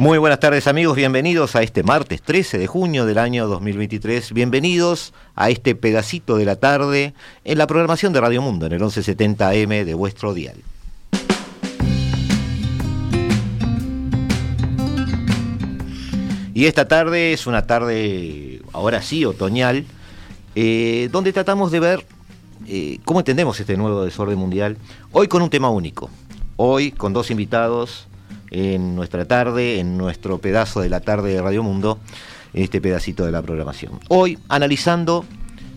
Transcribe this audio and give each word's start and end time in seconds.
Muy 0.00 0.16
buenas 0.16 0.40
tardes 0.40 0.66
amigos, 0.66 0.96
bienvenidos 0.96 1.56
a 1.56 1.62
este 1.62 1.82
martes 1.82 2.22
13 2.22 2.56
de 2.56 2.66
junio 2.66 3.04
del 3.04 3.18
año 3.18 3.46
2023, 3.48 4.32
bienvenidos 4.32 5.12
a 5.34 5.50
este 5.50 5.74
pedacito 5.74 6.38
de 6.38 6.46
la 6.46 6.56
tarde 6.56 7.12
en 7.44 7.58
la 7.58 7.66
programación 7.66 8.14
de 8.14 8.22
Radio 8.22 8.40
Mundo 8.40 8.64
en 8.64 8.72
el 8.72 8.80
1170M 8.80 9.84
de 9.84 9.92
vuestro 9.92 10.32
dial. 10.32 10.56
Y 16.54 16.64
esta 16.64 16.88
tarde 16.88 17.34
es 17.34 17.46
una 17.46 17.66
tarde, 17.66 18.62
ahora 18.72 19.02
sí, 19.02 19.26
otoñal, 19.26 19.84
eh, 20.54 21.10
donde 21.12 21.34
tratamos 21.34 21.70
de 21.72 21.80
ver 21.80 22.06
eh, 22.66 23.00
cómo 23.04 23.20
entendemos 23.20 23.60
este 23.60 23.76
nuevo 23.76 24.06
desorden 24.06 24.38
mundial, 24.38 24.78
hoy 25.12 25.28
con 25.28 25.42
un 25.42 25.50
tema 25.50 25.68
único, 25.68 26.08
hoy 26.56 26.90
con 26.90 27.12
dos 27.12 27.30
invitados 27.30 28.06
en 28.50 28.96
nuestra 28.96 29.24
tarde, 29.26 29.78
en 29.78 29.96
nuestro 29.96 30.38
pedazo 30.38 30.80
de 30.80 30.88
la 30.88 31.00
tarde 31.00 31.34
de 31.34 31.42
Radio 31.42 31.62
Mundo, 31.62 31.98
este 32.52 32.80
pedacito 32.80 33.24
de 33.24 33.32
la 33.32 33.42
programación. 33.42 34.00
Hoy, 34.08 34.38
analizando 34.48 35.24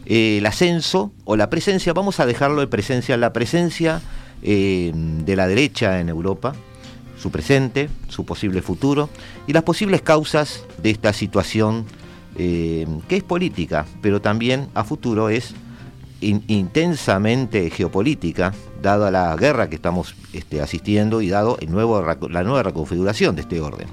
eh, 0.05 0.39
el 0.39 0.45
ascenso 0.45 1.11
o 1.25 1.35
la 1.35 1.49
presencia, 1.49 1.93
vamos 1.93 2.19
a 2.19 2.25
dejarlo 2.25 2.61
de 2.61 2.67
presencia, 2.67 3.15
la 3.17 3.33
presencia 3.33 4.01
eh, 4.41 4.91
de 4.93 5.35
la 5.35 5.47
derecha 5.47 5.99
en 5.99 6.09
Europa, 6.09 6.53
su 7.17 7.31
presente, 7.31 7.89
su 8.09 8.25
posible 8.25 8.61
futuro 8.61 9.09
y 9.47 9.53
las 9.53 9.63
posibles 9.63 10.01
causas 10.01 10.63
de 10.81 10.89
esta 10.89 11.13
situación 11.13 11.85
eh, 12.35 12.87
que 13.07 13.17
es 13.17 13.23
política, 13.23 13.85
pero 14.01 14.19
también 14.19 14.67
a 14.73 14.83
futuro 14.83 15.29
es 15.29 15.53
intensamente 16.23 17.69
geopolítica, 17.69 18.53
dada 18.81 19.11
la 19.11 19.35
guerra 19.35 19.69
que 19.69 19.75
estamos 19.75 20.15
este, 20.33 20.61
asistiendo 20.61 21.21
y 21.21 21.29
dado 21.29 21.57
el 21.61 21.71
nuevo, 21.71 22.01
la 22.29 22.43
nueva 22.43 22.63
reconfiguración 22.63 23.35
de 23.35 23.41
este 23.41 23.61
orden. 23.61 23.87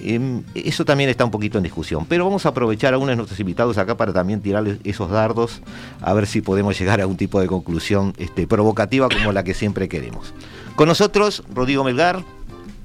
Em, 0.00 0.44
eso 0.54 0.84
también 0.84 1.10
está 1.10 1.24
un 1.24 1.30
poquito 1.30 1.58
en 1.58 1.64
discusión, 1.64 2.06
pero 2.08 2.24
vamos 2.24 2.46
a 2.46 2.50
aprovechar 2.50 2.94
a 2.94 2.98
uno 2.98 3.08
de 3.08 3.16
nuestros 3.16 3.40
invitados 3.40 3.78
acá 3.78 3.96
para 3.96 4.12
también 4.12 4.40
tirarles 4.40 4.78
esos 4.84 5.10
dardos, 5.10 5.60
a 6.00 6.12
ver 6.12 6.26
si 6.26 6.40
podemos 6.40 6.78
llegar 6.78 7.00
a 7.00 7.06
un 7.06 7.16
tipo 7.16 7.40
de 7.40 7.48
conclusión 7.48 8.14
este, 8.16 8.46
provocativa 8.46 9.08
como 9.08 9.32
la 9.32 9.42
que 9.42 9.54
siempre 9.54 9.88
queremos. 9.88 10.32
Con 10.76 10.86
nosotros, 10.86 11.42
Rodrigo 11.52 11.82
Melgar, 11.82 12.22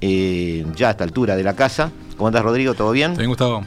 eh, 0.00 0.66
ya 0.74 0.88
a 0.88 0.90
esta 0.90 1.04
altura 1.04 1.36
de 1.36 1.44
la 1.44 1.54
casa. 1.54 1.92
¿Cómo 2.16 2.26
andas, 2.26 2.42
Rodrigo? 2.42 2.74
¿Todo 2.74 2.90
bien? 2.90 3.16
Bien, 3.16 3.28
Gustavo. 3.28 3.64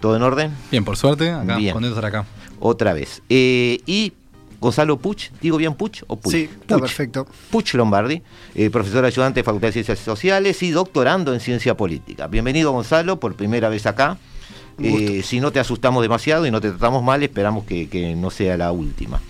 ¿Todo 0.00 0.16
en 0.16 0.22
orden? 0.22 0.52
Bien, 0.70 0.84
por 0.84 0.96
suerte, 0.96 1.30
acá, 1.30 1.56
bien. 1.56 1.84
estar 1.84 2.06
acá 2.06 2.24
otra 2.60 2.92
vez. 2.92 3.22
Eh, 3.28 3.80
y 3.86 4.12
Gonzalo 4.60 4.98
Puch, 4.98 5.30
¿digo 5.40 5.56
bien 5.56 5.74
Puch 5.74 6.02
o 6.06 6.16
Puch? 6.16 6.32
Sí, 6.32 6.48
está 6.60 6.78
perfecto. 6.78 7.26
Puch 7.50 7.74
Lombardi, 7.74 8.22
eh, 8.54 8.70
profesor 8.70 9.04
ayudante 9.04 9.40
de 9.40 9.44
Facultad 9.44 9.68
de 9.68 9.72
Ciencias 9.72 9.98
Sociales 9.98 10.62
y 10.62 10.70
doctorando 10.70 11.34
en 11.34 11.40
Ciencia 11.40 11.76
Política. 11.76 12.26
Bienvenido 12.28 12.70
Gonzalo, 12.70 13.18
por 13.18 13.34
primera 13.34 13.68
vez 13.68 13.86
acá. 13.86 14.18
Eh, 14.82 15.22
si 15.24 15.40
no 15.40 15.52
te 15.52 15.60
asustamos 15.60 16.00
demasiado 16.00 16.46
y 16.46 16.50
no 16.50 16.60
te 16.60 16.70
tratamos 16.70 17.02
mal, 17.02 17.22
esperamos 17.22 17.64
que, 17.64 18.14
no 18.16 18.30
sea 18.30 18.56
la 18.56 18.72
última. 18.72 19.20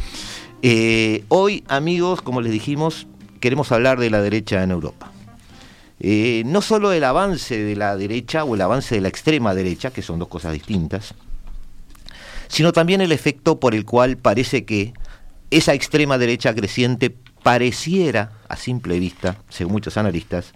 hoy, 1.29 1.65
amigos, 1.67 2.23
como 2.23 2.41
les 2.41 2.53
dijimos, 2.53 3.09
queremos 3.41 3.73
hablar 3.73 3.99
de 3.99 4.11
la 4.11 4.21
derecha 4.21 4.63
en 4.63 4.71
Europa. 4.71 5.13
no 6.01 6.63
solo 6.63 6.93
el 6.93 7.03
avance 7.03 7.59
de 7.59 7.75
la 7.75 7.97
derecha 7.97 8.45
o 8.45 8.55
el 8.55 8.61
avance 8.61 8.95
de 8.95 9.01
la 9.01 9.09
extrema 9.09 9.55
derecha, 9.55 9.91
que 9.91 10.03
son 10.03 10.21
dos 10.21 10.29
cosas 10.29 10.53
distintas, 10.53 11.15
sino 12.51 12.73
también 12.73 13.01
el 13.01 13.13
efecto 13.13 13.61
por 13.61 13.77
el 13.77 13.85
cual 13.85 14.17
parece 14.17 14.65
que 14.65 14.93
esa 15.53 15.73
extrema 15.73 16.19
derecha 16.19 16.53
creciente 16.53 17.15
pareciera, 17.45 18.33
a 18.49 18.57
simple 18.57 18.99
vista, 18.99 19.39
según 19.49 19.75
muchos 19.75 19.97
analistas, 19.97 20.53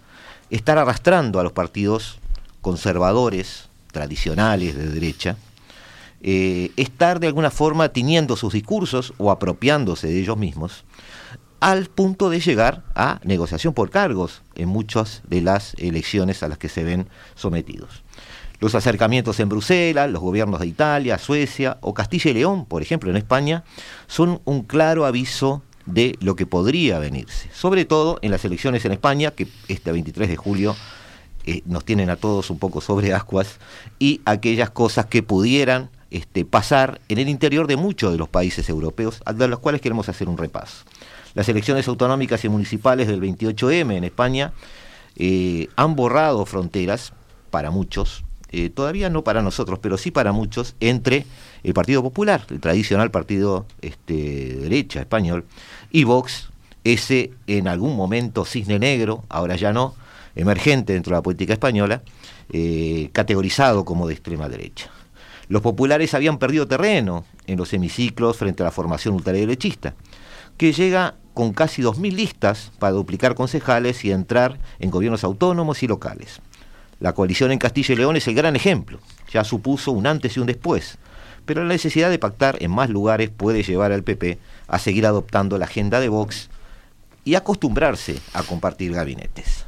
estar 0.49 0.77
arrastrando 0.77 1.39
a 1.39 1.43
los 1.43 1.53
partidos 1.53 2.19
conservadores, 2.61 3.69
tradicionales 3.93 4.75
de 4.75 4.89
derecha, 4.89 5.37
eh, 6.21 6.71
estar 6.75 7.21
de 7.21 7.27
alguna 7.27 7.49
forma 7.49 7.87
tiniendo 7.89 8.35
sus 8.35 8.53
discursos 8.53 9.13
o 9.17 9.31
apropiándose 9.31 10.07
de 10.07 10.19
ellos 10.19 10.37
mismos, 10.37 10.83
al 11.61 11.85
punto 11.85 12.29
de 12.29 12.41
llegar 12.41 12.83
a 12.93 13.21
negociación 13.23 13.73
por 13.73 13.89
cargos 13.89 14.41
en 14.55 14.67
muchas 14.67 15.21
de 15.27 15.41
las 15.41 15.75
elecciones 15.75 16.43
a 16.43 16.49
las 16.49 16.57
que 16.57 16.67
se 16.67 16.83
ven 16.83 17.07
sometidos. 17.35 18.04
Los 18.59 18.75
acercamientos 18.75 19.39
en 19.39 19.49
Bruselas, 19.49 20.09
los 20.09 20.21
gobiernos 20.21 20.59
de 20.59 20.67
Italia, 20.67 21.17
Suecia 21.17 21.77
o 21.81 21.93
Castilla 21.93 22.31
y 22.31 22.33
León, 22.35 22.65
por 22.65 22.81
ejemplo, 22.81 23.09
en 23.09 23.17
España, 23.17 23.63
son 24.07 24.41
un 24.45 24.63
claro 24.63 25.05
aviso 25.05 25.61
de 25.85 26.17
lo 26.21 26.35
que 26.35 26.45
podría 26.45 26.99
venirse. 26.99 27.49
Sobre 27.53 27.85
todo 27.85 28.17
en 28.21 28.31
las 28.31 28.43
elecciones 28.45 28.85
en 28.85 28.93
España, 28.93 29.31
que 29.31 29.47
este 29.67 29.91
23 29.91 30.29
de 30.29 30.35
julio 30.35 30.75
eh, 31.45 31.61
nos 31.65 31.85
tienen 31.85 32.09
a 32.09 32.15
todos 32.15 32.49
un 32.49 32.57
poco 32.57 32.81
sobre 32.81 33.13
ascuas, 33.13 33.59
y 33.99 34.21
aquellas 34.25 34.71
cosas 34.71 35.05
que 35.05 35.21
pudieran 35.21 35.89
este, 36.09 36.45
pasar 36.45 37.01
en 37.09 37.19
el 37.19 37.29
interior 37.29 37.67
de 37.67 37.75
muchos 37.75 38.11
de 38.11 38.17
los 38.17 38.29
países 38.29 38.67
europeos, 38.69 39.21
de 39.33 39.47
los 39.47 39.59
cuales 39.59 39.81
queremos 39.81 40.09
hacer 40.09 40.27
un 40.27 40.37
repaso. 40.37 40.85
Las 41.33 41.49
elecciones 41.49 41.87
autonómicas 41.87 42.43
y 42.45 42.49
municipales 42.49 43.07
del 43.07 43.21
28M 43.21 43.95
en 43.95 44.03
España 44.05 44.53
eh, 45.17 45.67
han 45.75 45.95
borrado 45.95 46.45
fronteras 46.45 47.13
para 47.51 47.69
muchos, 47.69 48.23
eh, 48.51 48.69
todavía 48.69 49.09
no 49.09 49.23
para 49.23 49.41
nosotros, 49.41 49.79
pero 49.79 49.97
sí 49.97 50.11
para 50.11 50.31
muchos, 50.31 50.75
entre 50.79 51.25
el 51.63 51.73
Partido 51.73 52.01
Popular, 52.03 52.45
el 52.49 52.59
tradicional 52.59 53.11
partido 53.11 53.65
este, 53.81 54.13
de 54.13 54.55
derecha 54.55 54.99
español, 54.99 55.45
y 55.91 56.03
Vox, 56.03 56.49
ese 56.83 57.31
en 57.47 57.67
algún 57.67 57.95
momento 57.95 58.45
cisne 58.45 58.79
negro, 58.79 59.23
ahora 59.29 59.55
ya 59.55 59.73
no, 59.73 59.95
emergente 60.35 60.93
dentro 60.93 61.11
de 61.11 61.17
la 61.17 61.23
política 61.23 61.53
española, 61.53 62.03
eh, 62.51 63.09
categorizado 63.11 63.85
como 63.85 64.07
de 64.07 64.13
extrema 64.13 64.47
derecha. 64.49 64.91
Los 65.47 65.61
populares 65.61 66.13
habían 66.13 66.37
perdido 66.37 66.67
terreno 66.67 67.25
en 67.47 67.57
los 67.57 67.73
hemiciclos 67.73 68.37
frente 68.37 68.63
a 68.63 68.65
la 68.65 68.71
formación 68.71 69.15
ultraderechista, 69.15 69.93
que 70.57 70.73
llega 70.73 71.15
con 71.33 71.53
casi 71.53 71.81
2.000 71.81 72.13
listas 72.13 72.71
para 72.79 72.93
duplicar 72.93 73.35
concejales 73.35 74.05
y 74.05 74.11
entrar 74.11 74.59
en 74.79 74.89
gobiernos 74.89 75.23
autónomos 75.23 75.83
y 75.83 75.87
locales. 75.87 76.41
La 76.99 77.13
coalición 77.13 77.51
en 77.51 77.59
Castilla 77.59 77.93
y 77.93 77.97
León 77.97 78.15
es 78.15 78.27
el 78.27 78.35
gran 78.35 78.55
ejemplo, 78.55 78.99
ya 79.31 79.43
supuso 79.43 79.91
un 79.91 80.07
antes 80.07 80.37
y 80.37 80.39
un 80.39 80.47
después, 80.47 80.97
pero 81.45 81.63
la 81.63 81.69
necesidad 81.69 82.09
de 82.09 82.19
pactar 82.19 82.57
en 82.61 82.71
más 82.71 82.89
lugares 82.89 83.29
puede 83.29 83.63
llevar 83.63 83.91
al 83.91 84.03
PP 84.03 84.39
a 84.67 84.79
seguir 84.79 85.05
adoptando 85.05 85.57
la 85.57 85.65
agenda 85.65 85.99
de 85.99 86.09
Vox 86.09 86.49
y 87.23 87.35
acostumbrarse 87.35 88.17
a 88.33 88.43
compartir 88.43 88.93
gabinetes. 88.93 89.65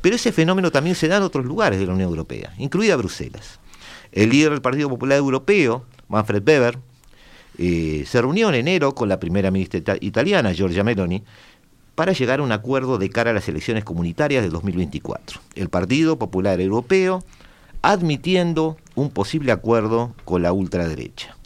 Pero 0.00 0.16
ese 0.16 0.32
fenómeno 0.32 0.70
también 0.70 0.96
se 0.96 1.08
da 1.08 1.16
en 1.16 1.22
otros 1.22 1.44
lugares 1.44 1.78
de 1.78 1.86
la 1.86 1.94
Unión 1.94 2.10
Europea, 2.10 2.52
incluida 2.58 2.96
Bruselas. 2.96 3.60
El 4.12 4.30
líder 4.30 4.50
del 4.50 4.60
Partido 4.60 4.88
Popular 4.88 5.18
Europeo, 5.18 5.84
Manfred 6.08 6.46
Weber, 6.46 6.78
eh, 7.56 8.04
se 8.06 8.20
reunió 8.20 8.48
en 8.48 8.56
enero 8.56 8.94
con 8.94 9.08
la 9.08 9.20
primera 9.20 9.50
ministra 9.50 9.96
italiana, 10.00 10.52
Giorgia 10.52 10.84
Meloni, 10.84 11.22
para 11.94 12.12
llegar 12.12 12.40
a 12.40 12.42
un 12.42 12.52
acuerdo 12.52 12.98
de 12.98 13.10
cara 13.10 13.30
a 13.30 13.34
las 13.34 13.48
elecciones 13.48 13.84
comunitarias 13.84 14.42
del 14.42 14.52
2024. 14.52 15.40
El 15.54 15.68
Partido 15.68 16.18
Popular 16.18 16.60
Europeo 16.60 17.22
admitiendo 17.82 18.76
un 18.94 19.10
posible 19.10 19.52
acuerdo 19.52 20.14
con 20.24 20.42
la 20.42 20.52
ultraderecha. 20.52 21.36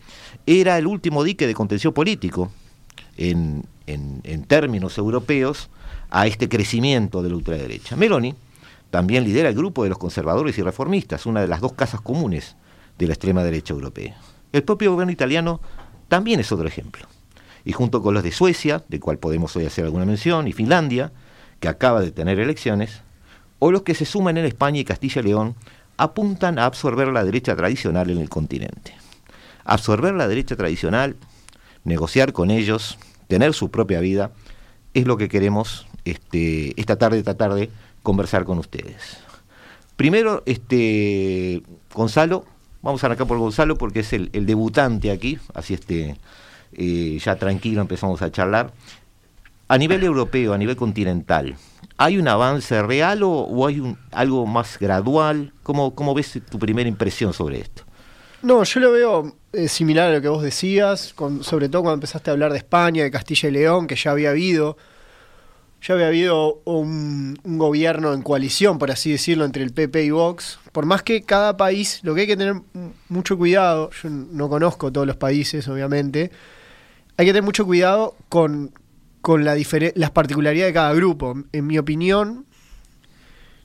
Era 0.47 0.79
el 0.79 0.87
último 0.87 1.25
dique 1.25 1.47
de 1.47 1.55
contención 1.55 1.93
político 1.93 2.51
en, 3.17 3.67
términos 4.47 4.97
europeos 4.97 5.69
a 6.11 6.27
este 6.27 6.49
crecimiento 6.49 7.23
de 7.23 7.31
la 7.31 7.37
ultraderecha. 7.37 7.97
Meloni 7.97 8.35
también 8.91 9.25
lidera 9.25 9.51
el 9.51 9.55
grupo 9.55 9.83
de 9.83 9.91
los 9.91 9.99
conservadores 9.99 10.57
y 10.57 10.63
reformistas, 10.63 11.27
una 11.27 11.41
de 11.43 11.49
las 11.49 11.61
dos 11.61 11.75
casas 11.75 12.01
comunes 12.01 12.57
de 12.99 13.07
la 13.07 13.13
extrema 13.13 13.43
derecha 13.43 13.75
europea. 13.75 14.17
El 14.53 14.63
propio 14.63 14.93
gobierno 14.93 15.13
italiano 15.13 15.61
también 16.09 16.41
es 16.41 16.51
otro 16.53 16.67
ejemplo 16.67 17.07
y 17.69 17.73
junto 17.73 18.01
con 18.01 18.15
los 18.15 18.23
de 18.23 18.33
Suecia, 18.33 18.83
de 18.89 18.99
cual 18.99 19.19
podemos 19.19 19.55
hoy 19.55 19.67
hacer 19.67 19.85
alguna 19.85 20.07
mención, 20.07 20.49
y 20.49 20.55
Finlandia, 20.55 21.13
que 21.61 21.69
acaba 21.69 22.01
de 22.01 22.11
tener 22.11 22.41
elecciones, 22.41 23.03
o 23.59 23.71
los 23.71 23.83
que 23.83 23.95
se 23.95 24.07
suman 24.07 24.39
en 24.39 24.47
España 24.47 24.81
y 24.81 24.87
Castilla 24.87 25.21
y 25.21 25.25
León, 25.25 25.55
apuntan 25.99 26.59
a 26.59 26.65
absorber 26.65 27.09
la 27.09 27.25
derecha 27.25 27.55
tradicional 27.57 28.09
en 28.09 28.17
el 28.21 28.31
continente. 28.31 28.95
Absorber 29.65 30.15
la 30.15 30.29
derecha 30.29 30.57
tradicional, 30.57 31.17
negociar 31.85 32.33
con 32.33 32.51
ellos, 32.51 32.99
tener 33.27 33.53
su 33.53 33.71
propia 33.71 34.01
vida, 34.01 34.31
es 34.95 35.07
lo 35.07 35.19
que 35.19 35.29
queremos 35.29 35.87
este, 36.07 36.73
esta 36.81 36.97
tarde, 36.97 37.19
esta 37.19 37.37
tarde, 37.37 37.69
conversar 38.03 38.47
con 38.47 38.59
ustedes. 38.59 39.19
Primero, 39.95 40.43
este 40.47 41.63
Gonzalo, 41.93 42.47
vamos 42.81 43.05
a 43.05 43.09
arrancar 43.09 43.27
por 43.27 43.37
Gonzalo 43.37 43.77
porque 43.77 44.01
es 44.01 44.15
el, 44.15 44.31
debutante 44.47 45.11
aquí, 45.11 45.39
así 45.53 45.75
este, 45.75 46.17
eh, 46.73 47.19
ya 47.23 47.37
tranquilo 47.37 47.81
empezamos 47.81 48.23
a 48.23 48.31
charlar. 48.31 48.73
A 49.69 49.77
nivel 49.77 50.03
europeo, 50.03 50.55
a 50.55 50.59
nivel 50.59 50.77
continental, 50.77 51.57
¿hay 51.99 52.17
un 52.17 52.27
avance 52.27 52.83
real 52.83 53.21
o, 53.23 53.67
hay 53.67 53.81
un, 53.81 53.99
algo 54.13 54.47
más 54.47 54.79
gradual? 54.79 55.53
¿Cómo, 55.63 55.95
¿Cómo 55.95 56.15
ves 56.15 56.41
tu 56.51 56.59
primera 56.59 56.89
impresión 56.89 57.33
sobre 57.35 57.61
esto? 57.61 57.83
No, 58.41 58.63
yo 58.63 58.81
lo 58.81 58.93
veo 58.93 59.37
eh, 59.53 59.67
similar 59.69 60.11
a 60.11 60.15
lo 60.15 60.23
que 60.23 60.29
vos 60.29 60.43
decías, 60.43 61.15
sobre 61.41 61.69
todo 61.69 61.83
cuando 61.83 61.95
empezaste 61.95 62.31
a 62.31 62.33
hablar 62.35 62.53
de 62.53 62.59
España, 62.59 63.03
de 63.03 63.11
Castilla 63.11 63.49
y 63.49 63.53
León, 63.53 63.89
que 63.89 63.97
ya 63.97 64.13
había 64.13 64.31
habido, 64.31 64.77
ya 65.83 65.95
había 65.95 66.07
habido 66.07 66.61
un, 66.65 67.37
un, 67.43 67.59
gobierno 67.59 68.15
en 68.15 68.23
coalición, 68.23 68.79
por 68.79 68.93
así 68.93 69.11
decirlo, 69.11 69.45
entre 69.45 69.65
el 69.65 69.73
PP 69.73 70.05
y 70.05 70.11
Vox. 70.11 70.61
Por 70.71 70.87
más 70.87 71.03
que 71.03 71.23
cada 71.23 71.57
país, 71.57 71.99
lo 72.05 72.15
que 72.15 72.23
hay 72.23 72.27
que 72.29 72.37
tener 72.37 72.55
mucho 73.09 73.37
cuidado, 73.37 73.91
yo 74.03 74.09
no 74.09 74.49
conozco 74.49 74.93
todos 74.93 75.07
los 75.07 75.17
países, 75.17 75.67
obviamente, 75.67 76.31
hay 77.19 77.27
que 77.27 77.33
tener 77.33 77.43
mucho 77.43 77.67
cuidado 77.67 78.17
con, 78.29 78.73
con 79.21 79.45
la 79.45 79.57
las 79.97 80.11
particularidades 80.13 80.71
de 80.71 80.75
cada 80.75 80.95
grupo. 80.95 81.35
En 81.53 81.67
mi 81.67 81.77
opinión, 81.77 82.47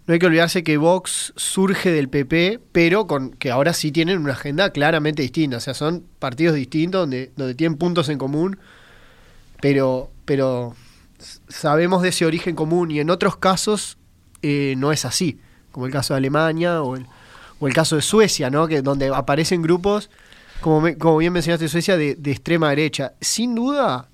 no 0.08 0.14
hay 0.14 0.20
que 0.20 0.26
olvidarse 0.26 0.64
que 0.64 0.78
Vox 0.78 1.34
surge 1.36 1.92
del 1.92 2.10
PP, 2.10 2.60
pero 2.72 3.06
con 3.06 3.30
que 3.32 3.52
ahora 3.52 3.74
sí 3.74 3.92
tienen 3.92 4.18
una 4.18 4.34
agenda 4.34 4.72
claramente 4.72 5.22
distinta. 5.22 5.58
O 5.58 5.60
sea, 5.60 5.76
son 5.76 6.04
partidos 6.18 6.56
distintos 6.56 7.02
donde, 7.02 7.32
donde 7.38 7.54
tienen 7.54 7.78
puntos 7.78 8.10
en 8.10 8.18
común, 8.18 8.58
pero, 9.62 10.10
pero 10.26 10.76
sabemos 11.48 12.02
de 12.02 12.10
ese 12.10 12.26
origen 12.26 12.56
común 12.56 12.90
y 12.90 13.00
en 13.00 13.12
otros 13.12 13.38
casos 13.38 14.00
eh, 14.42 14.74
no 14.78 14.92
es 14.92 15.06
así, 15.06 15.40
como 15.72 15.86
el 15.86 15.92
caso 15.92 16.16
de 16.16 16.18
Alemania 16.18 16.82
o 16.82 16.96
el, 16.96 17.06
o 17.60 17.68
el 17.68 17.74
caso 17.76 17.96
de 17.96 18.02
Suecia, 18.02 18.50
¿no? 18.50 18.68
que, 18.68 18.82
donde 18.82 19.10
aparecen 19.14 19.62
grupos, 19.62 20.10
como, 20.63 20.98
como 20.98 21.18
bien 21.18 21.33
mencionaste, 21.33 21.68
Suecia, 21.68 21.98
de, 21.98 22.15
de 22.15 22.31
extrema 22.31 22.69
derecha. 22.69 23.13
Sin 23.19 23.54
duda, 23.54 24.07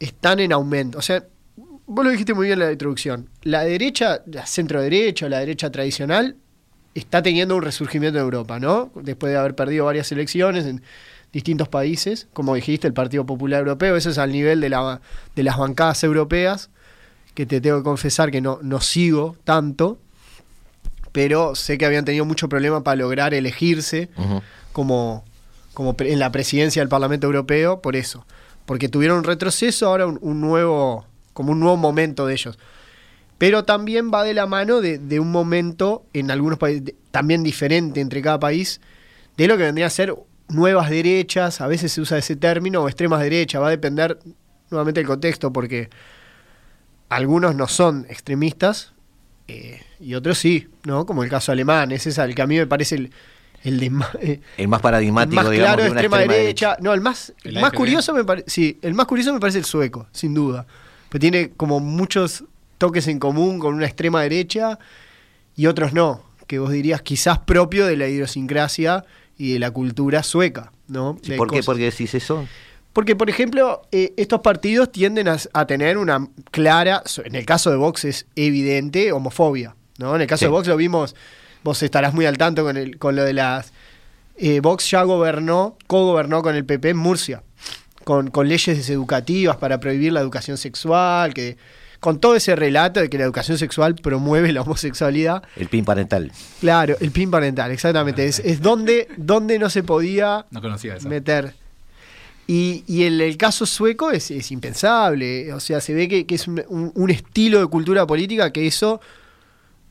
están 0.00 0.40
en 0.40 0.52
aumento. 0.52 0.98
O 0.98 1.02
sea, 1.02 1.24
vos 1.86 2.04
lo 2.04 2.10
dijiste 2.10 2.34
muy 2.34 2.48
bien 2.48 2.60
en 2.60 2.66
la 2.66 2.72
introducción. 2.72 3.30
La 3.44 3.62
derecha, 3.62 4.20
la 4.26 4.44
centro 4.46 4.82
derecha, 4.82 5.28
la 5.28 5.38
derecha 5.38 5.70
tradicional, 5.70 6.34
está 6.92 7.22
teniendo 7.22 7.54
un 7.54 7.62
resurgimiento 7.62 8.18
en 8.18 8.24
Europa, 8.24 8.58
¿no? 8.58 8.90
Después 8.96 9.32
de 9.32 9.38
haber 9.38 9.54
perdido 9.54 9.84
varias 9.84 10.10
elecciones 10.10 10.66
en 10.66 10.82
distintos 11.32 11.68
países, 11.68 12.26
como 12.32 12.56
dijiste, 12.56 12.88
el 12.88 12.92
Partido 12.92 13.24
Popular 13.24 13.60
Europeo, 13.60 13.94
eso 13.94 14.10
es 14.10 14.18
al 14.18 14.32
nivel 14.32 14.60
de, 14.60 14.70
la, 14.70 15.00
de 15.36 15.42
las 15.44 15.56
bancadas 15.56 16.02
europeas, 16.02 16.68
que 17.34 17.46
te 17.46 17.60
tengo 17.60 17.78
que 17.78 17.84
confesar 17.84 18.32
que 18.32 18.40
no, 18.40 18.58
no 18.60 18.80
sigo 18.80 19.36
tanto, 19.44 20.00
pero 21.12 21.54
sé 21.54 21.78
que 21.78 21.86
habían 21.86 22.04
tenido 22.04 22.24
mucho 22.24 22.48
problema 22.48 22.82
para 22.82 22.96
lograr 22.96 23.34
elegirse 23.34 24.08
como, 24.78 25.24
como 25.74 25.96
en 25.98 26.20
la 26.20 26.30
presidencia 26.30 26.80
del 26.80 26.88
Parlamento 26.88 27.26
Europeo, 27.26 27.82
por 27.82 27.96
eso 27.96 28.24
porque 28.68 28.90
tuvieron 28.90 29.16
un 29.16 29.24
retroceso, 29.24 29.86
ahora 29.86 30.06
un, 30.06 30.40
nuevo, 30.42 31.06
como 31.32 31.52
un 31.52 31.58
nuevo 31.58 31.78
momento 31.78 32.26
de 32.26 32.34
ellos. 32.34 32.58
Pero 33.38 33.64
también 33.64 34.12
va 34.12 34.24
de 34.24 34.34
la 34.34 34.46
mano 34.46 34.82
de, 34.82 35.20
un 35.20 35.32
momento 35.32 36.04
en 36.12 36.30
algunos 36.30 36.58
países, 36.58 36.94
también 37.10 37.42
diferente 37.42 38.02
entre 38.02 38.20
cada 38.20 38.38
país, 38.38 38.82
de 39.38 39.48
lo 39.48 39.56
que 39.56 39.62
vendría 39.62 39.86
a 39.86 39.90
ser 39.90 40.14
nuevas 40.48 40.90
derechas, 40.90 41.62
a 41.62 41.66
veces 41.66 41.92
se 41.92 42.02
usa 42.02 42.18
ese 42.18 42.36
término, 42.36 42.82
o 42.82 42.88
extremas 42.88 43.20
derechas, 43.20 43.62
va 43.62 43.68
a 43.68 43.70
depender 43.70 44.18
nuevamente 44.68 45.00
del 45.00 45.06
contexto, 45.06 45.50
porque 45.50 45.88
algunos 47.08 47.54
no 47.54 47.68
son 47.68 48.04
extremistas 48.10 48.92
eh, 49.48 49.80
y 49.98 50.12
otros 50.12 50.36
sí, 50.36 50.68
¿no? 50.84 51.06
Como 51.06 51.24
el 51.24 51.30
caso 51.30 51.52
alemán, 51.52 51.90
es 51.90 52.06
el 52.18 52.34
que 52.34 52.42
a 52.42 52.46
mí 52.46 52.58
me 52.58 52.66
parece 52.66 52.96
el, 52.96 53.12
el, 53.64 53.80
de, 53.80 53.92
eh, 54.20 54.40
el 54.56 54.68
más 54.68 54.80
paradigmático, 54.80 55.42
más 55.42 55.50
claro, 55.50 55.82
de 55.82 55.88
extrema, 55.88 56.18
derecha. 56.18 56.76
No, 56.80 56.92
el 56.92 57.00
más, 57.00 57.32
más 57.60 57.72
curioso 57.72 58.14
me 58.14 58.24
parece, 58.24 58.48
sí, 58.48 58.78
el 58.82 58.94
más 58.94 59.06
curioso 59.06 59.32
me 59.32 59.40
parece 59.40 59.58
el 59.58 59.64
sueco, 59.64 60.06
sin 60.12 60.34
duda. 60.34 60.66
Pues 61.08 61.20
tiene 61.20 61.50
como 61.50 61.80
muchos 61.80 62.44
toques 62.78 63.08
en 63.08 63.18
común 63.18 63.58
con 63.58 63.74
una 63.74 63.86
extrema 63.86 64.22
derecha 64.22 64.78
y 65.56 65.66
otros 65.66 65.92
no, 65.92 66.22
que 66.46 66.58
vos 66.58 66.70
dirías 66.70 67.02
quizás 67.02 67.38
propio 67.38 67.86
de 67.86 67.96
la 67.96 68.08
idiosincrasia 68.08 69.04
y 69.36 69.52
de 69.54 69.58
la 69.58 69.70
cultura 69.70 70.22
sueca, 70.22 70.72
¿no? 70.86 71.18
¿Por 71.36 71.50
qué? 71.50 71.62
Porque 71.62 71.84
decís 71.84 72.14
eso. 72.14 72.46
Porque, 72.92 73.14
por 73.14 73.30
ejemplo, 73.30 73.82
eh, 73.92 74.12
estos 74.16 74.40
partidos 74.40 74.90
tienden 74.90 75.28
a, 75.28 75.36
a, 75.52 75.66
tener 75.66 75.98
una 75.98 76.28
clara, 76.50 77.02
en 77.24 77.34
el 77.34 77.46
caso 77.46 77.70
de 77.70 77.76
Vox 77.76 78.04
es 78.04 78.26
evidente, 78.34 79.12
homofobia. 79.12 79.76
¿no? 79.98 80.14
En 80.14 80.22
el 80.22 80.26
caso 80.26 80.46
de 80.46 80.50
Vox 80.50 80.66
lo 80.66 80.76
vimos 80.76 81.14
vos 81.62 81.82
estarás 81.82 82.14
muy 82.14 82.26
al 82.26 82.38
tanto 82.38 82.64
con, 82.64 82.76
el, 82.76 82.98
con 82.98 83.16
lo 83.16 83.24
de 83.24 83.32
las... 83.32 83.72
Eh, 84.36 84.60
Vox 84.60 84.90
ya 84.90 85.02
gobernó, 85.02 85.76
co-gobernó 85.86 86.42
con 86.42 86.54
el 86.54 86.64
PP 86.64 86.90
en 86.90 86.96
Murcia, 86.96 87.42
con, 88.04 88.30
con 88.30 88.48
leyes 88.48 88.88
educativas 88.88 89.56
para 89.56 89.80
prohibir 89.80 90.12
la 90.12 90.20
educación 90.20 90.56
sexual, 90.56 91.34
que 91.34 91.56
con 92.00 92.20
todo 92.20 92.36
ese 92.36 92.54
relato 92.54 93.00
de 93.00 93.10
que 93.10 93.18
la 93.18 93.24
educación 93.24 93.58
sexual 93.58 93.96
promueve 93.96 94.52
la 94.52 94.62
homosexualidad. 94.62 95.42
El 95.56 95.68
PIN 95.68 95.84
parental. 95.84 96.30
Claro, 96.60 96.96
el 97.00 97.10
PIN 97.10 97.30
parental, 97.30 97.70
exactamente. 97.72 98.26
Es, 98.26 98.38
es 98.38 98.60
donde, 98.60 99.08
donde 99.16 99.58
no 99.58 99.68
se 99.70 99.82
podía 99.82 100.46
meter. 101.06 101.54
Y, 102.46 102.84
y 102.86 103.02
el, 103.02 103.20
el, 103.20 103.36
caso 103.36 103.66
sueco 103.66 104.10
es, 104.10 104.30
es, 104.30 104.50
impensable. 104.52 105.52
O 105.52 105.60
sea, 105.60 105.80
se 105.80 105.92
ve 105.92 106.08
que, 106.08 106.24
que 106.24 106.36
es 106.36 106.48
un, 106.48 106.92
un, 106.94 107.10
estilo 107.10 107.60
de 107.60 107.66
cultura 107.66 108.06
política 108.06 108.52
que 108.52 108.66
eso 108.66 109.02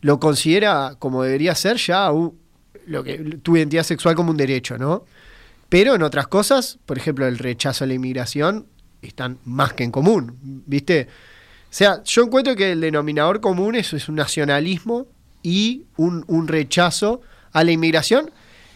lo 0.02 0.20
considera 0.20 0.96
como 1.00 1.24
debería 1.24 1.56
ser 1.56 1.78
ya 1.78 2.10
lo 2.86 3.04
que, 3.04 3.18
tu 3.42 3.58
identidad 3.58 3.84
sexual 3.84 4.16
como 4.16 4.32
un 4.32 4.38
derecho, 4.38 4.78
¿no? 4.78 5.06
Pero 5.70 5.96
en 5.96 6.02
otras 6.02 6.28
cosas, 6.28 6.80
por 6.86 6.98
ejemplo, 6.98 7.28
el 7.28 7.38
rechazo 7.38 7.84
a 7.84 7.88
la 7.88 7.94
inmigración, 7.94 8.68
están 9.02 9.38
más 9.44 9.74
que 9.74 9.84
en 9.84 9.92
común, 9.92 10.38
¿viste? 10.66 11.08
O 11.70 11.74
sea, 11.78 12.02
yo 12.04 12.24
encuentro 12.24 12.56
que 12.56 12.72
el 12.72 12.82
denominador 12.82 13.42
común 13.42 13.76
eso 13.76 13.98
es 13.98 14.08
un 14.08 14.16
nacionalismo 14.16 15.08
y 15.44 15.84
un, 15.98 16.24
un 16.28 16.48
rechazo 16.48 17.22
a 17.52 17.64
la 17.64 17.72
inmigración, 17.72 18.32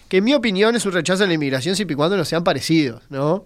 que 0.10 0.18
en 0.18 0.26
mi 0.26 0.34
opinión 0.34 0.76
es 0.76 0.86
un 0.86 0.92
rechazo 0.92 1.24
a 1.24 1.28
la 1.28 1.34
inmigración 1.34 1.76
siempre 1.76 1.94
y 1.94 1.98
cuando 1.98 2.18
no 2.18 2.26
sean 2.26 2.44
parecidos, 2.44 3.02
¿no? 3.10 3.46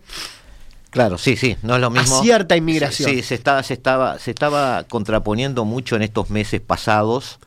Claro, 0.90 1.18
sí, 1.18 1.36
sí, 1.36 1.58
no 1.62 1.76
es 1.76 1.82
lo 1.82 1.90
mismo. 1.90 2.20
A 2.20 2.22
cierta 2.24 2.56
inmigración. 2.56 3.10
Sí, 3.10 3.22
se, 3.22 3.36
estaba, 3.36 3.62
se, 3.64 3.74
estaba, 3.74 4.18
se 4.18 4.32
estaba 4.32 4.86
contraponiendo 4.86 5.66
mucho 5.66 5.98
en 5.98 6.02
estos 6.02 6.30
meses 6.30 6.62
pasados 6.62 7.40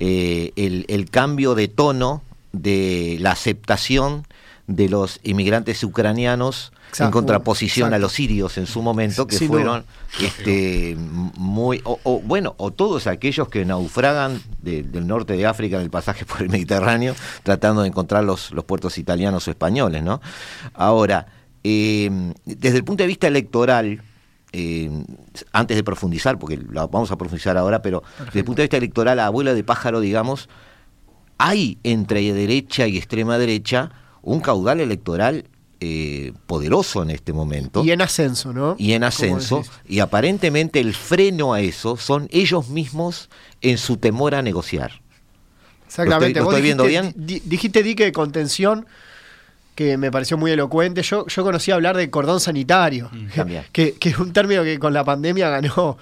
eh, 0.00 0.52
el, 0.56 1.10
cambio 1.10 1.54
de 1.54 1.68
tono 1.68 2.22
de 2.52 3.18
la 3.20 3.32
aceptación 3.32 4.26
de 4.66 4.88
los 4.88 5.20
inmigrantes 5.22 5.84
ucranianos 5.84 6.72
en 6.98 7.10
contraposición 7.10 7.92
a 7.92 7.98
los 7.98 8.12
sirios 8.12 8.58
en 8.58 8.66
su 8.66 8.82
momento, 8.82 9.26
que 9.26 9.38
fueron 9.38 9.84
este, 10.20 10.96
muy, 10.98 11.80
o, 11.84 12.20
bueno, 12.24 12.54
o 12.56 12.70
todos 12.70 13.06
aquellos 13.06 13.48
que 13.48 13.64
naufragan 13.64 14.42
del 14.62 15.06
norte 15.06 15.34
de 15.34 15.46
África 15.46 15.76
en 15.76 15.82
el 15.82 15.90
pasaje 15.90 16.24
por 16.24 16.42
el 16.42 16.48
Mediterráneo, 16.48 17.14
tratando 17.42 17.82
de 17.82 17.88
encontrar 17.88 18.24
los, 18.24 18.52
los 18.52 18.64
puertos 18.64 18.98
italianos 18.98 19.46
o 19.46 19.50
españoles, 19.50 20.02
¿no? 20.02 20.20
Ahora, 20.74 21.26
eh, 21.62 22.10
desde 22.44 22.78
el 22.78 22.84
punto 22.84 23.02
de 23.02 23.06
vista 23.06 23.26
electoral, 23.26 24.02
eh, 24.52 24.90
antes 25.52 25.76
de 25.76 25.84
profundizar, 25.84 26.38
porque 26.38 26.56
lo 26.56 26.88
vamos 26.88 27.10
a 27.10 27.16
profundizar 27.16 27.56
ahora, 27.56 27.82
pero 27.82 28.02
desde 28.26 28.40
el 28.40 28.44
punto 28.44 28.62
de 28.62 28.64
vista 28.64 28.76
electoral, 28.76 29.18
abuela 29.20 29.54
de 29.54 29.64
pájaro, 29.64 30.00
digamos, 30.00 30.48
hay 31.38 31.78
entre 31.84 32.32
derecha 32.32 32.86
y 32.86 32.98
extrema 32.98 33.38
derecha 33.38 33.90
un 34.22 34.40
caudal 34.40 34.80
electoral 34.80 35.44
eh, 35.80 36.34
poderoso 36.46 37.02
en 37.02 37.10
este 37.10 37.32
momento. 37.32 37.82
Y 37.82 37.90
en 37.90 38.02
ascenso, 38.02 38.52
¿no? 38.52 38.76
Y 38.78 38.92
en 38.92 39.04
ascenso. 39.04 39.62
Y 39.88 40.00
aparentemente 40.00 40.78
el 40.80 40.94
freno 40.94 41.54
a 41.54 41.60
eso 41.62 41.96
son 41.96 42.28
ellos 42.30 42.68
mismos 42.68 43.30
en 43.62 43.78
su 43.78 43.96
temor 43.96 44.34
a 44.34 44.42
negociar. 44.42 45.00
Exactamente. 45.86 46.38
¿Lo 46.38 46.50
estoy, 46.50 46.62
viendo 46.62 46.84
bien? 46.84 47.14
dijiste 47.16 47.82
dique 47.82 48.04
de 48.04 48.12
contención 48.12 48.86
que 49.80 49.96
me 49.96 50.10
pareció 50.10 50.36
muy 50.36 50.50
elocuente. 50.50 51.02
Yo, 51.02 51.26
yo 51.26 51.42
conocí 51.42 51.70
hablar 51.70 51.96
de 51.96 52.10
cordón 52.10 52.38
sanitario, 52.38 53.08
mm, 53.10 53.26
que, 53.72 53.94
que, 53.94 54.08
es 54.10 54.18
un 54.18 54.30
término 54.30 54.62
que 54.62 54.78
con 54.78 54.92
la 54.92 55.04
pandemia 55.04 55.48
ganó. 55.48 55.96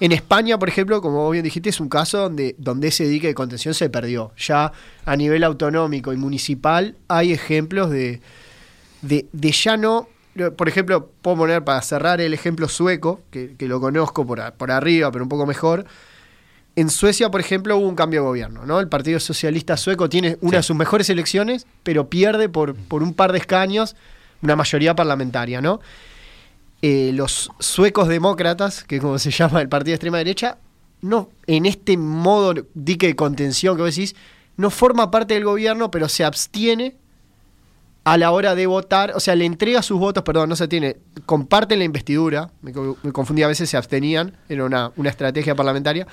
En 0.00 0.12
España, 0.12 0.58
por 0.58 0.68
ejemplo, 0.68 1.00
como 1.00 1.22
vos 1.22 1.32
bien 1.32 1.42
dijiste, 1.42 1.70
es 1.70 1.80
un 1.80 1.88
caso 1.88 2.18
donde, 2.18 2.54
donde 2.58 2.88
ese 2.88 3.08
dique 3.08 3.28
de 3.28 3.34
contención 3.34 3.72
se 3.72 3.88
perdió. 3.88 4.32
Ya 4.36 4.72
a 5.06 5.16
nivel 5.16 5.44
autonómico 5.44 6.12
y 6.12 6.18
municipal 6.18 6.94
hay 7.08 7.32
ejemplos 7.32 7.88
de, 7.88 8.20
de, 9.00 9.50
ya 9.50 9.78
no 9.78 10.06
por 10.56 10.68
ejemplo, 10.68 11.10
puedo 11.22 11.38
poner 11.38 11.64
para 11.64 11.80
cerrar 11.82 12.20
el 12.20 12.34
ejemplo 12.34 12.68
sueco, 12.68 13.22
que, 13.30 13.56
lo 13.60 13.80
conozco 13.80 14.26
por, 14.26 14.52
por, 14.52 14.70
arriba, 14.70 15.10
pero 15.10 15.24
un 15.24 15.28
poco 15.28 15.46
mejor, 15.46 15.86
en 16.76 16.90
Suecia, 16.90 17.30
por 17.30 17.40
ejemplo, 17.40 17.76
hubo 17.76 17.88
un 17.88 17.96
cambio 17.96 18.20
de 18.20 18.26
gobierno, 18.26 18.64
¿no? 18.64 18.80
El 18.80 18.88
Partido 18.88 19.18
Socialista 19.20 19.76
Sueco 19.76 20.08
tiene 20.08 20.38
una 20.40 20.58
de 20.58 20.62
sus 20.62 20.76
mejores 20.76 21.10
elecciones, 21.10 21.66
pero 21.82 22.08
pierde 22.08 22.48
por, 22.48 22.74
por, 22.74 23.02
un 23.02 23.14
par 23.14 23.32
de 23.32 23.38
escaños 23.38 23.96
una 24.42 24.56
mayoría 24.56 24.94
parlamentaria, 24.94 25.60
¿no? 25.60 25.80
Eh, 26.82 27.10
los 27.12 27.50
suecos 27.58 28.08
demócratas, 28.08 28.84
que 28.84 28.96
es 28.96 29.02
como 29.02 29.18
se 29.18 29.30
llama 29.30 29.60
el 29.60 29.68
partido 29.68 29.92
de 29.92 29.96
extrema 29.96 30.18
derecha, 30.18 30.58
no 31.02 31.30
en 31.46 31.66
este 31.66 31.96
modo 31.96 32.54
dique 32.74 33.06
de 33.06 33.16
contención 33.16 33.76
que 33.76 33.82
vos 33.82 33.94
decís, 33.94 34.14
no 34.56 34.70
forma 34.70 35.10
parte 35.10 35.34
del 35.34 35.44
gobierno, 35.44 35.90
pero 35.90 36.08
se 36.08 36.24
abstiene 36.24 36.96
a 38.04 38.16
la 38.16 38.30
hora 38.30 38.54
de 38.54 38.66
votar, 38.66 39.12
o 39.14 39.20
sea, 39.20 39.34
le 39.34 39.44
entrega 39.44 39.82
sus 39.82 39.98
votos, 39.98 40.22
perdón, 40.22 40.48
no 40.48 40.56
se 40.56 40.68
tiene, 40.68 40.96
comparten 41.26 41.78
la 41.78 41.84
investidura, 41.84 42.50
me, 42.62 42.72
confundí, 43.12 43.42
a 43.42 43.48
veces 43.48 43.68
se 43.68 43.76
abstenían, 43.76 44.36
era 44.48 44.64
una, 44.64 44.92
una 44.96 45.10
estrategia 45.10 45.54
parlamentaria, 45.54 46.06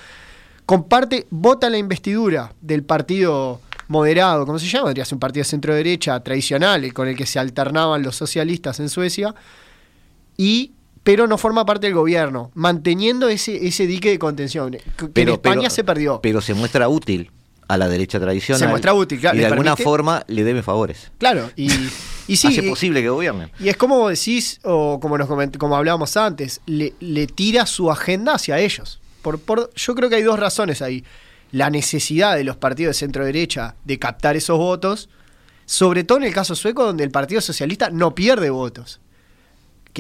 comparte, 0.68 1.26
vota 1.32 1.70
la 1.72 1.78
investidura 1.80 2.54
del 2.62 2.84
partido 2.84 3.62
moderado, 3.88 4.46
¿cómo 4.46 4.60
se 4.60 4.68
llama? 4.68 4.94
Ser 4.94 5.14
un 5.14 5.20
partido 5.20 5.42
de 5.42 5.50
centro 5.50 5.74
derecha 5.74 6.20
tradicional, 6.20 6.94
con 6.94 7.08
el 7.08 7.16
que 7.16 7.26
se 7.26 7.40
alternaban 7.40 8.04
los 8.04 8.18
socialistas 8.18 8.80
en 8.82 8.90
Suecia, 8.90 9.34
y 10.36 10.74
pero 11.04 11.26
no 11.26 11.38
forma 11.38 11.66
parte 11.66 11.88
del 11.88 11.96
gobierno, 11.96 12.52
manteniendo 12.54 13.30
ese, 13.30 13.66
ese 13.66 13.88
dique 13.88 14.10
de 14.10 14.20
contención. 14.20 14.72
Que 14.72 15.08
pero, 15.08 15.32
en 15.32 15.36
España 15.36 15.70
se 15.70 15.86
perdió. 15.86 16.20
Pero 16.22 16.42
se 16.42 16.54
muestra 16.54 16.90
útil 16.90 17.32
a 17.70 17.78
la 17.78 17.88
derecha 17.88 18.20
tradicional. 18.20 18.60
Se 18.60 18.68
muestra 18.68 18.94
útil, 18.94 19.22
claro. 19.22 19.38
Y 19.38 19.40
de 19.40 19.46
alguna 19.46 19.78
forma 19.78 20.26
le 20.28 20.44
debe 20.44 20.64
favores. 20.64 21.12
Claro, 21.18 21.50
y, 21.56 21.72
y 22.28 22.36
sí. 22.36 22.48
Hace 22.50 22.64
posible 22.64 23.02
que 23.02 23.08
gobierne. 23.08 23.54
Y 23.58 23.70
es 23.70 23.78
como 23.78 24.10
decís, 24.10 24.60
o 24.66 25.00
como, 25.00 25.18
nos 25.18 25.30
como 25.58 25.78
hablábamos 25.78 26.18
antes, 26.18 26.60
le, 26.66 26.94
le 27.00 27.26
tira 27.26 27.66
su 27.66 27.90
agenda 27.90 28.34
hacia 28.34 28.60
ellos. 28.60 29.00
Yo 29.76 29.96
creo 29.96 30.10
que 30.10 30.16
hay 30.16 30.24
dos 30.24 30.40
razones 30.40 30.82
ahí. 30.82 31.04
La 31.52 31.70
necesidad 31.70 32.36
de 32.36 32.44
los 32.44 32.58
partidos 32.58 32.96
de 32.96 33.00
centro 33.00 33.26
derecha 33.26 33.76
de 33.86 34.00
captar 34.00 34.36
esos 34.36 34.58
votos, 34.58 35.10
sobre 35.66 36.04
todo 36.04 36.18
en 36.18 36.26
el 36.26 36.34
caso 36.34 36.56
sueco, 36.56 36.86
donde 36.86 37.04
el 37.04 37.12
Partido 37.12 37.42
Socialista 37.42 37.90
no 37.90 38.16
pierde 38.16 38.50
votos 38.50 39.00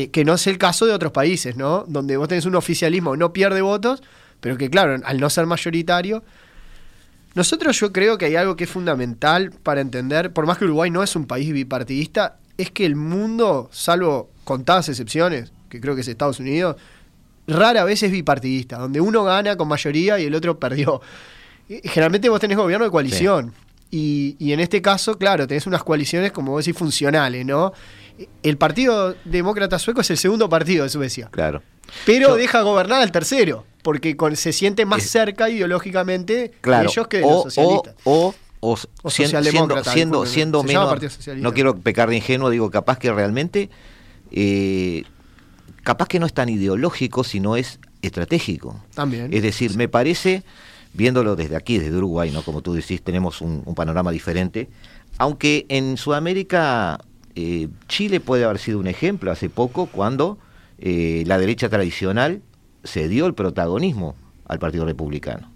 que, 0.05 0.25
no 0.25 0.35
es 0.35 0.45
el 0.45 0.57
caso 0.57 0.85
de 0.85 0.93
otros 0.93 1.11
países, 1.11 1.55
¿no? 1.55 1.83
Donde 1.87 2.17
vos 2.17 2.27
tenés 2.27 2.45
un 2.45 2.55
oficialismo 2.55 3.15
no 3.15 3.33
pierde 3.33 3.61
votos, 3.61 4.03
pero 4.39 4.57
que 4.57 4.69
claro, 4.69 5.01
al 5.03 5.19
no 5.19 5.29
ser 5.29 5.47
mayoritario, 5.47 6.23
nosotros 7.33 7.79
yo 7.79 7.91
creo 7.91 8.17
que 8.17 8.25
hay 8.25 8.35
algo 8.35 8.55
que 8.55 8.65
es 8.65 8.69
fundamental 8.69 9.51
para 9.63 9.81
entender, 9.81 10.33
por 10.33 10.45
más 10.45 10.57
que 10.57 10.65
Uruguay 10.65 10.91
no 10.91 11.01
es 11.01 11.15
un 11.15 11.25
país 11.25 11.51
bipartidista, 11.51 12.37
es 12.57 12.69
que 12.69 12.85
el 12.85 12.95
mundo, 12.95 13.69
salvo 13.71 14.29
contadas 14.43 14.89
excepciones, 14.89 15.51
que 15.69 15.81
creo 15.81 15.95
que 15.95 16.01
es 16.01 16.07
Estados 16.07 16.39
Unidos, 16.39 16.75
rara 17.47 17.83
vez 17.83 18.03
es 18.03 18.11
bipartidista, 18.11 18.77
donde 18.77 19.01
uno 19.01 19.23
gana 19.23 19.55
con 19.55 19.67
mayoría 19.67 20.19
y 20.19 20.25
el 20.25 20.35
otro 20.35 20.59
perdió. 20.59 21.01
Generalmente 21.67 22.29
vos 22.29 22.39
tenés 22.39 22.57
gobierno 22.57 22.85
de 22.85 22.91
coalición. 22.91 23.53
Y, 23.89 24.35
y, 24.37 24.51
en 24.51 24.59
este 24.59 24.81
caso, 24.81 25.17
claro, 25.17 25.47
tenés 25.47 25.65
unas 25.65 25.81
coaliciones, 25.81 26.33
como 26.33 26.51
vos 26.51 26.65
decís, 26.65 26.77
funcionales, 26.77 27.45
¿no? 27.45 27.71
el 28.43 28.57
Partido 28.57 29.15
Demócrata 29.25 29.77
Sueco 29.79 30.01
es 30.01 30.09
el 30.09 30.17
segundo 30.17 30.49
partido 30.49 30.83
de 30.83 30.89
Suecia. 30.89 31.29
Claro. 31.31 31.61
Pero 32.05 32.35
deja 32.35 32.61
gobernar 32.61 33.01
al 33.01 33.11
tercero, 33.11 33.65
porque 33.83 34.15
se 34.35 34.53
siente 34.53 34.85
más 34.85 35.03
cerca 35.03 35.49
ideológicamente 35.49 36.51
de 36.61 36.81
ellos 36.83 37.07
que 37.07 37.17
de 37.17 37.23
los 37.23 37.43
socialistas. 37.43 37.95
O, 38.03 38.33
o, 38.59 38.77
siendo, 39.09 40.25
siendo, 40.25 40.63
menos. 40.63 41.27
No 41.37 41.53
quiero 41.53 41.77
pecar 41.77 42.09
de 42.09 42.17
ingenuo, 42.17 42.49
digo, 42.49 42.69
capaz 42.71 42.97
que 42.97 43.11
realmente. 43.11 43.69
Eh, 44.31 45.03
capaz 45.87 46.09
que 46.09 46.19
no 46.19 46.25
es 46.25 46.33
tan 46.33 46.49
ideológico, 46.49 47.23
sino 47.23 47.55
es 47.55 47.79
estratégico. 48.01 48.83
También. 48.93 49.33
Es 49.33 49.41
decir, 49.41 49.77
me 49.77 49.87
parece, 49.87 50.43
viéndolo 50.93 51.37
desde 51.37 51.55
aquí, 51.55 51.79
desde 51.79 51.95
Uruguay, 51.95 52.29
¿no? 52.29 52.41
como 52.43 52.61
tú 52.61 52.73
decís, 52.73 53.01
tenemos 53.01 53.41
un 53.41 53.73
panorama 53.73 54.11
diferente. 54.11 54.67
Aunque 55.17 55.65
en 55.69 55.95
Sudamérica 55.95 56.99
eh, 57.39 57.67
Chile 57.87 58.19
puede 58.19 58.45
haber 58.45 58.57
sido 58.57 58.79
un 58.79 58.87
ejemplo 58.87 59.31
hace 59.31 59.47
poco 59.47 59.85
cuando 59.85 60.39
eh, 60.79 61.23
la 61.27 61.37
derecha 61.37 61.69
tradicional 61.69 62.41
cedió 62.83 63.27
el 63.27 63.35
protagonismo 63.35 64.15
al 64.47 64.57
Partido 64.57 64.85
Republicano. 64.85 65.51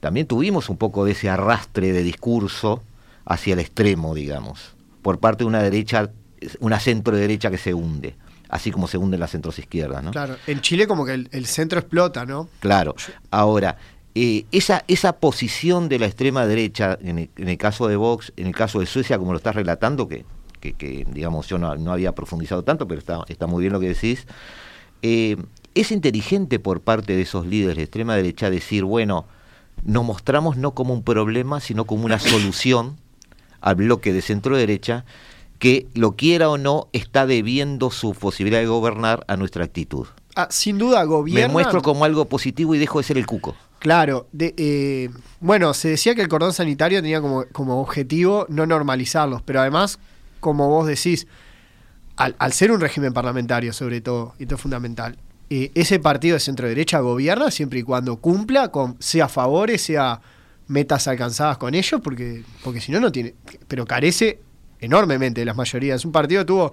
También 0.00 0.26
tuvimos 0.26 0.68
un 0.68 0.76
poco 0.76 1.04
de 1.04 1.12
ese 1.12 1.30
arrastre 1.30 1.92
de 1.92 2.02
discurso 2.02 2.82
hacia 3.24 3.52
el 3.54 3.60
extremo, 3.60 4.16
digamos, 4.16 4.74
por 5.00 5.20
parte 5.20 5.44
de 5.44 5.48
una 5.48 5.62
derecha, 5.62 6.10
una 6.58 6.80
centro 6.80 7.16
derecha 7.16 7.52
que 7.52 7.58
se 7.58 7.72
hunde, 7.72 8.16
así 8.48 8.70
como 8.70 8.88
se 8.88 8.98
hunden 8.98 9.20
las 9.20 9.30
centros 9.30 9.58
izquierdas, 9.58 10.02
¿no? 10.02 10.10
Claro, 10.10 10.36
en 10.46 10.60
Chile 10.60 10.86
como 10.86 11.04
que 11.04 11.14
el, 11.30 11.46
centro 11.46 11.78
explota, 11.78 12.24
¿no? 12.24 12.48
Claro. 12.60 12.94
Ahora, 13.30 13.76
eh, 14.14 14.46
esa, 14.52 14.84
esa 14.88 15.14
posición 15.14 15.88
de 15.88 15.98
la 15.98 16.06
extrema 16.06 16.46
derecha, 16.46 16.98
en 17.00 17.18
el, 17.18 17.30
en 17.36 17.48
el, 17.48 17.58
caso 17.58 17.88
de 17.88 17.96
Vox, 17.96 18.32
en 18.36 18.46
el 18.46 18.54
caso 18.54 18.80
de 18.80 18.86
Suecia, 18.86 19.18
como 19.18 19.32
lo 19.32 19.38
estás 19.38 19.54
relatando, 19.54 20.08
que 20.08 20.24
que, 20.58 21.06
digamos 21.10 21.46
yo 21.48 21.58
no, 21.58 21.92
había 21.92 22.14
profundizado 22.14 22.64
tanto, 22.64 22.86
pero 22.88 22.98
está, 22.98 23.24
está 23.28 23.46
muy 23.46 23.62
bien 23.62 23.72
lo 23.72 23.80
que 23.80 23.88
decís. 23.88 24.26
Eh, 25.02 25.36
es 25.74 25.92
inteligente 25.92 26.58
por 26.58 26.80
parte 26.80 27.14
de 27.14 27.22
esos 27.22 27.46
líderes 27.46 27.76
de 27.76 27.82
extrema 27.84 28.16
derecha 28.16 28.50
decir, 28.50 28.84
bueno, 28.84 29.26
nos 29.84 30.04
mostramos 30.04 30.56
no 30.56 30.74
como 30.74 30.92
un 30.92 31.02
problema, 31.02 31.60
sino 31.60 31.84
como 31.84 32.04
una 32.04 32.18
solución 32.18 32.96
al 33.60 33.76
bloque 33.76 34.12
de 34.12 34.22
centro 34.22 34.56
derecha 34.56 35.04
que, 35.58 35.86
lo 35.94 36.12
quiera 36.12 36.48
o 36.50 36.58
no, 36.58 36.88
está 36.92 37.26
debiendo 37.26 37.90
su 37.90 38.12
posibilidad 38.14 38.60
de 38.60 38.66
gobernar 38.66 39.24
a 39.28 39.36
nuestra 39.36 39.64
actitud. 39.64 40.06
Ah, 40.36 40.48
sin 40.50 40.78
duda, 40.78 41.02
gobierno. 41.04 41.48
Me 41.48 41.52
muestro 41.52 41.82
como 41.82 42.04
algo 42.04 42.26
positivo 42.26 42.74
y 42.74 42.78
dejo 42.78 42.98
de 42.98 43.04
ser 43.04 43.18
el 43.18 43.26
cuco. 43.26 43.56
Claro, 43.78 44.28
eh, 44.38 45.08
bueno, 45.40 45.72
se 45.72 45.90
decía 45.90 46.14
que 46.14 46.22
el 46.22 46.28
cordón 46.28 46.52
sanitario 46.52 47.00
tenía 47.00 47.20
como, 47.20 47.44
como 47.52 47.80
objetivo 47.80 48.46
no 48.48 48.66
normalizarlos, 48.66 49.42
pero 49.42 49.60
además 49.60 49.98
como 50.40 50.68
vos 50.68 50.86
decís, 50.86 51.26
al, 52.16 52.52
ser 52.52 52.72
un 52.72 52.80
régimen 52.80 53.12
parlamentario 53.12 53.72
sobre 53.72 54.00
todo, 54.00 54.34
y 54.38 54.44
esto 54.44 54.56
es 54.56 54.60
fundamental, 54.60 55.18
eh, 55.50 55.70
ese 55.74 55.98
partido 55.98 56.34
de 56.34 56.40
centro 56.40 56.68
derecha 56.68 57.00
gobierna 57.00 57.50
siempre 57.50 57.78
y 57.78 57.82
cuando 57.82 58.16
cumpla 58.16 58.68
con 58.68 58.96
sea 58.98 59.28
favores, 59.28 59.82
sea 59.82 60.20
metas 60.66 61.08
alcanzadas 61.08 61.56
con 61.56 61.74
ellos, 61.74 62.00
porque, 62.02 62.42
porque 62.62 62.80
si 62.80 62.92
no, 62.92 63.00
no 63.00 63.10
tiene, 63.10 63.34
pero 63.66 63.86
carece 63.86 64.40
enormemente 64.80 65.40
de 65.40 65.44
las 65.44 65.56
mayorías. 65.56 66.04
Un 66.04 66.12
partido 66.12 66.44
tuvo, 66.44 66.72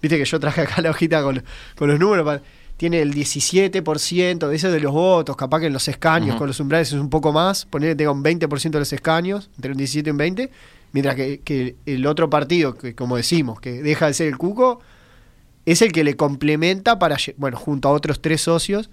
viste 0.00 0.18
que 0.18 0.24
yo 0.24 0.40
traje 0.40 0.62
acá 0.62 0.80
la 0.82 0.90
hojita 0.90 1.22
con, 1.22 1.42
los 1.80 1.98
números, 1.98 2.40
tiene 2.76 3.00
el 3.00 3.14
17% 3.14 4.48
de 4.48 4.56
esos 4.56 4.72
de 4.72 4.80
los 4.80 4.92
votos, 4.92 5.34
capaz 5.36 5.60
que 5.60 5.66
en 5.66 5.72
los 5.72 5.88
escaños, 5.88 6.36
con 6.36 6.46
los 6.46 6.60
umbrales 6.60 6.88
es 6.88 6.94
un 6.94 7.08
poco 7.08 7.32
más, 7.32 7.64
poner 7.64 7.90
que 7.90 7.96
tenga 7.96 8.10
un 8.10 8.22
20% 8.22 8.70
de 8.70 8.78
los 8.78 8.92
escaños, 8.92 9.48
entre 9.56 9.72
un 9.72 9.78
17 9.78 10.08
y 10.08 10.10
un 10.10 10.16
20, 10.18 10.50
Mientras 10.96 11.14
que, 11.14 11.76
el 11.84 12.06
otro 12.06 12.30
partido, 12.30 12.74
que 12.74 12.94
como 12.94 13.18
decimos, 13.18 13.60
que 13.60 13.82
deja 13.82 14.06
de 14.06 14.14
ser 14.14 14.28
el 14.28 14.38
Cuco, 14.38 14.80
es 15.66 15.82
el 15.82 15.92
que 15.92 16.04
le 16.04 16.16
complementa 16.16 16.98
para, 16.98 17.18
bueno, 17.36 17.58
junto 17.58 17.88
a 17.88 17.92
otros 17.92 18.22
tres 18.22 18.40
socios, 18.40 18.88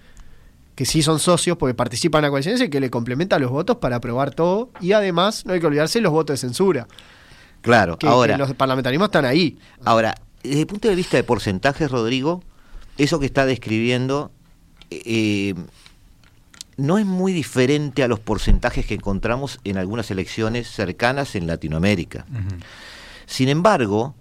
que 0.75 0.85
sí 0.85 1.01
son 1.01 1.19
socios 1.19 1.55
porque 1.55 1.75
participan 1.75 2.19
en 2.19 2.23
la 2.23 2.29
coalición, 2.31 2.55
es 2.55 2.61
el 2.61 2.69
que 2.69 2.81
le 2.81 2.89
complementa 2.89 3.39
los 3.39 3.51
votos 3.51 3.77
para 3.77 3.97
aprobar 3.97 4.35
todo. 4.35 4.69
Y 4.81 4.91
además, 4.91 5.45
no 5.45 5.53
hay 5.53 5.61
que 5.61 5.67
olvidarse 5.67 6.01
los 6.01 6.11
votos 6.11 6.33
de 6.33 6.37
censura. 6.45 6.87
Claro, 7.63 7.97
ahora. 8.03 8.37
los 8.37 8.53
parlamentarismos 8.53 9.07
están 9.07 9.25
ahí. 9.25 9.57
Ahora, 9.83 10.13
desde 10.43 10.59
el 10.59 10.67
punto 10.67 10.87
de 10.87 10.95
vista 10.95 11.17
de 11.17 11.23
porcentajes, 11.23 11.89
Rodrigo, 11.89 12.43
eso 12.97 13.19
que 13.19 13.25
está 13.25 13.47
describiendo. 13.47 14.31
Eh, 14.91 15.55
no 16.77 16.97
es 16.97 17.05
muy 17.05 17.33
diferente 17.33 18.03
a 18.03 18.07
los 18.07 18.19
porcentajes 18.19 18.85
que 18.85 18.95
encontramos 18.95 19.59
en 19.63 19.77
algunas 19.77 20.09
elecciones 20.11 20.67
cercanas 20.69 21.35
en 21.35 21.47
Latinoamérica. 21.47 22.25
Sin 23.25 23.49
embargo, 23.49 24.15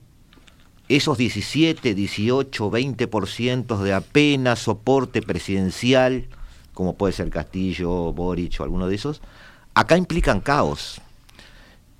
esos 0.89 1.19
17, 1.19 1.95
18, 1.95 2.71
20% 2.71 3.79
de 3.79 3.95
apenas 3.95 4.59
soporte 4.59 5.23
presidencial, 5.23 6.29
como 6.75 6.95
puede 6.95 7.13
ser 7.13 7.31
Castillo, 7.31 8.13
Boric 8.13 8.61
o 8.61 8.65
alguno 8.65 8.87
de 8.87 8.97
esos, 8.97 9.23
acá 9.75 9.97
implican 9.97 10.41
caos. 10.41 11.01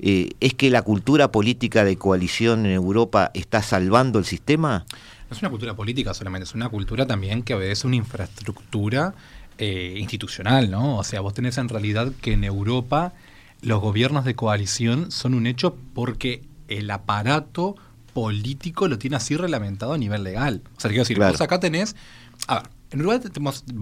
Eh, 0.05 0.31
¿Es 0.41 0.55
que 0.55 0.69
la 0.69 0.83
cultura 0.83 1.31
política 1.31 1.85
de 1.85 1.97
coalición 1.97 2.67
en 2.67 2.73
Europa 2.73 3.31
está 3.35 3.63
salvando 3.63 4.19
el 4.19 4.25
sistema? 4.25 4.85
No 5.31 5.37
es 5.37 5.41
una 5.41 5.51
cultura 5.51 5.77
política 5.77 6.13
solamente, 6.13 6.45
es 6.45 6.55
una 6.57 6.69
cultura 6.69 7.07
también 7.07 7.45
que 7.45 7.55
obedece 7.55 7.87
una 7.87 7.97
infraestructura 7.97 9.15
eh, 9.59 9.95
institucional, 9.99 10.73
¿no? 10.73 10.99
O 10.99 11.05
sea, 11.05 11.21
vos 11.21 11.35
tenés 11.35 11.57
en 11.57 11.69
realidad 11.69 12.13
que 12.21 12.33
en 12.33 12.43
Europa 12.43 13.13
los 13.61 13.81
gobiernos 13.81 14.25
de 14.25 14.35
coalición 14.35 15.13
son 15.13 15.35
un 15.35 15.47
hecho 15.47 15.77
porque 15.95 16.43
el 16.67 16.91
aparato 16.91 17.77
político 18.13 18.89
lo 18.89 18.99
tiene 18.99 19.17
así 19.17 19.37
reglamentado 19.37 19.93
a 19.93 19.99
nivel 19.99 20.25
legal. 20.25 20.63
O 20.77 20.81
sea, 20.81 20.91
quiero 20.91 21.03
decir, 21.03 21.19
vos 21.19 21.41
acá 21.41 21.61
tenés... 21.61 21.95
A 22.49 22.57
ver, 22.57 22.71
en 22.91 23.01
Uruguay 23.01 23.21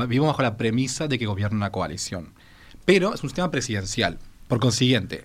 vivimos 0.06 0.28
bajo 0.28 0.42
la 0.42 0.58
premisa 0.58 1.08
de 1.08 1.18
que 1.18 1.24
gobierna 1.24 1.56
una 1.56 1.72
coalición, 1.72 2.34
pero 2.84 3.14
es 3.14 3.22
un 3.22 3.30
sistema 3.30 3.50
presidencial. 3.50 4.18
Por 4.50 4.58
consiguiente, 4.58 5.24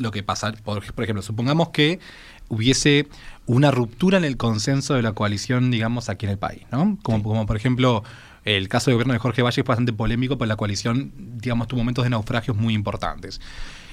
lo 0.00 0.10
que 0.10 0.24
pasa, 0.24 0.52
por, 0.64 0.82
ejemplo, 0.82 1.22
supongamos 1.22 1.68
que 1.68 2.00
hubiese 2.48 3.06
una 3.46 3.70
ruptura 3.70 4.18
en 4.18 4.24
el 4.24 4.36
consenso 4.36 4.94
de 4.94 5.02
la 5.02 5.12
coalición, 5.12 5.70
digamos, 5.70 6.08
aquí 6.08 6.26
en 6.26 6.32
el 6.32 6.38
país, 6.38 6.62
¿no? 6.72 6.98
Como, 7.04 7.22
como 7.22 7.46
por 7.46 7.56
ejemplo, 7.56 8.02
el 8.44 8.68
caso 8.68 8.90
de 8.90 8.94
gobierno 8.94 9.12
de 9.12 9.20
Jorge 9.20 9.42
Valle 9.42 9.60
es 9.60 9.64
bastante 9.64 9.92
polémico, 9.92 10.36
porque 10.36 10.48
la 10.48 10.56
coalición, 10.56 11.12
digamos, 11.16 11.68
tuvo 11.68 11.78
momentos 11.78 12.02
de 12.02 12.10
naufragios 12.10 12.56
muy 12.56 12.74
importantes. 12.74 13.40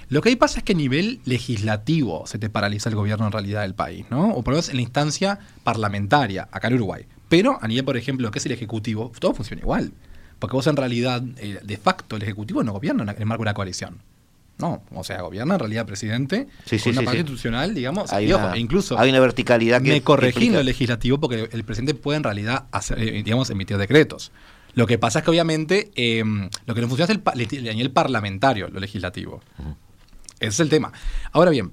Lo 0.10 0.20
que 0.24 0.30
ahí 0.30 0.36
pasa 0.36 0.58
es 0.58 0.64
que 0.64 0.74
a 0.74 0.76
nivel 0.76 1.22
legislativo 1.26 2.26
se 2.26 2.40
te 2.40 2.50
paraliza 2.50 2.90
el 2.90 2.96
gobierno 2.96 3.28
en 3.28 3.34
realidad 3.34 3.62
del 3.62 3.76
país, 3.76 4.08
¿no? 4.10 4.32
O 4.32 4.42
por 4.42 4.54
lo 4.54 4.56
menos 4.56 4.70
en 4.70 4.78
la 4.78 4.82
instancia 4.82 5.38
parlamentaria, 5.64 6.50
acá 6.52 6.70
en 6.70 6.74
Uruguay. 6.74 7.06
Pero 7.30 7.60
a 7.62 7.68
nivel, 7.68 7.86
por 7.86 7.98
ejemplo, 7.98 8.26
lo 8.26 8.32
que 8.32 8.40
es 8.40 8.48
el 8.48 8.52
Ejecutivo, 8.54 9.12
todo 9.20 9.36
funciona 9.36 9.62
igual. 9.62 9.94
Porque 10.40 10.56
vos 10.56 10.66
en 10.66 10.76
realidad, 10.76 11.22
eh, 11.38 11.60
de 11.62 11.78
facto, 11.78 12.16
el 12.16 12.24
Ejecutivo 12.24 12.64
no 12.64 12.74
gobierna 12.74 13.04
en 13.04 13.10
el 13.10 13.26
marco 13.28 13.44
de 13.44 13.50
una 13.50 13.54
coalición. 13.54 14.02
No, 14.58 14.84
o 14.94 15.04
sea, 15.04 15.22
gobierna 15.22 15.56
en 15.56 15.60
realidad 15.60 15.86
presidente 15.88 16.48
Sí, 16.66 16.78
sí, 16.78 16.84
con 16.84 16.92
una 16.94 17.00
sí, 17.02 17.06
parte 17.06 17.20
institucional, 17.20 17.74
digamos, 17.74 18.14
Hay 18.14 18.28
y 18.30 18.34
ojo, 18.34 18.46
una- 18.46 18.58
incluso 18.58 19.00
hay 19.00 19.10
una 19.10 19.20
verticalidad 19.20 19.82
que 19.82 19.90
me 19.90 20.02
corregí 20.04 20.48
en 20.48 20.54
lo 20.54 20.64
legislativo 20.64 21.20
porque 21.20 21.50
el 21.52 21.64
presidente 21.64 21.96
puede 21.96 22.18
en 22.18 22.24
realidad 22.24 22.66
hacer, 22.72 23.00
eh, 23.00 23.24
digamos, 23.24 23.50
emitir 23.50 23.78
decretos. 23.78 24.32
Lo 24.74 24.88
que 24.88 24.98
pasa 24.98 25.20
es 25.20 25.26
que 25.26 25.32
obviamente 25.32 25.92
eh, 25.96 26.24
lo 26.66 26.76
que 26.76 26.82
no 26.82 26.88
funciona 26.88 27.12
es 27.12 27.80
el, 27.80 27.92
parlamentario, 27.92 28.70
lo 28.70 28.80
legislativo. 28.80 29.42
Ese 30.40 30.48
es 30.50 30.60
el 30.60 30.70
tema. 30.70 30.94
Ahora 31.32 31.52
bien, 31.52 31.72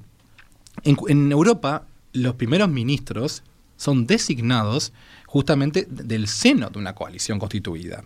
en, 0.85 1.33
Europa 1.33 1.87
los 2.13 2.35
primeros 2.35 2.69
ministros 2.69 3.43
son 3.77 4.07
designados 4.07 4.93
justamente 5.27 5.87
del 5.89 6.27
seno 6.27 6.71
de 6.71 6.79
una 6.79 6.95
coalición 6.95 7.39
constituida. 7.39 8.05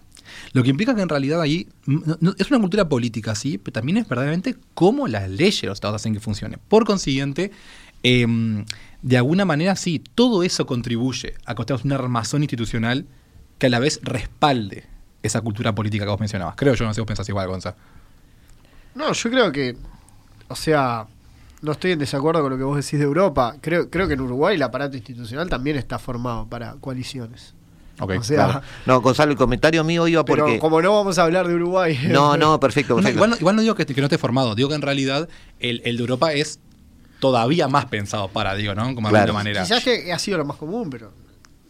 Lo 0.52 0.62
que 0.62 0.70
implica 0.70 0.94
que 0.94 1.02
en 1.02 1.08
realidad 1.08 1.40
ahí 1.40 1.68
mm, 1.86 2.28
es 2.38 2.50
una 2.50 2.60
cultura 2.60 2.88
política, 2.88 3.34
sí, 3.34 3.58
pero 3.58 3.72
también 3.72 3.98
es 3.98 4.08
verdaderamente 4.08 4.56
cómo 4.74 5.08
las 5.08 5.28
leyes 5.28 5.64
los 5.64 5.76
estados 5.76 5.96
hacen 5.96 6.14
que 6.14 6.20
funcione. 6.20 6.58
Por 6.68 6.84
consiguiente, 6.84 7.50
em, 8.02 8.64
de 9.02 9.16
alguna 9.16 9.44
manera 9.44 9.76
sí, 9.76 10.02
todo 10.14 10.42
eso 10.42 10.66
contribuye 10.66 11.34
a 11.44 11.54
que 11.54 11.64
tengamos 11.64 11.84
un 11.84 11.92
armazón 11.92 12.42
institucional 12.42 13.06
que 13.58 13.66
a 13.66 13.70
la 13.70 13.78
vez 13.78 14.00
respalde 14.02 14.84
esa 15.22 15.40
cultura 15.40 15.74
política 15.74 16.04
que 16.04 16.10
vos 16.10 16.20
mencionabas. 16.20 16.56
Creo 16.56 16.74
yo, 16.74 16.84
no 16.84 16.90
sé 16.90 16.96
si 16.96 17.00
vos 17.00 17.06
pensás 17.06 17.28
igual, 17.28 17.48
Gonza. 17.48 17.76
No, 18.94 19.12
yo 19.12 19.30
creo 19.30 19.52
que, 19.52 19.76
o 20.48 20.56
sea, 20.56 21.06
no 21.62 21.72
estoy 21.72 21.92
en 21.92 21.98
desacuerdo 22.00 22.42
con 22.42 22.50
lo 22.50 22.58
que 22.58 22.64
vos 22.64 22.76
decís 22.76 22.98
de 22.98 23.04
Europa. 23.04 23.56
Creo, 23.60 23.88
creo 23.88 24.08
que 24.08 24.14
en 24.14 24.20
Uruguay 24.20 24.56
el 24.56 24.62
aparato 24.62 24.96
institucional 24.96 25.48
también 25.48 25.76
está 25.76 25.98
formado 25.98 26.46
para 26.46 26.74
coaliciones. 26.74 27.54
Ok, 28.02 28.12
o 28.18 28.23
sea, 28.23 28.44
Claro. 28.47 28.61
No, 28.87 29.00
Gonzalo, 29.00 29.32
el 29.32 29.38
comentario 29.38 29.85
mío 29.85 30.06
iba 30.09 30.25
pero 30.25 30.44
porque... 30.44 30.59
como 30.59 30.82
no 30.82 30.94
vamos 30.94 31.18
a 31.18 31.23
hablar 31.25 31.47
de 31.49 31.54
Uruguay. 31.54 31.99
No, 32.09 32.37
no, 32.37 32.59
perfecto, 32.61 32.94
No, 32.94 32.97
perfecto. 32.97 33.16
igual, 33.16 33.30
no, 33.30 33.37
igual 33.37 33.56
no 33.56 33.62
digo 33.62 33.75
que, 33.75 33.87
que 33.87 34.00
no 34.00 34.06
esté 34.06 34.18
formado, 34.18 34.54
digo 34.54 34.68
que 34.68 34.75
en 34.75 34.82
realidad 34.82 35.28
el, 35.61 35.80
el 35.85 35.97
de 35.97 36.00
Europa 36.02 36.32
es 36.32 36.59
todavía 37.21 37.68
más 37.68 37.85
pensado 37.87 38.28
para, 38.28 38.54
digo, 38.54 38.75
¿no? 38.75 38.82
Como 38.94 39.09
de 39.09 39.12
Claro. 39.12 39.25
alguna 39.25 39.38
manera. 39.44 39.62
Quizás 39.62 39.85
que 39.85 40.12
ha 40.12 40.18
sido 40.18 40.38
lo 40.38 40.44
más 40.44 40.56
común, 40.56 40.90
pero. 40.90 41.12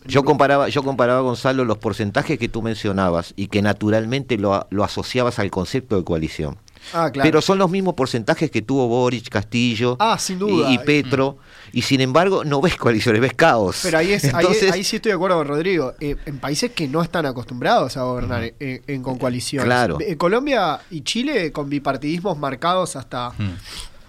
Yo 0.05 0.25
comparaba, 0.25 0.69
yo 0.69 0.83
comparaba, 0.83 1.21
Gonzalo, 1.21 1.65
los 1.65 1.79
porcentajes 1.79 2.37
que 2.39 2.49
tú 2.49 2.61
mencionabas 2.63 3.35
y 3.37 3.47
que 3.47 3.63
naturalmente 3.63 4.37
lo, 4.37 4.67
lo 4.71 4.83
asociabas 4.83 5.39
al 5.39 5.51
concepto 5.53 5.97
de 5.97 6.03
coalición. 6.05 6.57
Ah, 6.93 7.11
claro. 7.13 7.27
Pero 7.29 7.41
son 7.41 7.59
los 7.59 7.71
mismos 7.71 7.95
porcentajes 7.95 8.51
que 8.51 8.63
tuvo 8.63 8.89
Boric, 8.89 9.29
Castillo 9.29 9.97
Ah, 10.01 10.19
sin 10.19 10.39
duda. 10.39 10.71
y, 10.71 10.75
y 10.75 10.79
Petro. 10.79 11.39
Y 11.73 11.83
sin 11.83 12.01
embargo, 12.01 12.45
no 12.45 12.61
ves 12.61 12.77
coaliciones, 12.77 13.21
ves 13.21 13.35
caos. 13.35 13.81
Pero 13.83 13.99
ahí, 13.99 14.13
es, 14.13 14.25
ahí- 14.25 14.31
Entonces, 14.41 14.73
ahí 14.73 14.85
sí 14.85 14.97
estoy 14.97 15.11
de 15.11 15.17
acuerdo 15.17 15.37
con 15.39 15.47
Rodrigo. 15.49 15.95
Eh, 16.01 16.17
en 16.27 16.39
países 16.39 16.73
que 16.73 16.89
no 16.89 17.03
están 17.03 17.25
acostumbrados 17.27 17.97
a 17.97 18.03
gobernar 18.03 18.43
en, 18.59 18.83
en- 18.87 19.03
con 19.03 19.19
coaliciones. 19.19 19.65
Claro. 19.65 19.99
Eh, 20.01 20.17
Colombia 20.17 20.81
y 20.91 21.03
Chile 21.03 21.53
con 21.53 21.71
bipartidismos 21.71 22.37
marcados 22.39 22.97
hasta, 22.97 23.31
Mm. 23.31 23.55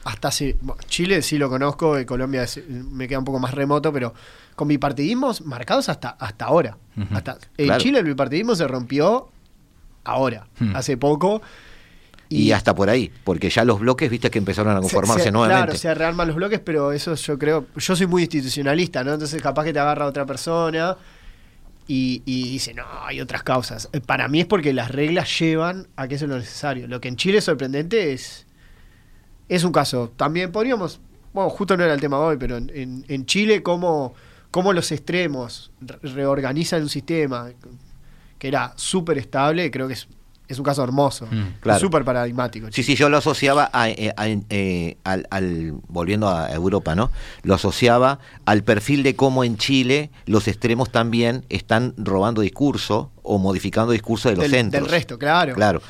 hasta 0.04 0.28
hace- 0.28 0.58
Chile 0.88 1.22
sí 1.22 1.38
lo 1.38 1.50
conozco, 1.50 1.98
eh, 1.98 2.06
Colombia 2.06 2.44
es- 2.44 2.60
me 2.68 3.08
queda 3.08 3.20
un 3.20 3.26
poco 3.26 3.40
más 3.40 3.54
remoto, 3.54 3.94
pero 3.94 4.14
con 4.56 4.68
bipartidismos 4.68 5.42
marcados 5.46 5.88
hasta, 5.90 6.10
hasta 6.10 6.46
ahora. 6.46 6.78
Hasta, 7.12 7.38
en 7.58 7.66
Claro. 7.68 7.82
Chile 7.82 8.00
el 8.00 8.06
bipartidismo 8.06 8.56
se 8.56 8.68
rompió 8.68 9.30
ahora, 10.04 10.48
hace 10.76 10.98
poco. 10.98 11.42
Y, 12.42 12.52
hasta 12.52 12.74
por 12.76 12.90
ahí, 12.90 13.12
porque 13.24 13.50
ya 13.50 13.64
los 13.66 13.80
bloques, 13.80 14.10
viste 14.10 14.30
que 14.32 14.40
empezaron 14.40 14.74
a 14.74 14.78
se- 14.78 14.82
conformarse 14.82 15.24
se- 15.26 15.32
nuevamente. 15.32 15.64
Claro, 15.66 15.78
se 15.78 15.94
rearman 15.94 16.28
los 16.28 16.36
bloques, 16.36 16.60
pero 16.60 16.92
eso 16.92 17.16
yo 17.16 17.38
creo. 17.38 17.66
Yo 17.76 17.96
soy 17.96 18.08
muy 18.08 18.24
institucionalista, 18.24 19.04
¿no? 19.04 19.14
Entonces, 19.14 19.42
capaz 19.42 19.64
que 19.66 19.74
te 19.74 19.80
agarra 19.80 20.06
otra 20.06 20.26
persona 20.26 20.98
y, 21.88 22.22
y 22.26 22.50
dice, 22.50 22.74
no, 22.74 22.84
hay 23.06 23.20
otras 23.22 23.44
causas. 23.44 23.90
Eh, 23.94 24.00
Para 24.02 24.28
mí 24.28 24.40
es 24.40 24.46
porque 24.46 24.74
las 24.74 24.90
reglas 24.92 25.38
llevan 25.40 25.88
a 25.96 26.08
que 26.08 26.16
eso 26.16 26.26
es 26.26 26.30
lo 26.32 26.38
necesario. 26.38 26.88
Lo 26.88 27.02
que 27.02 27.10
en 27.10 27.16
Chile 27.18 27.40
es 27.40 27.44
sorprendente 27.44 28.14
es. 28.14 28.46
Es 29.50 29.64
un 29.64 29.72
caso. 29.72 30.12
También 30.16 30.52
podríamos. 30.52 31.00
Bueno, 31.34 31.50
justo 31.50 31.76
no 31.76 31.84
era 31.84 31.94
el 31.94 32.00
tema 32.00 32.20
hoy, 32.20 32.38
pero 32.38 32.58
en, 32.58 32.72
en- 32.74 33.06
en 33.08 33.26
Chile, 33.26 33.62
cómo, 33.64 34.14
cómo 34.52 34.72
los 34.72 34.92
extremos 34.92 35.72
re- 35.82 35.98
reorganizan 36.04 36.84
un 36.84 36.90
sistema 36.90 37.50
que 38.40 38.48
era 38.48 38.74
súper 38.76 39.18
estable, 39.18 39.70
creo 39.72 39.88
que 39.88 39.94
es, 39.94 40.08
es 40.54 40.60
un 40.60 40.66
caso 40.66 40.84
hermoso. 40.84 41.28
Mm, 41.30 41.60
claro. 41.60 41.80
Súper 41.80 42.04
paradigmático. 42.06 42.68
Sí, 42.72 42.82
sí, 42.84 42.96
yo 42.96 43.10
lo 43.10 43.18
asociaba 43.18 43.70
a, 43.74 43.90
eh, 43.90 44.14
a- 44.16 44.28
eh, 44.28 44.98
al, 45.04 45.28
al- 45.30 45.74
volviendo 45.90 46.30
a 46.30 46.52
Europa, 46.54 46.96
¿no? 46.96 47.12
Lo 47.44 47.54
asociaba 47.56 48.20
al 48.46 48.64
perfil 48.64 49.04
de 49.04 49.16
cómo 49.16 49.44
en 49.44 49.58
Chile 49.58 50.10
los 50.26 50.48
extremos 50.48 50.92
también 50.92 51.46
están 51.50 51.94
robando 51.98 52.42
discurso 52.42 53.12
o 53.22 53.38
modificando 53.38 53.92
discurso 53.92 54.30
de 54.30 54.36
los 54.36 54.44
del, 54.44 54.52
centros. 54.52 54.84
del 54.84 54.92
resto, 54.92 55.18
claro. 55.20 55.54
Claro, 55.56 55.82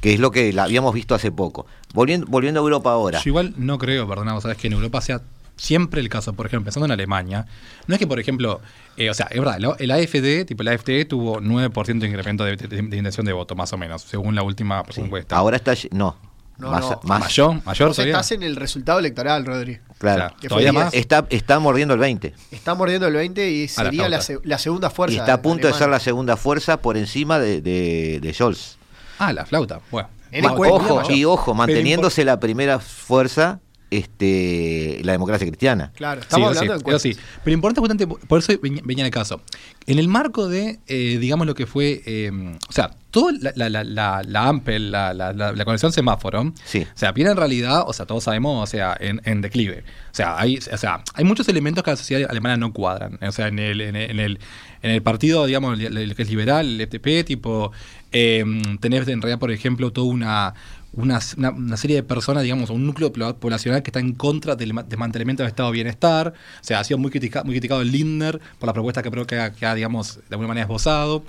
que 0.00 0.14
es 0.14 0.20
lo 0.20 0.30
que 0.30 0.52
la 0.52 0.64
habíamos 0.64 0.94
visto 0.94 1.14
hace 1.14 1.30
poco. 1.32 1.66
Volviendo, 1.94 2.26
volviendo 2.28 2.60
a 2.60 2.62
Europa 2.62 2.92
ahora. 2.92 3.18
Yo 3.22 3.28
igual 3.30 3.54
no 3.56 3.78
creo, 3.78 4.08
perdona, 4.08 4.32
vos 4.34 4.42
sabés 4.42 4.58
que 4.58 4.66
en 4.68 4.74
Europa 4.74 5.00
sea 5.00 5.20
siempre 5.56 6.00
el 6.00 6.08
caso, 6.08 6.32
por 6.32 6.46
ejemplo, 6.46 6.64
pensando 6.64 6.86
en 6.86 6.92
Alemania, 6.92 7.46
no 7.86 7.94
es 7.94 7.98
que, 7.98 8.06
por 8.06 8.18
ejemplo, 8.18 8.60
eh, 9.04 9.10
o 9.10 9.14
sea, 9.14 9.26
es 9.30 9.38
verdad, 9.40 9.58
el 9.78 9.90
AFD, 9.90 10.44
tipo 10.46 10.62
el 10.62 10.68
AFD 10.68 11.06
tuvo 11.08 11.40
9% 11.40 11.98
de 11.98 12.06
incremento 12.08 12.44
de, 12.44 12.56
de- 12.56 12.66
de 12.82 12.96
intención 12.96 13.26
de 13.26 13.32
voto, 13.32 13.54
más 13.54 13.72
o 13.72 13.76
menos, 13.78 14.02
según 14.02 14.34
la 14.34 14.42
última 14.42 14.82
Sí. 14.90 15.00
encuesta. 15.00 15.36
Ahora 15.36 15.56
está... 15.56 15.74
No, 15.92 16.16
No, 16.58 16.70
más, 16.70 16.82
no. 16.82 17.00
más- 17.04 17.20
mayor, 17.20 17.64
mayor 17.64 17.90
estás 17.98 18.32
en 18.32 18.42
el 18.42 18.56
resultado 18.56 18.98
electoral, 18.98 19.46
Rodri. 19.46 19.78
Claro. 19.98 20.26
O 20.26 20.28
sea, 20.28 20.36
Que 20.40 20.48
todavía 20.48 20.72
más. 20.72 20.92
Está, 20.94 21.26
está 21.30 21.58
mordiendo 21.58 21.94
el 21.94 22.00
20. 22.00 22.34
Está 22.50 22.74
mordiendo 22.74 23.06
el 23.06 23.14
20 23.14 23.50
y 23.50 23.68
sería 23.68 24.08
la, 24.08 24.58
segunda 24.58 24.90
fuerza. 24.90 25.16
y 25.16 25.18
está 25.18 25.34
a 25.34 25.42
punto 25.42 25.66
de 25.66 25.72
ser 25.74 25.88
la 25.88 26.00
segunda 26.00 26.36
fuerza 26.36 26.76
por 26.82 26.96
encima 26.98 27.38
de, 27.38 27.60
de, 27.62 28.18
de 28.20 28.34
Scholz. 28.34 28.76
Ah, 29.18 29.32
la 29.32 29.46
flauta. 29.46 29.80
Bueno. 29.90 30.08
En 30.32 30.44
Ma- 30.44 30.50
encuesta, 30.52 30.76
ojo, 30.76 31.10
y 31.12 31.24
ojo, 31.24 31.54
manteniéndose 31.54 32.24
la 32.24 32.38
primera 32.38 32.78
fuerza, 32.78 33.60
este, 33.90 35.00
la 35.04 35.12
democracia 35.12 35.46
cristiana. 35.46 35.92
Claro, 35.94 36.20
estamos 36.20 36.52
Sí, 36.52 36.58
hablando 36.64 36.98
sí, 36.98 37.08
de 37.08 37.14
sí. 37.14 37.20
Pero 37.44 37.54
importante, 37.54 37.80
justamente, 37.80 38.26
por 38.26 38.38
eso 38.38 38.52
venía 38.62 39.04
el 39.04 39.10
caso. 39.10 39.42
En 39.86 39.98
el 39.98 40.08
marco 40.08 40.48
de, 40.48 40.78
eh, 40.86 41.18
digamos, 41.20 41.46
lo 41.46 41.54
que 41.54 41.66
fue, 41.66 42.02
eh, 42.06 42.30
o 42.68 42.72
sea, 42.72 42.90
toda 43.10 43.32
la, 43.40 43.52
la, 43.56 43.68
la, 43.68 43.84
la, 43.84 44.22
la 44.24 44.48
AMPEL, 44.48 44.92
la, 44.92 45.12
la, 45.12 45.32
la, 45.32 45.52
la 45.52 45.64
conexión 45.64 45.92
semáforo, 45.92 46.52
Sí. 46.64 46.82
o 46.82 46.98
sea, 46.98 47.10
viene 47.12 47.32
en 47.32 47.36
realidad, 47.36 47.82
o 47.86 47.92
sea, 47.92 48.06
todos 48.06 48.22
sabemos, 48.24 48.62
o 48.62 48.70
sea, 48.70 48.96
en, 49.00 49.20
en 49.24 49.40
declive. 49.40 49.82
O 50.12 50.14
sea, 50.14 50.38
hay, 50.38 50.58
o 50.58 50.76
sea, 50.76 51.02
hay 51.14 51.24
muchos 51.24 51.48
elementos 51.48 51.82
que 51.82 51.90
a 51.90 51.94
la 51.94 51.96
sociedad 51.96 52.30
alemana 52.30 52.56
no 52.56 52.72
cuadran. 52.72 53.18
O 53.20 53.32
sea, 53.32 53.48
en 53.48 53.58
el, 53.58 53.80
en 53.80 53.96
el, 53.96 54.10
en 54.12 54.20
el, 54.20 54.38
en 54.82 54.90
el 54.92 55.02
partido, 55.02 55.46
digamos, 55.46 55.78
el, 55.80 55.96
el 55.96 56.14
que 56.14 56.22
es 56.22 56.30
liberal, 56.30 56.80
el 56.80 56.86
FDP, 56.88 57.24
tipo, 57.26 57.72
eh, 58.12 58.44
tenés 58.80 59.08
en 59.08 59.20
realidad, 59.20 59.40
por 59.40 59.50
ejemplo, 59.50 59.92
toda 59.92 60.06
una, 60.06 60.54
una, 60.92 61.20
una- 61.36 61.50
una 61.50 61.76
serie 61.76 61.96
de 61.96 62.02
personas, 62.02 62.42
digamos, 62.42 62.70
un 62.70 62.84
núcleo 62.86 63.12
poblacional 63.12 63.82
que 63.82 63.90
está 63.90 64.00
en 64.00 64.12
contra 64.14 64.56
del 64.56 64.72
ma- 64.74 64.82
desmantelamiento 64.82 65.42
del 65.42 65.50
estado 65.50 65.68
de 65.70 65.74
bienestar. 65.74 66.34
O 66.60 66.64
sea, 66.64 66.80
ha 66.80 66.84
sido 66.84 66.98
muy, 66.98 67.10
critica- 67.10 67.44
muy 67.44 67.54
criticado 67.54 67.80
el 67.82 67.92
Lindner 67.92 68.40
por 68.58 68.66
la 68.66 68.72
propuesta 68.72 69.02
que, 69.02 69.10
que, 69.26 69.38
ha, 69.38 69.52
que 69.52 69.66
ha, 69.66 69.74
digamos, 69.74 70.16
de 70.16 70.22
alguna 70.34 70.48
manera 70.48 70.64
esbozado. 70.64 71.24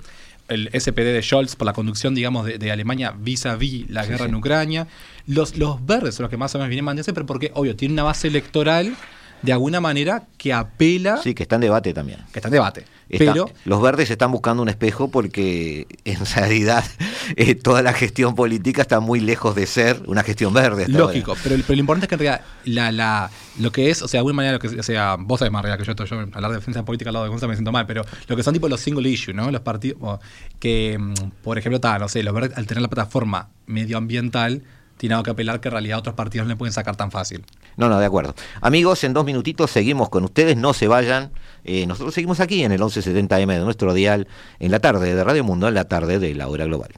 El 0.48 0.68
SPD 0.78 1.12
de 1.14 1.22
Scholz 1.22 1.54
por 1.56 1.66
la 1.66 1.72
conducción, 1.72 2.14
digamos, 2.14 2.44
de, 2.44 2.58
de 2.58 2.72
Alemania 2.72 3.14
vis 3.16 3.46
a 3.46 3.54
vis 3.56 3.88
la 3.88 4.04
guerra 4.04 4.26
en 4.26 4.34
Ucrania. 4.34 4.88
Los, 5.26 5.56
los 5.56 5.84
verdes 5.86 6.16
son 6.16 6.24
los 6.24 6.30
que 6.30 6.36
más 6.36 6.54
o 6.54 6.58
menos 6.58 6.68
vienen 6.68 6.84
manteniéndose, 6.84 7.14
pero 7.14 7.26
porque, 7.26 7.52
obvio, 7.54 7.76
tiene 7.76 7.94
una 7.94 8.02
base 8.02 8.26
electoral 8.28 8.94
de 9.42 9.52
alguna 9.52 9.80
manera 9.80 10.24
que 10.38 10.52
apela, 10.52 11.18
Sí, 11.22 11.34
que 11.34 11.42
está 11.42 11.56
en 11.56 11.62
debate 11.62 11.92
también. 11.92 12.20
que 12.32 12.38
está 12.38 12.48
en 12.48 12.52
debate. 12.52 12.84
Está- 13.08 13.32
pero 13.34 13.50
los 13.66 13.82
verdes 13.82 14.10
están 14.10 14.32
buscando 14.32 14.62
un 14.62 14.70
espejo 14.70 15.08
porque 15.10 15.86
en 16.06 16.18
realidad 16.34 16.82
eh, 17.36 17.54
toda 17.54 17.82
la 17.82 17.92
gestión 17.92 18.34
política 18.34 18.80
está 18.80 19.00
muy 19.00 19.20
lejos 19.20 19.54
de 19.54 19.66
ser 19.66 20.00
una 20.06 20.22
gestión 20.22 20.54
verde. 20.54 20.88
Lógico, 20.88 21.36
pero, 21.42 21.56
pero 21.66 21.74
lo 21.76 21.80
importante 21.80 22.06
es 22.06 22.08
que 22.08 22.14
en 22.14 22.20
realidad 22.20 22.40
la, 22.64 22.90
la, 22.90 23.30
lo 23.58 23.70
que 23.70 23.90
es, 23.90 24.00
o 24.00 24.08
sea, 24.08 24.18
de 24.18 24.20
alguna 24.20 24.34
manera, 24.36 24.52
lo 24.54 24.58
que, 24.60 24.68
o 24.68 24.82
sea, 24.82 25.16
vos 25.18 25.40
sabés 25.40 25.52
más 25.52 25.62
real 25.62 25.76
que 25.76 25.84
yo, 25.84 25.92
yo 25.94 26.20
hablar 26.20 26.50
de 26.52 26.56
defensa 26.56 26.84
política 26.86 27.10
al 27.10 27.14
lado 27.14 27.24
de 27.24 27.30
Gonzalo 27.30 27.50
me 27.50 27.56
siento 27.56 27.70
mal, 27.72 27.86
pero 27.86 28.02
lo 28.28 28.36
que 28.36 28.42
son 28.42 28.54
tipo 28.54 28.66
los 28.68 28.80
single 28.80 29.06
issue, 29.08 29.34
¿no? 29.34 29.50
Los 29.50 29.60
partidos 29.60 30.20
que, 30.58 30.96
mm, 30.98 31.12
por 31.42 31.58
ejemplo, 31.58 31.80
ta, 31.80 31.98
no 31.98 32.08
sé, 32.08 32.22
los 32.22 32.32
verdes 32.32 32.56
al 32.56 32.66
tener 32.66 32.80
la 32.80 32.88
plataforma 32.88 33.50
medioambiental, 33.66 34.62
tienen 35.02 35.16
algo 35.16 35.24
que 35.24 35.30
apelar 35.32 35.58
que 35.58 35.66
en 35.66 35.72
realidad 35.72 35.98
otros 35.98 36.14
partidos 36.14 36.46
no 36.46 36.50
le 36.50 36.56
pueden 36.56 36.72
sacar 36.72 36.94
tan 36.94 37.10
fácil. 37.10 37.44
No, 37.76 37.88
no, 37.88 37.98
de 37.98 38.06
acuerdo. 38.06 38.36
Amigos, 38.60 39.02
en 39.02 39.12
dos 39.12 39.24
minutitos 39.24 39.68
seguimos 39.68 40.08
con 40.10 40.22
ustedes, 40.22 40.56
no 40.56 40.74
se 40.74 40.86
vayan. 40.86 41.32
Eh, 41.64 41.88
nosotros 41.88 42.14
seguimos 42.14 42.38
aquí 42.38 42.62
en 42.62 42.70
el 42.70 42.80
1170M 42.80 43.48
de 43.48 43.64
nuestro 43.64 43.94
dial, 43.94 44.28
en 44.60 44.70
la 44.70 44.78
tarde 44.78 45.12
de 45.12 45.24
Radio 45.24 45.42
Mundo, 45.42 45.66
en 45.66 45.74
la 45.74 45.86
tarde 45.86 46.20
de 46.20 46.36
la 46.36 46.46
hora 46.46 46.66
global. 46.66 46.92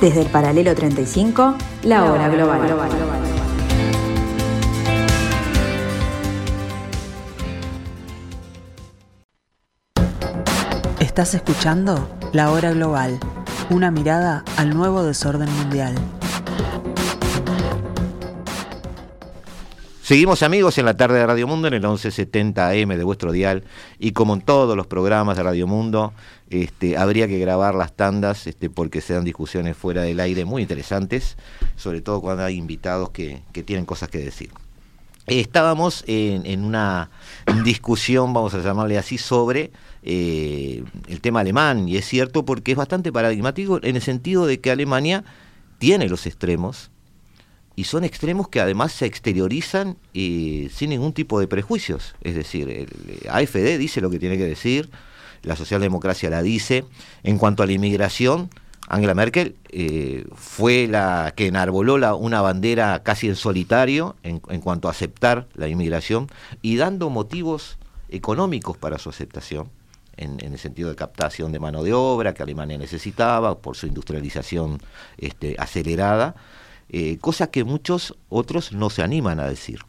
Desde 0.00 0.22
el 0.22 0.26
paralelo 0.26 0.74
35, 0.74 1.56
la 1.84 2.10
hora 2.10 2.28
global. 2.28 3.13
Estás 11.14 11.34
escuchando 11.34 12.08
La 12.32 12.50
Hora 12.50 12.72
Global, 12.72 13.20
una 13.70 13.92
mirada 13.92 14.42
al 14.56 14.70
nuevo 14.74 15.04
desorden 15.04 15.48
mundial. 15.48 15.94
Seguimos 20.02 20.42
amigos 20.42 20.76
en 20.78 20.86
la 20.86 20.96
tarde 20.96 21.20
de 21.20 21.26
Radio 21.28 21.46
Mundo 21.46 21.68
en 21.68 21.74
el 21.74 21.82
1170 21.82 22.68
AM 22.68 22.88
de 22.88 23.04
vuestro 23.04 23.30
dial 23.30 23.62
y 24.00 24.10
como 24.10 24.34
en 24.34 24.40
todos 24.40 24.76
los 24.76 24.88
programas 24.88 25.36
de 25.36 25.44
Radio 25.44 25.68
Mundo, 25.68 26.12
este, 26.50 26.96
habría 26.96 27.28
que 27.28 27.38
grabar 27.38 27.76
las 27.76 27.92
tandas 27.92 28.48
este, 28.48 28.68
porque 28.68 29.00
se 29.00 29.14
dan 29.14 29.22
discusiones 29.22 29.76
fuera 29.76 30.02
del 30.02 30.18
aire 30.18 30.44
muy 30.44 30.62
interesantes, 30.62 31.36
sobre 31.76 32.00
todo 32.00 32.20
cuando 32.22 32.42
hay 32.42 32.56
invitados 32.56 33.10
que, 33.10 33.40
tienen 33.64 33.86
cosas 33.86 34.08
que 34.08 34.18
decir. 34.18 34.50
Estábamos 35.28 36.02
en, 36.08 36.64
una 36.64 37.08
discusión, 37.62 38.34
vamos 38.34 38.52
a 38.54 38.58
llamarle 38.58 38.98
así, 38.98 39.16
sobre 39.16 39.70
eh, 40.04 40.84
el 41.08 41.20
tema 41.20 41.40
alemán 41.40 41.88
y 41.88 41.96
es 41.96 42.06
cierto 42.06 42.44
porque 42.44 42.72
es 42.72 42.76
bastante 42.76 43.10
paradigmático 43.10 43.80
en 43.82 43.96
el 43.96 44.02
sentido 44.02 44.46
de 44.46 44.60
que 44.60 44.70
Alemania 44.70 45.24
tiene 45.78 46.08
los 46.08 46.26
extremos, 46.26 46.90
y 47.76 47.84
son 47.84 48.04
extremos 48.04 48.48
que 48.48 48.60
además 48.60 48.92
se 48.92 49.06
exteriorizan 49.06 49.96
y 50.12 50.68
sin 50.72 50.90
ningún 50.90 51.12
tipo 51.12 51.40
de 51.40 51.48
prejuicios. 51.48 52.14
Es 52.22 52.34
decir, 52.34 52.70
el 52.70 52.88
AFD 53.28 53.78
dice 53.78 54.00
lo 54.00 54.10
que 54.10 54.18
tiene 54.18 54.38
que 54.38 54.44
decir, 54.44 54.90
la 55.42 55.56
socialdemocracia 55.56 56.30
la 56.30 56.42
dice. 56.42 56.84
En 57.22 57.36
cuanto 57.36 57.62
a 57.62 57.66
la 57.66 57.72
inmigración, 57.72 58.48
Angela 58.86 59.14
Merkel 59.14 59.56
eh, 59.70 60.24
fue 60.34 60.86
la 60.86 61.32
que 61.36 61.48
enarboló 61.48 61.98
la, 61.98 62.14
una 62.14 62.40
bandera 62.42 63.02
casi 63.02 63.28
en 63.28 63.36
solitario 63.36 64.14
en, 64.22 64.38
cuanto 64.38 64.88
a 64.88 64.92
aceptar 64.92 65.48
la 65.54 65.68
inmigración 65.68 66.28
y 66.62 66.76
dando 66.76 67.10
motivos 67.10 67.78
económicos 68.08 68.76
para 68.76 68.98
su 68.98 69.10
aceptación. 69.10 69.68
En, 70.16 70.38
el 70.40 70.58
sentido 70.58 70.88
de 70.90 70.96
captación 70.96 71.52
de 71.52 71.58
mano 71.58 71.82
de 71.82 71.92
obra 71.92 72.34
que 72.34 72.42
Alemania 72.42 72.78
necesitaba 72.78 73.58
por 73.58 73.76
su 73.76 73.86
industrialización 73.86 74.78
este, 75.18 75.56
acelerada 75.58 76.36
eh, 76.96 77.18
cosa 77.20 77.48
que 77.48 77.64
muchos 77.64 78.14
otros 78.28 78.72
no 78.72 78.90
se 78.90 79.02
animan 79.02 79.40
a 79.40 79.48
decir. 79.48 79.80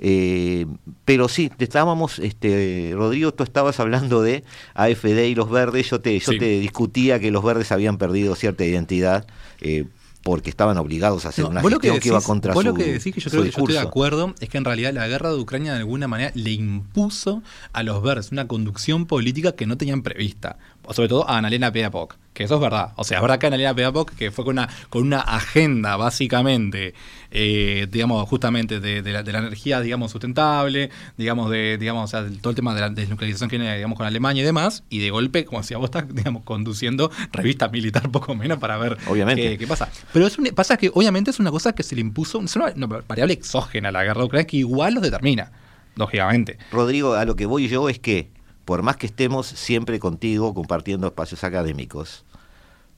Eh, 0.00 0.66
pero 1.04 1.28
sí, 1.28 1.50
estábamos, 1.58 2.20
este, 2.20 2.92
Rodrigo, 2.94 3.34
tú 3.34 3.42
estabas 3.42 3.80
hablando 3.80 4.22
de 4.22 4.44
AFD 4.74 5.26
y 5.26 5.34
los 5.34 5.50
verdes, 5.50 5.90
yo 5.90 6.00
te, 6.00 6.18
yo 6.18 6.38
te 6.38 6.60
discutía 6.60 7.18
que 7.18 7.30
los 7.30 7.44
verdes 7.44 7.72
habían 7.72 7.98
perdido 7.98 8.34
cierta 8.34 8.64
identidad. 8.64 9.26
Eh, 9.60 9.86
porque 10.22 10.50
estaban 10.50 10.76
obligados 10.78 11.24
a 11.26 11.30
hacer 11.30 11.44
una 11.44 11.60
gestión 11.62 12.00
que, 12.00 12.08
iba 12.08 12.20
contra 12.20 12.52
vos 12.52 12.62
su 12.62 12.68
lo 12.68 12.74
que 12.74 12.92
decís 12.92 13.14
que 13.14 13.20
yo 13.20 13.30
creo 13.30 13.42
que 13.44 13.50
yo 13.50 13.58
estoy 13.58 13.74
de 13.74 13.80
acuerdo 13.80 14.34
es 14.40 14.48
que 14.48 14.58
en 14.58 14.64
realidad 14.64 14.92
la 14.92 15.06
guerra 15.08 15.30
de 15.30 15.36
Ucrania 15.36 15.72
de 15.72 15.78
alguna 15.78 16.08
manera 16.08 16.32
le 16.34 16.50
impuso 16.50 17.42
a 17.72 17.82
los 17.82 18.02
verdes 18.02 18.32
una 18.32 18.48
conducción 18.48 19.06
política 19.06 19.52
que 19.52 19.66
no 19.66 19.76
tenían 19.76 20.02
prevista 20.02 20.58
sobre 20.90 21.08
todo 21.08 21.28
a 21.28 21.38
Annalena 21.38 21.72
Peapoc, 21.72 22.16
que 22.38 22.44
eso 22.44 22.54
es 22.54 22.60
verdad. 22.60 22.92
O 22.94 23.02
sea, 23.02 23.18
es 23.18 23.22
verdad 23.22 23.40
que 23.40 23.48
Annalena 23.48 23.74
Peapoc, 23.74 24.14
que 24.14 24.30
fue 24.30 24.44
con 24.44 24.52
una, 24.52 24.68
con 24.90 25.02
una 25.02 25.18
agenda 25.18 25.96
básicamente, 25.96 26.94
eh, 27.32 27.88
digamos, 27.90 28.28
justamente 28.28 28.78
de, 28.78 29.02
la, 29.02 29.20
energía, 29.22 29.80
digamos, 29.80 30.12
sustentable, 30.12 30.88
digamos, 31.16 31.50
de, 31.50 31.78
digamos, 31.78 32.04
o 32.04 32.06
sea, 32.06 32.30
todo 32.40 32.50
el 32.50 32.54
tema 32.54 32.76
de 32.76 32.80
la 32.82 32.90
desnuclearización 32.90 33.50
que 33.50 33.58
tiene, 33.58 33.74
digamos, 33.74 33.98
con 33.98 34.06
Alemania 34.06 34.44
y 34.44 34.46
demás, 34.46 34.84
y 34.88 35.00
de 35.00 35.10
golpe, 35.10 35.44
como 35.46 35.62
decía 35.62 35.78
vos 35.78 35.86
estás, 35.86 36.06
digamos, 36.14 36.44
conduciendo 36.44 37.10
revista 37.32 37.66
militar 37.70 38.08
poco 38.08 38.36
menos 38.36 38.58
para 38.58 38.78
ver 38.78 38.96
Qué, 38.98 39.66
pasa. 39.66 39.90
Pero 40.12 40.28
es 40.28 40.38
pasa 40.54 40.76
que 40.76 40.92
obviamente 40.94 41.32
es 41.32 41.40
una 41.40 41.50
cosa 41.50 41.72
que 41.72 41.82
se 41.82 41.96
le 41.96 42.02
impuso, 42.02 42.40
es 42.40 42.54
una, 42.54 42.72
variable 42.86 43.32
exógena 43.32 43.88
a 43.88 43.92
la 43.92 44.04
guerra 44.04 44.20
de 44.20 44.26
Ucrania 44.26 44.46
que 44.46 44.58
igual 44.58 44.94
lo 44.94 45.00
determina, 45.00 45.50
lógicamente. 45.96 46.56
Rodrigo, 46.70 47.14
a 47.14 47.24
lo 47.24 47.34
que 47.34 47.46
voy 47.46 47.66
yo 47.66 47.88
es 47.88 47.98
que 47.98 48.30
por 48.68 48.82
más 48.82 48.98
que 48.98 49.06
estemos 49.06 49.46
siempre 49.46 49.98
contigo 49.98 50.52
compartiendo 50.52 51.06
espacios 51.06 51.42
académicos, 51.42 52.26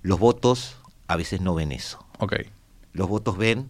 los 0.02 0.18
votos 0.18 0.76
a 1.08 1.16
veces 1.16 1.40
no 1.40 1.54
ven 1.54 1.72
eso. 1.72 2.04
Ok. 2.18 2.36
Los 2.92 3.08
votos 3.08 3.36
ven 3.36 3.68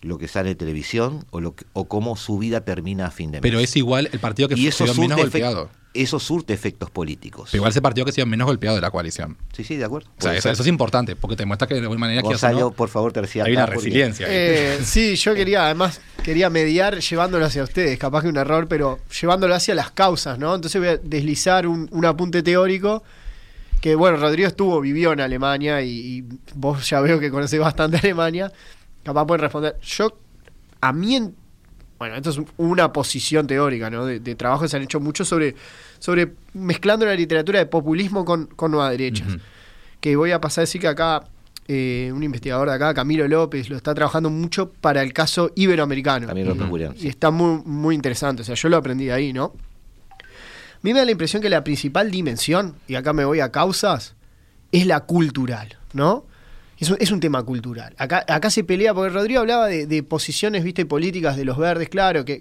lo 0.00 0.18
que 0.18 0.28
sale 0.28 0.50
en 0.50 0.56
televisión 0.56 1.24
o, 1.30 1.40
lo 1.40 1.54
o 1.72 1.88
cómo 1.88 2.16
su 2.16 2.38
vida 2.38 2.60
termina 2.62 3.06
a 3.06 3.10
fin 3.10 3.30
de 3.30 3.38
mes. 3.38 3.42
Pero 3.42 3.58
es 3.60 3.76
igual 3.76 4.08
el 4.12 4.20
partido 4.20 4.48
que 4.48 4.54
y 4.56 4.66
eso 4.66 4.84
menos 4.94 5.18
golpeado. 5.18 5.70
Eso 5.94 6.20
surte 6.20 6.52
efectos 6.52 6.90
políticos. 6.90 7.48
Pero 7.50 7.60
igual 7.60 7.70
ese 7.70 7.80
partido 7.80 8.04
que 8.04 8.10
ha 8.10 8.12
sido 8.12 8.26
menos 8.26 8.46
golpeado 8.46 8.76
de 8.76 8.82
la 8.82 8.90
coalición. 8.90 9.36
Sí, 9.52 9.64
sí, 9.64 9.76
de 9.76 9.86
acuerdo. 9.86 10.08
O 10.18 10.22
sea, 10.22 10.34
eso, 10.34 10.50
es 10.50 10.66
importante, 10.66 11.16
porque 11.16 11.34
te 11.34 11.46
muestra 11.46 11.66
que 11.66 11.74
de 11.74 11.80
alguna 11.80 11.98
manera 11.98 12.20
Gonzalo, 12.20 12.70
por 12.70 12.88
favor, 12.90 13.12
te 13.12 13.20
Hay 13.40 13.52
una 13.52 13.66
resiliencia. 13.66 14.26
Eh, 14.28 14.78
sí, 14.84 15.16
yo 15.16 15.34
quería, 15.34 15.64
además, 15.64 16.00
quería 16.22 16.50
mediar 16.50 17.00
llevándolo 17.00 17.46
hacia 17.46 17.64
ustedes, 17.64 17.98
capaz 17.98 18.22
que 18.22 18.28
un 18.28 18.36
error, 18.36 18.68
pero 18.68 19.00
llevándolo 19.20 19.54
hacia 19.54 19.74
las 19.74 19.90
causas, 19.90 20.38
¿no? 20.38 20.54
Entonces 20.54 20.80
voy 20.80 20.90
a 20.90 20.96
deslizar 20.98 21.66
un, 21.66 22.04
apunte 22.04 22.42
teórico 22.42 23.02
que, 23.80 23.94
bueno, 23.94 24.16
Rodrigo 24.16 24.48
estuvo, 24.48 24.80
vivió 24.80 25.12
en 25.12 25.20
Alemania 25.20 25.82
y, 25.82 26.24
vos 26.54 26.88
ya 26.88 27.00
veo 27.00 27.20
que 27.20 27.30
conocés 27.30 27.60
bastante 27.60 27.96
Alemania. 28.02 28.52
Capaz 29.02 29.26
pueden 29.26 29.42
responder. 29.42 29.76
Yo, 29.82 30.18
a 30.80 30.92
mí, 30.92 31.32
bueno, 31.98 32.16
esto 32.16 32.30
es 32.30 32.40
una 32.56 32.92
posición 32.92 33.46
teórica, 33.46 33.90
¿no? 33.90 34.06
De, 34.06 34.34
trabajo 34.34 34.62
que 34.62 34.68
se 34.68 34.76
han 34.76 34.82
hecho 34.82 35.00
mucho 35.00 35.24
sobre, 35.24 35.54
sobre 35.98 36.32
mezclando 36.54 37.06
la 37.06 37.14
literatura 37.14 37.58
de 37.58 37.66
populismo 37.66 38.24
con, 38.24 38.46
con 38.46 38.70
nueva 38.70 38.90
derechas. 38.90 39.36
Que 40.00 40.16
voy 40.16 40.30
a 40.30 40.40
pasar 40.40 40.62
a 40.62 40.64
decir 40.64 40.80
que 40.80 40.88
acá 40.88 41.24
eh, 41.66 42.10
un 42.14 42.22
investigador 42.22 42.68
de 42.68 42.74
acá, 42.74 42.94
Camilo 42.94 43.28
López, 43.28 43.68
lo 43.68 43.76
está 43.76 43.94
trabajando 43.94 44.30
mucho 44.30 44.70
para 44.72 45.02
el 45.02 45.12
caso 45.12 45.50
iberoamericano. 45.54 46.26
Camilo 46.26 46.56
y, 46.96 47.04
y 47.04 47.08
está 47.08 47.30
muy, 47.30 47.62
muy 47.64 47.94
interesante, 47.94 48.42
o 48.42 48.44
sea, 48.44 48.54
yo 48.54 48.68
lo 48.70 48.78
aprendí 48.78 49.10
ahí, 49.10 49.32
¿no? 49.34 49.52
A 50.78 50.80
mí 50.82 50.92
me 50.92 51.00
da 51.00 51.04
la 51.04 51.10
impresión 51.10 51.42
que 51.42 51.48
la 51.48 51.64
principal 51.64 52.10
dimensión, 52.10 52.76
y 52.86 52.94
acá 52.94 53.12
me 53.12 53.24
voy 53.24 53.40
a 53.40 53.50
causas, 53.50 54.14
es 54.70 54.86
la 54.86 55.00
cultural, 55.00 55.76
¿no? 55.92 56.24
Es 56.78 56.88
un, 56.88 56.96
es 57.00 57.10
un 57.10 57.18
tema 57.18 57.42
cultural. 57.42 57.94
Acá, 57.98 58.24
acá 58.28 58.48
se 58.48 58.62
pelea, 58.62 58.94
porque 58.94 59.12
Rodrigo 59.12 59.40
hablaba 59.40 59.66
de, 59.66 60.02
posiciones, 60.04 60.62
viste, 60.62 60.86
políticas 60.86 61.36
de 61.36 61.44
los 61.44 61.58
verdes, 61.58 61.88
claro, 61.88 62.24
que, 62.24 62.40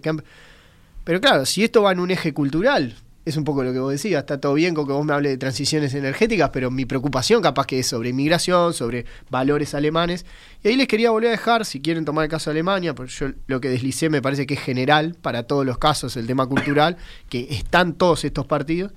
pero 1.04 1.20
claro, 1.20 1.46
si 1.48 1.64
esto 1.64 1.82
va 1.82 1.94
en 1.94 2.00
un 2.00 2.12
eje 2.12 2.34
cultural, 2.34 2.96
es 3.28 3.36
un 3.38 3.44
poco 3.44 3.64
lo 3.64 3.74
que 3.74 3.80
vos 3.80 3.92
decías, 3.92 4.22
está 4.22 4.40
todo 4.40 4.54
bien 4.54 4.74
con 4.74 4.88
que 4.88 4.94
vos 4.94 5.06
me 5.06 5.14
hables 5.14 5.34
de 5.34 5.38
transiciones 5.38 5.94
energéticas, 5.94 6.50
pero 6.52 6.72
mi 6.72 6.86
preocupación 6.86 7.42
capaz 7.42 7.66
que 7.66 7.80
es 7.80 7.88
sobre 7.88 8.10
inmigración, 8.10 8.74
sobre 8.74 9.06
valores 9.30 9.74
alemanes. 9.74 10.26
Y 10.64 10.70
ahí 10.70 10.76
les 10.78 10.88
quería 10.88 11.12
volver 11.12 11.30
a 11.30 11.32
dejar, 11.32 11.66
si 11.66 11.82
quieren 11.82 12.06
tomar 12.06 12.24
el 12.24 12.32
caso 12.32 12.50
de 12.50 12.56
Alemania, 12.56 12.96
porque 12.96 13.12
yo 13.12 13.28
lo 13.48 13.60
que 13.60 13.70
deslicé 13.70 14.10
me 14.10 14.22
parece 14.22 14.48
que 14.48 14.54
es 14.54 14.62
general 14.62 15.16
para 15.22 15.44
todos 15.44 15.66
los 15.66 15.78
casos 15.78 16.16
el 16.16 16.26
tema 16.26 16.48
cultural, 16.48 16.98
que 17.30 17.48
están 17.52 17.94
todos 17.94 18.24
estos 18.24 18.46
partidos. 18.46 18.94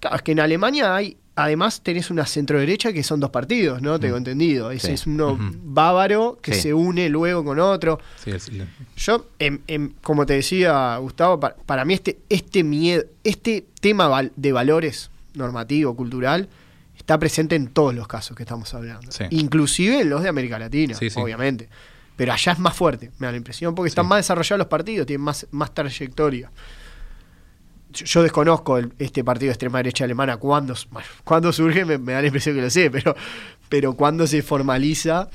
Claro, 0.00 0.16
es 0.16 0.22
que 0.22 0.32
en 0.32 0.40
Alemania 0.40 0.94
hay 0.94 1.16
además 1.36 1.82
tenés 1.82 2.10
una 2.10 2.24
centro-derecha 2.24 2.92
que 2.92 3.02
son 3.02 3.20
dos 3.20 3.30
partidos, 3.30 3.82
¿no? 3.82 4.00
Tengo 4.00 4.14
mm. 4.14 4.18
entendido. 4.18 4.70
Ese 4.70 4.94
es 4.94 5.06
uno 5.06 5.38
bávaro 5.38 6.38
que 6.42 6.54
se 6.54 6.74
une 6.74 7.08
luego 7.08 7.44
con 7.44 7.60
otro. 7.60 8.00
Yo, 8.96 9.26
como 10.02 10.26
te 10.26 10.32
decía 10.32 10.96
Gustavo, 10.96 11.38
para, 11.38 11.84
mí 11.84 11.94
este, 11.94 12.18
este 12.30 12.64
miedo, 12.64 13.04
este 13.22 13.66
tema 13.80 14.22
de 14.34 14.52
valores 14.52 15.10
normativo, 15.34 15.94
cultural, 15.94 16.48
está 16.96 17.18
presente 17.18 17.54
en 17.54 17.68
todos 17.68 17.94
los 17.94 18.08
casos 18.08 18.34
que 18.34 18.42
estamos 18.42 18.72
hablando. 18.72 19.10
Inclusive 19.30 20.00
en 20.00 20.10
los 20.10 20.22
de 20.22 20.30
América 20.30 20.58
Latina, 20.58 20.96
obviamente. 21.16 21.68
Pero 22.16 22.32
allá 22.32 22.52
es 22.52 22.58
más 22.58 22.74
fuerte, 22.74 23.10
me 23.18 23.26
da 23.26 23.32
la 23.32 23.36
impresión, 23.36 23.74
porque 23.74 23.90
están 23.90 24.06
más 24.06 24.20
desarrollados 24.20 24.58
los 24.58 24.68
partidos, 24.68 25.06
tienen 25.06 25.22
más, 25.22 25.46
más 25.50 25.74
trayectoria 25.74 26.50
yo 28.04 28.22
desconozco 28.22 28.78
este 28.98 29.24
partido 29.24 29.48
de 29.48 29.52
extrema 29.52 29.78
derecha 29.78 30.04
alemana 30.04 30.36
cuándo, 30.36 30.74
surge, 31.52 31.84
me, 31.84 31.98
da 31.98 32.20
la 32.20 32.26
impresión 32.26 32.54
que 32.54 32.62
lo 32.62 32.70
sé, 32.70 32.90
pero, 32.90 33.14
pero 33.68 33.94
cuándo 33.94 34.26
se 34.26 34.42
formaliza. 34.42 35.28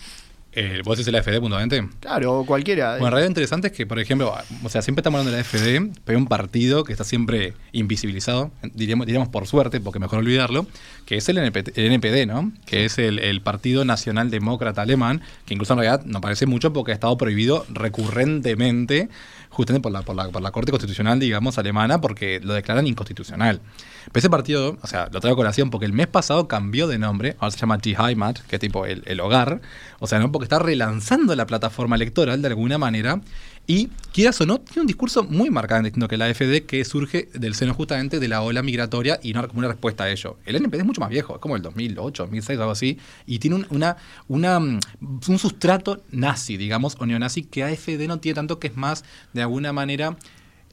Eh, 0.53 0.81
¿Vos 0.83 0.97
decís 0.97 1.07
el 1.07 1.15
AFD 1.15 1.39
puntualmente? 1.39 1.87
Claro, 2.01 2.43
cualquiera. 2.45 2.91
Bueno, 2.91 3.07
en 3.07 3.11
realidad 3.11 3.29
interesante 3.29 3.67
es 3.67 3.73
que, 3.73 3.85
por 3.85 3.99
ejemplo, 3.99 4.33
o 4.63 4.69
sea, 4.69 4.81
siempre 4.81 4.99
estamos 4.99 5.19
hablando 5.19 5.37
de 5.37 5.43
la 5.43 5.47
AFD, 5.47 5.97
pero 6.03 6.17
hay 6.17 6.21
un 6.21 6.27
partido 6.27 6.83
que 6.83 6.91
está 6.91 7.05
siempre 7.05 7.53
invisibilizado, 7.71 8.51
diríamos, 8.73 9.07
diríamos 9.07 9.29
por 9.29 9.47
suerte, 9.47 9.79
porque 9.79 9.99
mejor 9.99 10.19
olvidarlo, 10.19 10.67
que 11.05 11.15
es 11.15 11.29
el, 11.29 11.37
NPD, 11.37 12.27
¿no? 12.27 12.51
Que 12.65 12.83
es 12.85 12.97
el, 12.97 13.19
el, 13.19 13.41
Partido 13.41 13.85
Nacional 13.85 14.29
Demócrata 14.29 14.81
Alemán, 14.81 15.21
que 15.45 15.53
incluso 15.53 15.73
en 15.73 15.79
realidad 15.79 16.05
no 16.05 16.19
parece 16.19 16.45
mucho 16.45 16.73
porque 16.73 16.91
ha 16.91 16.95
estado 16.95 17.17
prohibido 17.17 17.65
recurrentemente 17.69 19.09
justamente 19.51 19.83
por 19.83 19.91
la, 19.91 20.01
por 20.01 20.15
la, 20.15 20.29
por 20.29 20.41
la 20.41 20.51
Corte 20.51 20.71
Constitucional, 20.71 21.19
digamos, 21.19 21.57
alemana, 21.57 22.01
porque 22.01 22.39
lo 22.41 22.53
declaran 22.53 22.87
inconstitucional. 22.87 23.61
Pero 24.05 24.19
ese 24.19 24.29
partido, 24.29 24.77
o 24.81 24.87
sea, 24.87 25.09
lo 25.11 25.19
traigo 25.19 25.35
a 25.35 25.37
colación 25.37 25.69
porque 25.69 25.85
el 25.85 25.93
mes 25.93 26.07
pasado 26.07 26.47
cambió 26.47 26.87
de 26.87 26.97
nombre, 26.97 27.35
ahora 27.39 27.51
se 27.51 27.57
llama 27.57 27.77
Die 27.77 27.95
Heimat, 27.97 28.39
que 28.39 28.55
es 28.55 28.59
tipo 28.59 28.85
el, 28.85 29.03
el 29.05 29.19
hogar, 29.19 29.61
o 29.99 30.07
sea, 30.07 30.19
¿no? 30.19 30.31
porque 30.31 30.45
está 30.45 30.59
relanzando 30.59 31.35
la 31.35 31.45
plataforma 31.45 31.95
electoral 31.95 32.41
de 32.41 32.47
alguna 32.47 32.77
manera 32.77 33.21
y, 33.67 33.89
quieras 34.11 34.41
o 34.41 34.45
no, 34.45 34.59
tiene 34.59 34.81
un 34.81 34.87
discurso 34.87 35.23
muy 35.23 35.49
marcado 35.49 35.83
distinto 35.83 36.07
que 36.07 36.17
la 36.17 36.25
AFD, 36.25 36.65
que 36.65 36.83
surge 36.83 37.29
del 37.33 37.53
seno 37.55 37.73
justamente 37.73 38.19
de 38.19 38.27
la 38.27 38.41
ola 38.41 38.63
migratoria 38.63 39.19
y 39.21 39.33
no 39.33 39.47
como 39.47 39.59
una 39.59 39.67
respuesta 39.67 40.05
a 40.05 40.09
ello. 40.09 40.37
El 40.45 40.55
NPD 40.55 40.79
es 40.79 40.85
mucho 40.85 40.99
más 40.99 41.09
viejo, 41.09 41.35
es 41.35 41.39
como 41.39 41.55
el 41.55 41.61
2008, 41.61 42.23
2006, 42.23 42.59
algo 42.59 42.71
así, 42.71 42.97
y 43.25 43.39
tiene 43.39 43.57
un, 43.57 43.67
una, 43.69 43.97
una, 44.27 44.59
mm, 44.59 44.79
un 45.27 45.39
sustrato 45.39 46.03
nazi, 46.11 46.57
digamos, 46.57 46.97
o 46.99 47.05
neonazi, 47.05 47.43
que 47.43 47.63
AFD 47.63 48.07
no 48.07 48.19
tiene 48.19 48.35
tanto, 48.35 48.59
que 48.59 48.67
es 48.67 48.75
más, 48.75 49.05
de 49.33 49.43
alguna 49.43 49.71
manera, 49.71 50.17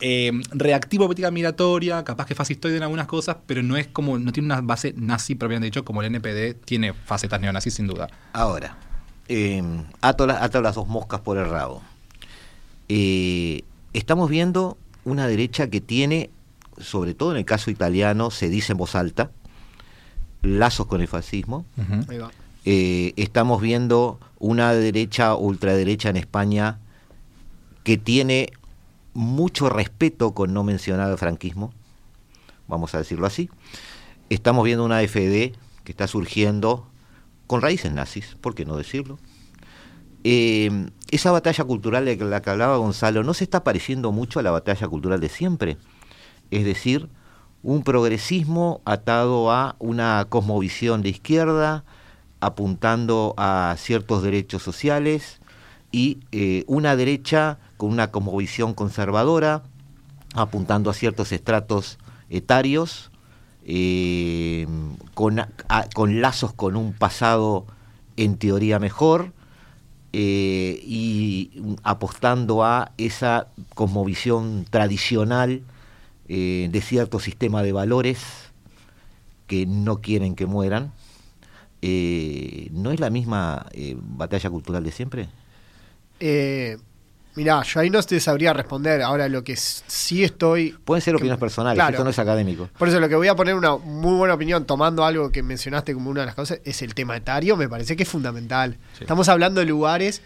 eh, 0.00 0.32
reactivo 0.50 1.04
a 1.04 1.06
política 1.08 1.30
migratoria, 1.30 2.04
capaz 2.04 2.26
que 2.26 2.34
fascistoide 2.34 2.76
en 2.76 2.82
algunas 2.82 3.06
cosas, 3.06 3.37
pero 3.46 3.62
no 3.62 3.76
es 3.76 3.87
como, 3.87 4.18
no 4.18 4.32
tiene 4.32 4.46
una 4.46 4.61
base 4.61 4.94
nazi 4.96 5.34
propiamente 5.34 5.66
dicho, 5.66 5.84
como 5.84 6.02
el 6.02 6.14
NPD 6.14 6.54
tiene 6.64 6.92
facetas 6.92 7.40
neonazis 7.40 7.74
sin 7.74 7.87
duda. 7.87 8.08
Ahora, 8.32 8.76
eh, 9.28 9.62
ato, 10.00 10.26
las 10.26 10.74
dos 10.74 10.87
moscas 10.88 11.20
por 11.20 11.37
el 11.38 11.48
rabo. 11.48 11.82
Eh, 12.88 13.64
estamos 13.92 14.30
viendo 14.30 14.78
una 15.04 15.26
derecha 15.26 15.68
que 15.68 15.80
tiene, 15.80 16.30
sobre 16.78 17.14
todo 17.14 17.32
en 17.32 17.38
el 17.38 17.44
caso 17.44 17.70
italiano, 17.70 18.30
se 18.30 18.48
dice 18.48 18.72
en 18.72 18.78
voz 18.78 18.94
alta, 18.94 19.30
lazos 20.42 20.87
con 20.87 21.00
el 21.00 21.08
fascismo. 21.08 21.66
Ahí 22.08 22.18
va. 22.18 22.30
Eh, 22.64 23.14
estamos 23.16 23.62
viendo 23.62 24.20
una 24.38 24.74
derecha 24.74 25.34
ultraderecha 25.34 26.11
en 26.11 26.16
España 26.16 26.78
que 27.82 27.96
tiene 27.96 28.52
mucho 29.18 29.68
respeto 29.68 30.33
con 30.33 30.54
no 30.54 30.62
mencionar 30.62 31.11
el 31.11 31.18
franquismo, 31.18 31.72
vamos 32.68 32.94
a 32.94 32.98
decirlo 32.98 33.26
así. 33.26 33.50
Estamos 34.31 34.64
viendo 34.64 34.85
una 34.85 35.02
FD 35.02 35.57
que 35.83 35.92
está 35.92 36.07
surgiendo 36.07 36.87
con 37.48 37.61
raíces 37.61 37.92
nazis, 37.92 38.37
¿por 38.40 38.54
qué 38.54 38.64
no 38.64 38.76
decirlo? 38.76 39.18
Eh, 40.22 40.70
esa 41.11 41.33
batalla 41.33 41.64
cultural 41.64 42.04
de 42.04 42.16
la 42.16 42.42
que 42.42 42.50
hablaba 42.50 42.76
Gonzalo 42.76 43.24
no 43.24 43.35
se 43.35 43.42
está 43.42 43.64
pareciendo 43.64 44.12
mucho 44.12 44.38
a 44.38 44.42
la 44.44 44.52
batalla 44.52 44.87
cultural 44.87 45.18
de 45.18 45.28
siempre. 45.28 45.78
Es 46.52 46.64
decir, 46.64 47.09
un 47.64 47.83
progresismo 47.83 48.83
atado 48.85 49.50
a 49.50 49.74
una 49.81 50.24
cosmovisión 50.28 51.02
de 51.02 51.09
izquierda, 51.09 51.85
apuntando 52.38 53.35
a 53.37 53.74
ciertos 53.78 54.22
derechos 54.22 54.62
sociales, 54.62 55.40
y 55.90 56.18
eh, 56.31 56.62
una 56.68 56.94
derecha 56.94 57.59
con 57.78 57.90
una 57.90 58.10
cosmovisión 58.10 58.74
conservadora, 58.74 59.62
apuntando 60.34 60.90
a 60.90 60.94
ciertos 60.94 61.32
estratos 61.32 61.98
etarios, 62.28 63.10
eh, 63.64 64.66
con, 65.14 65.40
con 65.94 66.20
lazos 66.20 66.52
con 66.52 66.76
un 66.76 66.92
pasado 66.92 67.66
en 68.16 68.36
teoría 68.36 68.78
mejor, 68.78 69.32
eh, 70.12 70.80
y 70.82 71.76
apostando 71.82 72.64
a 72.64 72.92
esa 72.98 73.48
cosmovisión 73.74 74.66
tradicional 74.68 75.62
eh, 76.28 76.68
de 76.72 76.80
cierto 76.80 77.20
sistema 77.20 77.62
de 77.62 77.72
valores 77.72 78.18
que 79.46 79.66
no 79.66 80.00
quieren 80.00 80.34
que 80.34 80.46
mueran. 80.46 80.92
¿No 81.80 82.90
es 82.90 82.98
la 82.98 83.10
misma 83.10 83.66
batalla 84.16 84.50
cultural 84.50 84.82
de 84.82 84.90
siempre? 84.90 85.28
Mirá, 87.38 87.62
yo 87.62 87.81
ahí 87.81 87.88
no 87.88 88.03
te 88.03 88.18
sabría 88.20 88.53
responder. 88.53 89.01
Ahora 89.01 89.29
lo 89.29 89.42
que 89.44 89.55
sí 89.57 90.24
estoy. 90.24 90.72
Pueden 90.85 91.01
ser 91.01 91.12
que- 91.12 91.16
opiniones 91.18 91.38
personales, 91.40 91.77
claro. 91.77 91.92
esto 91.92 92.05
no 92.05 92.11
es 92.11 92.18
académico. 92.18 92.68
Por 92.77 92.88
eso 92.88 92.98
lo 93.01 93.09
que 93.09 93.14
voy 93.14 93.29
a 93.29 93.37
poner 93.37 93.55
una 93.55 93.77
muy 93.77 94.16
buena 94.16 94.35
opinión, 94.35 94.64
tomando 94.66 95.05
algo 95.05 95.31
que 95.31 95.42
mencionaste 95.42 95.94
como 95.94 96.11
una 96.11 96.20
de 96.20 96.27
las 96.27 96.35
cosas, 96.35 96.61
es 96.64 96.83
el 96.83 96.94
tema 96.94 97.16
etario, 97.16 97.57
me 97.57 97.68
parece 97.68 97.96
que 97.96 98.03
es 98.03 98.09
fundamental. 98.09 98.77
Sí. 98.98 99.05
Estamos 99.05 99.29
hablando 99.29 99.61
de 99.61 99.66
lugares. 99.66 100.20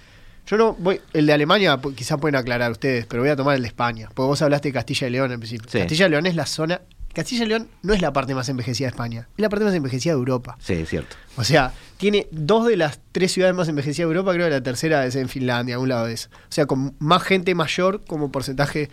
Yo 0.46 0.57
no 0.57 0.72
voy, 0.72 1.01
el 1.12 1.27
de 1.27 1.33
Alemania 1.35 1.81
pu- 1.81 1.94
quizá 1.94 2.16
pueden 2.16 2.35
aclarar 2.35 2.72
ustedes, 2.72 3.07
pero 3.07 3.22
voy 3.22 3.31
a 3.31 3.37
tomar 3.37 3.55
el 3.55 3.62
de 3.62 3.68
España, 3.68 4.09
porque 4.12 4.27
vos 4.27 4.42
hablaste 4.42 4.70
de 4.70 4.72
Castilla 4.72 5.07
y 5.07 5.11
León 5.11 5.31
en 5.31 5.38
principio. 5.38 5.68
Sí. 5.70 5.79
Castilla 5.79 6.07
y 6.07 6.11
León 6.11 6.27
es 6.27 6.35
la 6.35 6.46
zona, 6.46 6.81
Castilla 7.12 7.44
y 7.44 7.48
León 7.48 7.68
no 7.83 7.92
es 7.94 8.01
la 8.01 8.12
parte 8.12 8.35
más 8.35 8.48
envejecida 8.48 8.87
de 8.87 8.90
España, 8.90 9.29
es 9.37 9.40
la 9.42 9.48
parte 9.48 9.64
más 9.64 9.75
envejecida 9.75 10.12
de 10.14 10.18
Europa. 10.18 10.57
Sí, 10.61 10.75
es 10.75 10.88
cierto. 10.88 11.16
O 11.37 11.44
sea, 11.44 11.72
tiene 11.98 12.27
dos 12.31 12.66
de 12.66 12.77
las 12.77 13.01
tres 13.12 13.33
ciudades 13.33 13.55
más 13.55 13.68
envejecidas 13.68 14.09
de 14.09 14.14
Europa, 14.14 14.33
creo 14.33 14.46
que 14.46 14.51
la 14.53 14.62
tercera 14.62 15.05
es 15.07 15.14
en 15.16 15.29
Finlandia, 15.29 15.77
a 15.77 15.79
un 15.79 15.88
lado 15.88 16.07
eso. 16.07 16.29
O 16.33 16.53
sea, 16.53 16.66
con 16.66 16.94
más 16.98 17.22
gente 17.22 17.55
mayor 17.55 18.03
como 18.07 18.31
porcentaje 18.33 18.88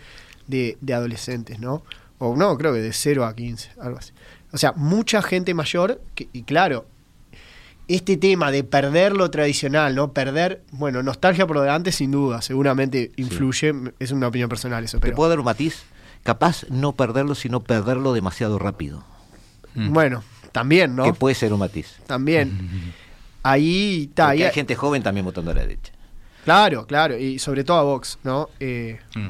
de, 0.46 0.76
de 0.80 0.94
adolescentes, 0.94 1.58
¿no? 1.60 1.82
O 2.18 2.36
no, 2.36 2.56
creo 2.58 2.72
que 2.74 2.80
de 2.80 2.92
0 2.92 3.24
a 3.24 3.34
15, 3.34 3.70
algo 3.80 3.98
así. 3.98 4.12
O 4.52 4.58
sea, 4.58 4.72
mucha 4.72 5.22
gente 5.22 5.54
mayor, 5.54 6.00
que- 6.14 6.28
y 6.32 6.42
claro, 6.42 6.86
este 7.88 8.16
tema 8.16 8.52
de 8.52 8.62
perder 8.62 9.12
lo 9.14 9.30
tradicional, 9.30 9.94
¿no? 9.96 10.12
Perder, 10.12 10.62
bueno, 10.70 11.02
nostalgia 11.02 11.46
por 11.46 11.58
delante 11.60 11.90
sin 11.92 12.10
duda, 12.12 12.40
seguramente 12.40 13.10
influye, 13.16 13.72
es 13.98 14.12
una 14.12 14.28
opinión 14.28 14.48
personal 14.48 14.84
eso, 14.84 14.98
¿Te 14.98 15.02
pero 15.02 15.16
puedo 15.16 15.30
dar 15.30 15.38
un 15.40 15.44
matiz? 15.46 15.82
Capaz 16.22 16.64
no 16.68 16.92
perderlo, 16.92 17.34
sino 17.34 17.60
perderlo 17.60 18.12
demasiado 18.12 18.58
rápido. 18.58 19.02
Mm. 19.74 19.92
bueno, 19.92 20.24
también, 20.52 20.96
¿no? 20.96 21.04
Que 21.04 21.12
puede 21.12 21.34
ser 21.34 21.52
un 21.52 21.60
matiz. 21.60 21.96
También. 22.06 22.92
Ahí 23.42 24.04
está, 24.10 24.28
ahí 24.30 24.42
hay 24.42 24.52
gente 24.52 24.74
joven 24.74 25.02
también 25.02 25.24
votando 25.24 25.50
a 25.50 25.54
la 25.54 25.62
derecha. 25.62 25.92
Claro, 26.44 26.86
claro, 26.86 27.16
y 27.16 27.38
sobre 27.38 27.64
todo 27.64 27.78
a 27.78 27.82
Vox, 27.84 28.18
¿no? 28.22 28.50
Eh, 28.60 28.98
Mm. 29.14 29.28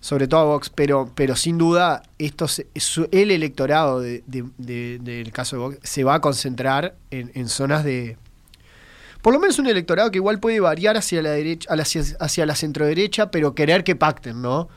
sobre 0.00 0.26
todo 0.26 0.40
a 0.40 0.44
Vox, 0.44 0.68
pero, 0.68 1.12
pero 1.14 1.36
sin 1.36 1.56
duda 1.56 2.02
esto 2.18 2.48
se- 2.48 2.66
su- 2.74 3.08
el 3.12 3.30
electorado 3.30 4.00
de- 4.00 4.24
de- 4.26 4.44
de- 4.58 4.98
del 4.98 5.30
caso 5.30 5.54
de 5.56 5.62
Vox 5.62 5.78
se 5.84 6.02
va 6.02 6.14
a 6.14 6.20
concentrar 6.20 6.96
en, 7.12 7.30
en 7.34 7.48
zonas 7.48 7.84
de... 7.84 8.16
Por 9.22 9.32
lo 9.32 9.38
menos 9.38 9.58
un 9.60 9.68
electorado 9.68 10.10
que 10.10 10.18
igual 10.18 10.40
puede 10.40 10.58
variar 10.58 10.96
hacia 10.96 11.22
la 11.22 11.30
derecha, 11.30 11.72
hacia, 11.72 12.02
hacia 12.18 12.46
la 12.46 12.56
centroderecha, 12.56 13.30
pero 13.30 13.54
querer 13.54 13.84
que 13.84 13.94
pacten, 13.94 14.42
¿no? 14.42 14.68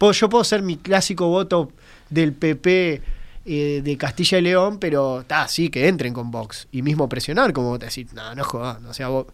Yo 0.00 0.28
puedo 0.28 0.44
ser 0.44 0.62
mi 0.62 0.76
clásico 0.76 1.28
voto 1.28 1.72
del 2.10 2.32
PP 2.32 3.02
eh, 3.46 3.80
de 3.82 3.96
Castilla 3.96 4.38
y 4.38 4.42
León, 4.42 4.78
pero 4.78 5.20
está, 5.20 5.48
sí, 5.48 5.70
que 5.70 5.88
entren 5.88 6.12
con 6.12 6.30
Vox. 6.30 6.68
Y 6.72 6.82
mismo 6.82 7.08
presionar, 7.08 7.52
como 7.52 7.78
decir, 7.78 8.06
no, 8.12 8.34
no 8.34 8.44
jodan, 8.44 8.84
o 8.86 8.94
sea, 8.94 9.08
vos- 9.08 9.26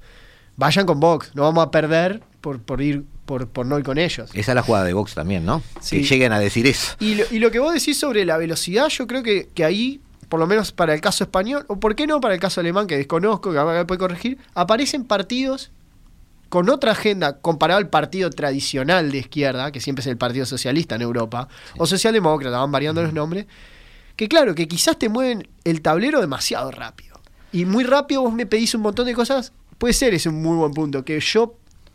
vayan 0.57 0.87
con 0.87 1.01
Vox, 1.01 1.31
no 1.35 1.43
vamos 1.43 1.65
a 1.67 1.71
perder 1.71 2.23
por, 2.41 2.61
por 2.61 2.81
ir, 2.83 3.05
por, 3.27 3.49
por 3.49 3.67
no 3.67 3.79
ir 3.79 3.85
con 3.85 3.99
ellos. 3.99 4.31
Esa 4.35 4.53
es 4.53 4.55
la 4.55 4.63
jugada 4.63 4.85
de 4.85 4.93
Vox 4.93 5.15
también, 5.15 5.45
¿no? 5.45 5.63
Sí. 5.81 6.01
Que 6.01 6.07
lleguen 6.07 6.33
a 6.33 6.39
decir 6.39 6.67
eso. 6.67 6.95
Y 7.01 7.15
lo, 7.17 7.25
y 7.31 7.39
lo 7.39 7.51
que 7.51 7.59
vos 7.59 7.73
decís 7.75 7.99
sobre 7.99 8.25
la 8.25 8.37
velocidad, 8.37 8.89
yo 8.89 9.07
creo 9.07 9.23
que, 9.23 9.49
que 9.55 9.65
ahí, 9.65 10.01
por 10.29 10.39
lo 10.39 10.47
menos 10.47 10.71
para 10.73 10.95
el 10.95 11.01
caso 11.01 11.25
español, 11.25 11.65
o 11.69 11.81
por 11.81 11.95
qué 11.97 12.07
no 12.07 12.21
para 12.21 12.35
el 12.35 12.41
caso 12.41 12.61
alemán, 12.61 12.87
que 12.87 12.97
desconozco, 12.97 13.53
que 13.53 13.85
puede 13.87 13.99
corregir, 13.99 14.39
aparecen 14.55 15.05
partidos 15.05 15.71
con 16.51 16.69
otra 16.69 16.93
agenda 16.93 17.39
comparado 17.39 17.79
al 17.79 17.89
partido 17.89 18.29
tradicional 18.29 19.13
de 19.13 19.19
izquierda, 19.19 19.71
que 19.71 19.81
siempre 19.81 20.01
es 20.01 20.09
el 20.09 20.19
Partido 20.19 20.45
Socialista 20.45 20.97
en 20.97 21.03
Europa, 21.03 21.49
o 21.79 21.87
Socialdemócrata, 21.87 22.59
van 22.59 22.73
variando 22.73 23.03
los 23.03 23.13
nombres, 23.13 23.47
que 24.17 24.29
claro, 24.29 24.55
que 24.55 24.69
quizás 24.69 24.99
te 24.99 25.09
mueven 25.09 25.49
el 25.65 25.81
tablero 25.81 26.21
demasiado 26.21 26.73
rápido. 26.73 27.21
Y 27.53 27.65
muy 27.65 27.85
rápido 27.85 28.23
vos 28.23 28.35
me 28.35 28.47
pedís 28.47 28.75
un 28.75 28.83
montón 28.83 29.07
de 29.07 29.15
cosas, 29.15 29.53
puede 29.79 29.95
ser 29.95 30.13
ese 30.13 30.29
un 30.29 30.43
muy 30.43 30.57
buen 30.57 30.73
punto, 30.73 31.05
que 31.05 31.21
yo 31.21 31.55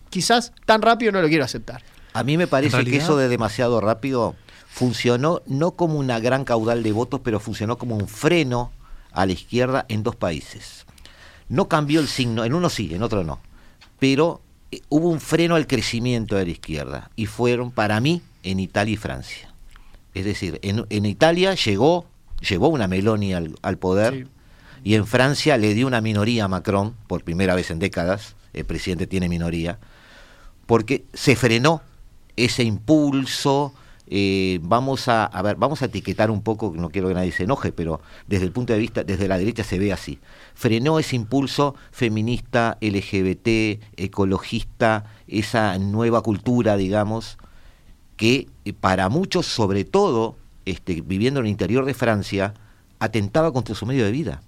quizás 0.10 0.54
tan 0.66 0.82
rápido 0.82 1.12
no 1.12 1.22
lo 1.22 1.28
quiero 1.28 1.44
aceptar. 1.44 1.84
A 2.14 2.24
mí 2.24 2.38
me 2.38 2.48
parece 2.48 2.86
que 2.86 2.96
eso 2.96 3.18
de 3.18 3.28
demasiado 3.28 3.82
rápido 3.82 4.36
funcionó 4.70 5.42
no 5.48 5.72
como 5.72 6.00
una 6.00 6.20
gran 6.20 6.46
caudal 6.46 6.82
de 6.82 6.94
votos, 6.94 7.20
pero 7.22 7.42
funcionó 7.42 7.78
como 7.78 7.98
un 7.98 8.08
freno 8.08 8.72
a 9.12 9.26
la 9.26 9.34
izquierda 9.34 9.86
en 9.90 10.02
dos 10.02 10.16
países. 10.16 10.86
No 11.50 11.68
cambió 11.68 12.00
el 12.00 12.08
signo, 12.08 12.46
en 12.46 12.54
uno 12.54 12.70
sí, 12.70 12.96
en 12.96 13.04
otro 13.04 13.26
no, 13.26 13.42
pero 14.00 14.42
hubo 14.90 15.10
un 15.10 15.20
freno 15.20 15.56
al 15.56 15.68
crecimiento 15.68 16.36
de 16.36 16.46
la 16.46 16.52
izquierda 16.52 17.12
y 17.16 17.26
fueron 17.26 17.72
para 17.72 18.00
mí 18.00 18.22
en 18.44 18.60
Italia 18.60 18.94
y 18.94 18.98
Francia. 18.98 19.54
Es 20.14 20.26
decir, 20.26 20.60
en, 20.62 20.86
en 20.90 21.06
Italia 21.06 21.54
llegó, 21.56 22.06
llevó 22.42 22.70
una 22.70 22.88
Meloni 22.88 23.34
al, 23.34 23.56
al 23.62 23.78
poder 23.78 24.14
Sí. 24.14 24.28
y 24.84 24.96
en 24.96 25.06
Francia 25.06 25.58
le 25.58 25.74
dio 25.74 25.88
una 25.88 26.02
minoría 26.02 26.46
a 26.46 26.48
Macron, 26.48 26.96
por 27.08 27.24
primera 27.24 27.56
vez 27.56 27.72
en 27.72 27.80
décadas, 27.80 28.36
el 28.54 28.66
presidente 28.66 29.08
tiene 29.08 29.28
minoría, 29.30 29.80
porque 30.66 31.04
se 31.14 31.36
frenó 31.36 31.82
ese 32.38 32.64
impulso. 32.64 33.74
Eh, 34.08 34.60
vamos 34.62 35.08
a, 35.08 35.30
ver, 35.42 35.56
vamos 35.56 35.82
a 35.82 35.86
etiquetar 35.86 36.30
un 36.30 36.42
poco, 36.42 36.74
no 36.76 36.90
quiero 36.90 37.08
que 37.08 37.16
nadie 37.16 37.32
se 37.32 37.44
enoje, 37.44 37.72
pero 37.72 38.02
desde 38.28 38.46
el 38.46 38.52
punto 38.52 38.74
de 38.74 38.80
vista, 38.80 39.04
desde 39.04 39.28
la 39.28 39.38
derecha 39.38 39.64
se 39.64 39.80
ve 39.80 39.92
así. 39.92 40.20
Frenó 40.54 41.00
ese 41.00 41.16
impulso 41.16 41.76
feminista, 41.92 42.78
LGBT, 42.82 43.82
ecologista, 43.98 45.06
esa 45.28 45.78
nueva 45.80 46.22
cultura, 46.22 46.78
digamos, 46.78 47.38
que 48.16 48.48
eh, 48.66 48.74
para 48.74 49.10
muchos, 49.10 49.46
sobre 49.46 49.86
todo 49.86 50.38
este, 50.66 51.02
viviendo 51.02 51.40
en 51.40 51.48
el 51.48 51.52
interior 51.52 51.86
de 51.86 51.94
Francia, 51.94 52.54
atentaba 53.00 53.52
contra 53.52 53.76
su 53.76 53.86
medio 53.86 54.06
de 54.06 54.12
vida. 54.12 54.42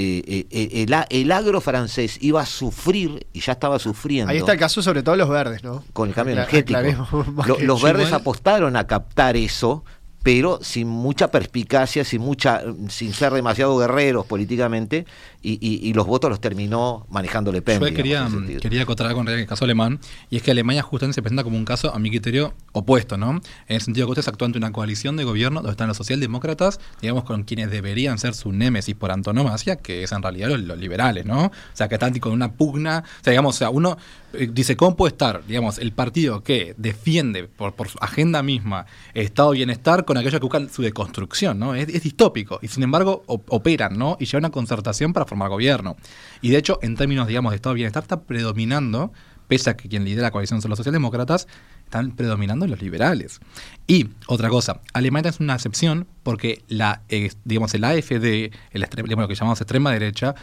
Eh, 0.00 0.22
eh, 0.28 0.46
eh, 0.52 0.84
el, 0.84 0.94
el 1.10 1.32
agro 1.32 1.60
francés 1.60 2.18
iba 2.20 2.40
a 2.40 2.46
sufrir, 2.46 3.26
y 3.32 3.40
ya 3.40 3.52
estaba 3.52 3.80
sufriendo, 3.80 4.30
Ahí 4.30 4.38
está 4.38 4.52
el 4.52 4.58
caso 4.58 4.80
sobre 4.80 5.02
todo 5.02 5.16
los 5.16 5.28
verdes, 5.28 5.64
¿no? 5.64 5.82
con 5.92 6.08
el 6.08 6.14
cambio 6.14 6.34
energético. 6.34 6.78
los 7.62 7.82
verdes 7.82 8.12
apostaron 8.12 8.76
a 8.76 8.86
captar 8.86 9.36
eso, 9.36 9.84
pero 10.22 10.60
sin 10.62 10.86
mucha 10.86 11.32
perspicacia, 11.32 12.04
sin 12.04 12.20
mucha, 12.20 12.62
sin 12.88 13.12
ser 13.12 13.32
demasiado 13.32 13.76
guerreros 13.76 14.24
políticamente, 14.24 15.04
y, 15.52 15.58
y- 15.60 15.88
y 15.88 15.92
los 15.92 16.06
votos 16.06 16.30
los 16.30 16.40
terminó 16.40 17.06
manejando 17.10 17.52
Le 17.52 17.62
Pen. 17.62 17.80
Yo 17.80 17.86
digamos, 17.86 17.96
quería, 17.96 18.28
sentido. 18.28 18.60
quería 18.60 18.82
acotar 18.82 19.10
en 19.10 19.28
el 19.28 19.46
caso 19.46 19.64
alemán, 19.64 19.98
y 20.30 20.36
es 20.36 20.42
que 20.42 20.50
Alemania 20.50 20.82
justamente 20.82 21.14
se 21.14 21.22
presenta 21.22 21.44
como 21.44 21.56
un 21.56 21.64
caso, 21.64 21.94
a 21.94 21.98
mi 21.98 22.10
criterio, 22.10 22.54
opuesto, 22.72 23.16
¿no? 23.16 23.30
En 23.30 23.40
el 23.76 23.80
sentido 23.80 24.06
que 24.06 24.12
ustedes 24.12 24.28
actúan 24.28 24.48
ante 24.50 24.58
una 24.58 24.72
coalición 24.72 25.16
de 25.16 25.24
gobierno 25.24 25.60
donde 25.60 25.72
están 25.72 25.88
los 25.88 25.96
socialdemócratas, 25.96 26.80
digamos, 27.00 27.24
con 27.24 27.44
quienes 27.44 27.70
deberían 27.70 28.18
ser 28.18 28.34
su 28.34 28.52
némesis 28.52 28.94
por 28.94 29.10
antonomasia, 29.10 29.76
que 29.76 30.02
es 30.02 30.12
en 30.12 30.22
realidad 30.22 30.48
los, 30.48 30.60
los 30.60 30.78
liberales, 30.78 31.24
¿no? 31.24 31.46
O 31.46 31.52
sea, 31.72 31.88
que 31.88 31.94
están 31.94 32.18
con 32.18 32.32
una 32.32 32.52
pugna, 32.52 33.04
o 33.20 33.24
sea, 33.24 33.30
digamos, 33.30 33.54
o 33.54 33.58
sea, 33.58 33.70
uno 33.70 33.96
eh, 34.32 34.48
dice, 34.52 34.76
¿cómo 34.76 34.96
puede 34.96 35.12
estar, 35.12 35.42
digamos, 35.46 35.78
el 35.78 35.92
partido 35.92 36.42
que 36.42 36.74
defiende 36.76 37.44
por, 37.44 37.74
por 37.74 37.88
su 37.88 37.98
agenda 38.00 38.42
misma 38.42 38.86
Estado 39.14 39.52
bienestar 39.52 40.04
con 40.04 40.16
aquellos 40.16 40.40
que 40.40 40.44
buscan 40.46 40.68
su 40.68 40.82
deconstrucción, 40.82 41.58
¿no? 41.58 41.74
Es, 41.74 41.88
es 41.88 42.02
distópico, 42.02 42.58
y 42.60 42.68
sin 42.68 42.82
embargo 42.82 43.22
op- 43.26 43.46
operan, 43.48 43.96
¿no? 43.96 44.16
Y 44.20 44.24
llevan 44.26 44.42
una 44.46 44.50
concertación 44.50 45.12
para 45.12 45.24
formar 45.26 45.37
gobierno. 45.46 45.96
Y 46.40 46.50
de 46.50 46.58
hecho, 46.58 46.78
en 46.82 46.96
términos, 46.96 47.28
digamos, 47.28 47.52
de 47.52 47.56
Estado 47.56 47.74
de 47.74 47.76
bienestar, 47.76 48.02
está 48.02 48.22
predominando, 48.22 49.12
pese 49.46 49.70
a 49.70 49.76
que 49.76 49.88
quien 49.88 50.04
lidera 50.04 50.22
la 50.22 50.30
coalición 50.32 50.60
son 50.60 50.70
los 50.70 50.78
socialdemócratas, 50.78 51.46
están 51.84 52.16
predominando 52.16 52.66
los 52.66 52.82
liberales. 52.82 53.40
Y 53.86 54.08
otra 54.26 54.48
cosa, 54.48 54.80
Alemania 54.92 55.30
es 55.30 55.40
una 55.40 55.54
excepción 55.54 56.06
porque 56.22 56.62
la, 56.68 57.02
eh, 57.08 57.30
digamos, 57.44 57.72
el 57.74 57.84
AFD, 57.84 58.52
el 58.72 58.80
lo 58.80 59.28
que 59.28 59.34
llamamos 59.34 59.60
extrema 59.60 59.92
derecha, 59.92 60.34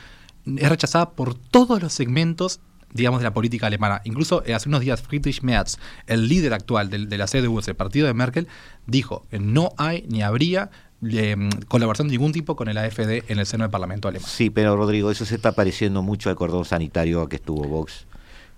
es 0.46 0.70
rechazada 0.70 1.12
por 1.12 1.36
todos 1.36 1.82
los 1.82 1.94
segmentos 1.94 2.62
digamos, 2.96 3.20
de 3.20 3.26
la 3.26 3.34
política 3.34 3.68
alemana. 3.68 4.02
Incluso 4.06 4.42
eh, 4.46 4.54
hace 4.54 4.70
unos 4.70 4.80
días 4.80 5.02
Friedrich 5.02 5.42
Merz, 5.42 5.78
el 6.08 6.30
líder 6.30 6.54
actual 6.54 6.90
de, 6.90 7.18
la 7.18 7.26
CDU, 7.26 7.60
el 7.60 7.76
partido 7.76 8.08
de 8.08 8.14
Merkel, 8.14 8.48
dijo 8.88 9.28
que 9.30 9.38
no 9.38 9.72
hay 9.78 10.06
ni 10.08 10.24
habría 10.24 10.72
em, 11.12 11.50
colaboración 11.68 12.08
de 12.08 12.13
ningún 12.13 12.32
tipo 12.32 12.56
con 12.56 12.68
el 12.68 12.78
AFD 12.78 13.24
en 13.28 13.39
el 13.39 13.46
seno 13.46 13.63
del 13.63 13.72
Parlamento 13.72 14.08
alemán. 14.08 14.30
Sí, 14.30 14.50
pero 14.50 14.76
Rodrigo, 14.76 15.12
eso 15.12 15.26
se 15.26 15.36
está 15.36 15.54
pareciendo 15.54 16.02
mucho 16.02 16.30
al 16.30 16.36
cordón 16.36 16.65
sanitario 16.65 17.28
que 17.28 17.38
estuvo 17.38 17.63
Vox 17.63 18.06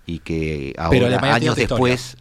y 0.06 0.20
que 0.20 0.74
ahora 0.78 1.34
años 1.34 1.54
después, 1.54 2.16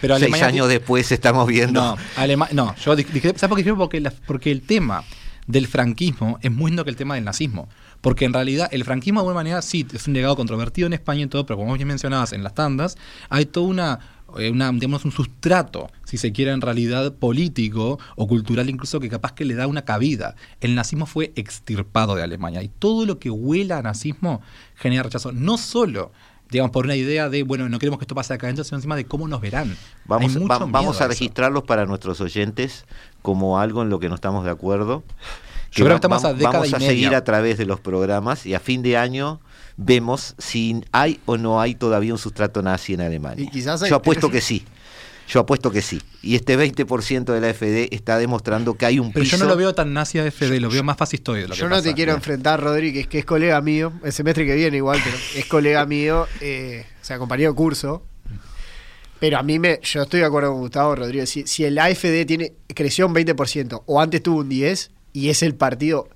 pero 0.00 0.18
seis 0.18 0.42
años 0.42 0.68
después 0.68 1.10
estamos 1.10 1.48
viendo. 1.48 1.80
No, 1.80 2.46
no 2.52 2.76
yo 2.76 2.94
dije, 2.94 3.32
¿sabes 3.36 3.48
por 3.48 3.62
qué? 3.62 3.74
Porque, 3.74 4.12
porque 4.26 4.52
el 4.52 4.62
tema 4.62 5.02
del 5.46 5.66
franquismo 5.66 6.38
es 6.42 6.50
muy 6.50 6.70
lindo 6.70 6.84
que 6.84 6.90
el 6.90 6.96
tema 6.96 7.16
del 7.16 7.24
nazismo. 7.24 7.68
Porque 8.00 8.24
en 8.24 8.32
realidad 8.32 8.68
el 8.70 8.84
franquismo 8.84 9.20
de 9.20 9.22
alguna 9.22 9.34
manera 9.34 9.62
sí 9.62 9.86
es 9.92 10.06
un 10.06 10.14
legado 10.14 10.36
controvertido 10.36 10.86
en 10.86 10.92
España 10.92 11.22
y 11.22 11.26
todo, 11.26 11.46
pero 11.46 11.56
como 11.56 11.74
bien 11.74 11.88
mencionabas 11.88 12.32
en 12.32 12.44
las 12.44 12.54
tandas, 12.54 12.96
hay 13.30 13.46
toda 13.46 13.66
una 13.66 13.98
eh, 14.23 14.23
una, 14.50 14.72
digamos, 14.72 15.04
un 15.04 15.12
sustrato, 15.12 15.90
si 16.04 16.18
se 16.18 16.32
quiere, 16.32 16.52
en 16.52 16.60
realidad 16.60 17.12
político 17.14 17.98
o 18.16 18.26
cultural 18.26 18.68
incluso, 18.68 19.00
que 19.00 19.08
capaz 19.08 19.32
que 19.32 19.44
le 19.44 19.54
da 19.54 19.66
una 19.66 19.84
cabida. 19.84 20.36
El 20.60 20.74
nazismo 20.74 21.06
fue 21.06 21.32
extirpado 21.36 22.14
de 22.14 22.22
Alemania 22.22 22.62
y 22.62 22.68
todo 22.68 23.06
lo 23.06 23.18
que 23.18 23.30
huela 23.30 23.78
a 23.78 23.82
nazismo 23.82 24.42
genera 24.76 25.02
rechazo, 25.04 25.32
no 25.32 25.58
solo 25.58 26.12
digamos, 26.50 26.70
por 26.70 26.84
una 26.84 26.94
idea 26.94 27.28
de, 27.28 27.42
bueno, 27.42 27.68
no 27.68 27.78
queremos 27.78 27.98
que 27.98 28.04
esto 28.04 28.14
pase 28.14 28.32
acá 28.32 28.46
adentro, 28.46 28.64
sino 28.64 28.78
encima 28.78 28.94
de 28.94 29.06
cómo 29.06 29.26
nos 29.26 29.40
verán. 29.40 29.76
Vamos, 30.04 30.36
vamos 30.70 31.00
a, 31.00 31.08
registrarlos 31.08 31.64
para 31.64 31.84
nuestros 31.86 32.20
oyentes 32.20 32.84
como 33.22 33.58
algo 33.58 33.82
en 33.82 33.88
lo 33.88 33.98
que 33.98 34.08
no 34.08 34.14
estamos 34.14 34.44
de 34.44 34.50
acuerdo. 34.50 35.02
Yo 35.72 35.84
creo 35.84 35.96
que 35.96 36.06
estamos 36.06 36.24
a 36.24 36.32
década 36.32 36.60
Vamos 36.60 36.74
a 36.74 36.78
seguir 36.78 37.14
a 37.14 37.24
través 37.24 37.58
de 37.58 37.66
los 37.66 37.80
programas 37.80 38.46
y 38.46 38.54
a 38.54 38.60
fin 38.60 38.82
de 38.82 38.96
año 38.96 39.40
vemos 39.76 40.34
si 40.38 40.82
hay 40.92 41.20
o 41.26 41.36
no 41.36 41.60
hay 41.60 41.74
todavía 41.74 42.12
un 42.12 42.18
sustrato 42.18 42.62
nazi 42.62 42.94
en 42.94 43.00
Alemania. 43.00 43.50
Yo 43.52 43.96
apuesto 43.96 44.30
que 44.30 44.40
sí. 44.40 44.64
Yo 45.26 45.40
apuesto 45.40 45.70
que 45.70 45.80
sí. 45.80 46.00
Y 46.22 46.34
este 46.34 46.58
20% 46.58 47.24
de 47.24 47.40
la 47.40 47.54
FD 47.54 47.94
está 47.94 48.18
demostrando 48.18 48.74
que 48.74 48.86
hay 48.86 48.98
un 48.98 49.12
Pero 49.12 49.24
yo 49.24 49.38
no 49.38 49.46
lo 49.46 49.56
veo 49.56 49.74
tan 49.74 49.94
nazi 49.94 50.18
a 50.18 50.30
FD, 50.30 50.60
lo 50.60 50.68
veo 50.68 50.82
más 50.82 50.96
fascistoide. 50.96 51.46
yo 51.54 51.68
no 51.68 51.80
te 51.82 51.94
quiero 51.94 52.12
enfrentar, 52.12 52.60
Rodríguez, 52.60 53.06
que 53.06 53.20
es 53.20 53.24
colega 53.24 53.60
mío, 53.60 53.92
el 54.04 54.12
semestre 54.12 54.46
que 54.46 54.54
viene 54.54 54.76
igual, 54.76 55.00
pero 55.02 55.16
es 55.36 55.46
colega 55.46 55.86
mío, 55.86 56.26
eh, 56.40 56.84
o 57.00 57.04
sea, 57.04 57.18
compañero 57.18 57.52
de 57.52 57.56
curso. 57.56 58.04
Pero 59.18 59.38
a 59.38 59.42
mí 59.42 59.58
me, 59.58 59.80
yo 59.82 60.02
estoy 60.02 60.20
de 60.20 60.26
acuerdo 60.26 60.50
con 60.50 60.60
Gustavo 60.60 60.96
Rodríguez. 60.96 61.30
Si, 61.30 61.46
si 61.46 61.64
el 61.64 61.78
AFD 61.78 62.26
tiene, 62.26 62.52
creció 62.68 63.06
un 63.06 63.14
20% 63.14 63.84
o 63.86 64.00
antes 64.00 64.22
tuvo 64.22 64.40
un 64.40 64.50
10% 64.50 64.90
y 65.14 65.30
es 65.30 65.42
el 65.42 65.54
partido 65.54 66.08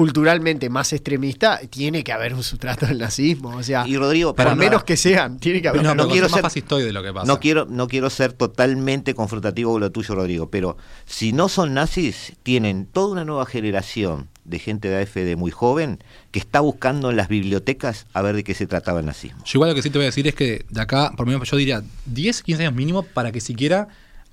culturalmente 0.00 0.70
más 0.70 0.94
extremista, 0.94 1.60
tiene 1.68 2.02
que 2.02 2.10
haber 2.10 2.32
un 2.32 2.42
sustrato 2.42 2.86
del 2.86 2.96
nazismo. 2.96 3.50
O 3.50 3.62
sea, 3.62 3.86
y 3.86 3.98
Rodrigo, 3.98 4.34
por 4.34 4.56
menos 4.56 4.82
que 4.82 4.96
sean, 4.96 5.38
tiene 5.38 5.60
que 5.60 5.68
haber. 5.68 5.82
No, 5.82 6.08
quiero 6.08 6.26
ser 6.26 6.42
de 6.42 6.92
lo 6.94 7.02
que 7.02 7.12
pasa. 7.12 7.26
No 7.26 7.38
quiero, 7.38 7.66
no 7.66 7.86
quiero 7.86 8.08
ser 8.08 8.32
totalmente 8.32 9.12
confrontativo 9.12 9.72
con 9.72 9.82
lo 9.82 9.92
tuyo, 9.92 10.14
Rodrigo, 10.14 10.48
pero 10.48 10.78
si 11.04 11.34
no 11.34 11.50
son 11.50 11.74
nazis, 11.74 12.32
tienen 12.42 12.86
toda 12.86 13.12
una 13.12 13.26
nueva 13.26 13.44
generación 13.44 14.30
de 14.44 14.58
gente 14.58 14.88
de 14.88 15.02
AFD 15.02 15.36
muy 15.36 15.50
joven 15.50 16.02
que 16.30 16.38
está 16.38 16.60
buscando 16.60 17.10
en 17.10 17.18
las 17.18 17.28
bibliotecas 17.28 18.06
a 18.14 18.22
ver 18.22 18.36
de 18.36 18.42
qué 18.42 18.54
se 18.54 18.66
trataba 18.66 19.00
el 19.00 19.06
nazismo. 19.06 19.44
Yo 19.44 19.58
igual 19.58 19.68
lo 19.68 19.76
que 19.76 19.82
sí 19.82 19.90
te 19.90 19.98
voy 19.98 20.06
a 20.06 20.08
decir 20.08 20.26
es 20.26 20.34
que 20.34 20.64
de 20.70 20.80
acá, 20.80 21.12
por 21.14 21.26
lo 21.26 21.32
menos 21.34 21.50
yo 21.50 21.58
diría 21.58 21.82
10, 22.06 22.42
15 22.42 22.62
años 22.62 22.74
mínimo 22.74 23.02
para 23.02 23.32
que 23.32 23.42
siquiera 23.42 23.88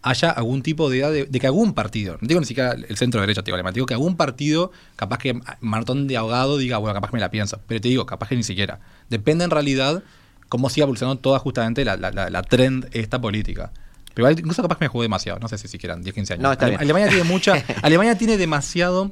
haya 0.10 0.30
algún 0.32 0.62
tipo 0.62 0.90
de 0.90 0.98
idea 0.98 1.10
de, 1.10 1.28
que 1.28 1.48
algún 1.48 1.74
partido, 1.74 2.18
no 2.22 2.28
digo 2.28 2.40
ni 2.40 2.46
siquiera 2.46 2.72
el 2.72 2.98
centro 2.98 3.20
derecha, 3.20 3.44
te 3.44 3.52
digo, 3.52 3.72
digo 3.72 3.86
que 3.86 3.94
algún 3.94 4.16
partido, 4.16 4.72
capaz 4.96 5.18
que 5.20 5.40
maratón 5.60 6.08
de 6.08 6.18
ahogado 6.18 6.58
diga, 6.58 6.78
bueno, 6.78 6.94
capaz 6.94 7.10
que 7.10 7.18
me 7.18 7.22
la 7.22 7.32
pienso, 7.32 7.60
pero 7.68 7.82
te 7.82 7.90
digo, 7.90 8.06
capaz 8.06 8.30
que 8.30 8.36
ni 8.36 8.44
siquiera. 8.44 8.80
Depende 9.10 9.44
en 9.44 9.52
realidad 9.52 10.04
cómo 10.50 10.70
siga 10.70 10.84
evolucionando 10.86 11.20
toda 11.20 11.40
justamente 11.40 11.84
la, 11.84 11.98
la, 11.98 12.42
trend 12.44 12.88
esta 12.94 13.20
política. 13.20 13.72
Pero 14.14 14.32
incluso 14.32 14.62
capaz 14.62 14.78
que 14.78 14.86
me 14.86 14.90
jugué 14.90 15.06
demasiado, 15.06 15.40
no 15.40 15.48
sé 15.48 15.58
si 15.58 15.68
siquiera 15.68 15.96
10, 15.96 16.16
15 16.16 16.34
años. 16.34 16.58
Alemania 16.60 17.10
tiene 17.10 17.24
mucha, 17.24 17.64
Alemania 17.82 18.18
tiene 18.18 18.38
demasiado 18.38 19.12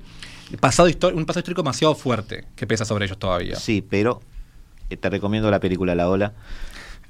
pasado 0.60 0.88
un 0.88 1.26
pasado 1.26 1.40
histórico 1.40 1.62
demasiado 1.62 1.96
fuerte 1.96 2.46
que 2.56 2.68
pesa 2.68 2.86
sobre 2.86 3.06
ellos 3.06 3.18
todavía. 3.18 3.56
Sí, 3.56 3.86
pero 3.88 4.22
eh, 4.90 4.98
te 4.98 5.10
recomiendo 5.10 5.50
la 5.52 5.60
película 5.60 5.96
La 5.96 6.10
Ola. 6.10 6.34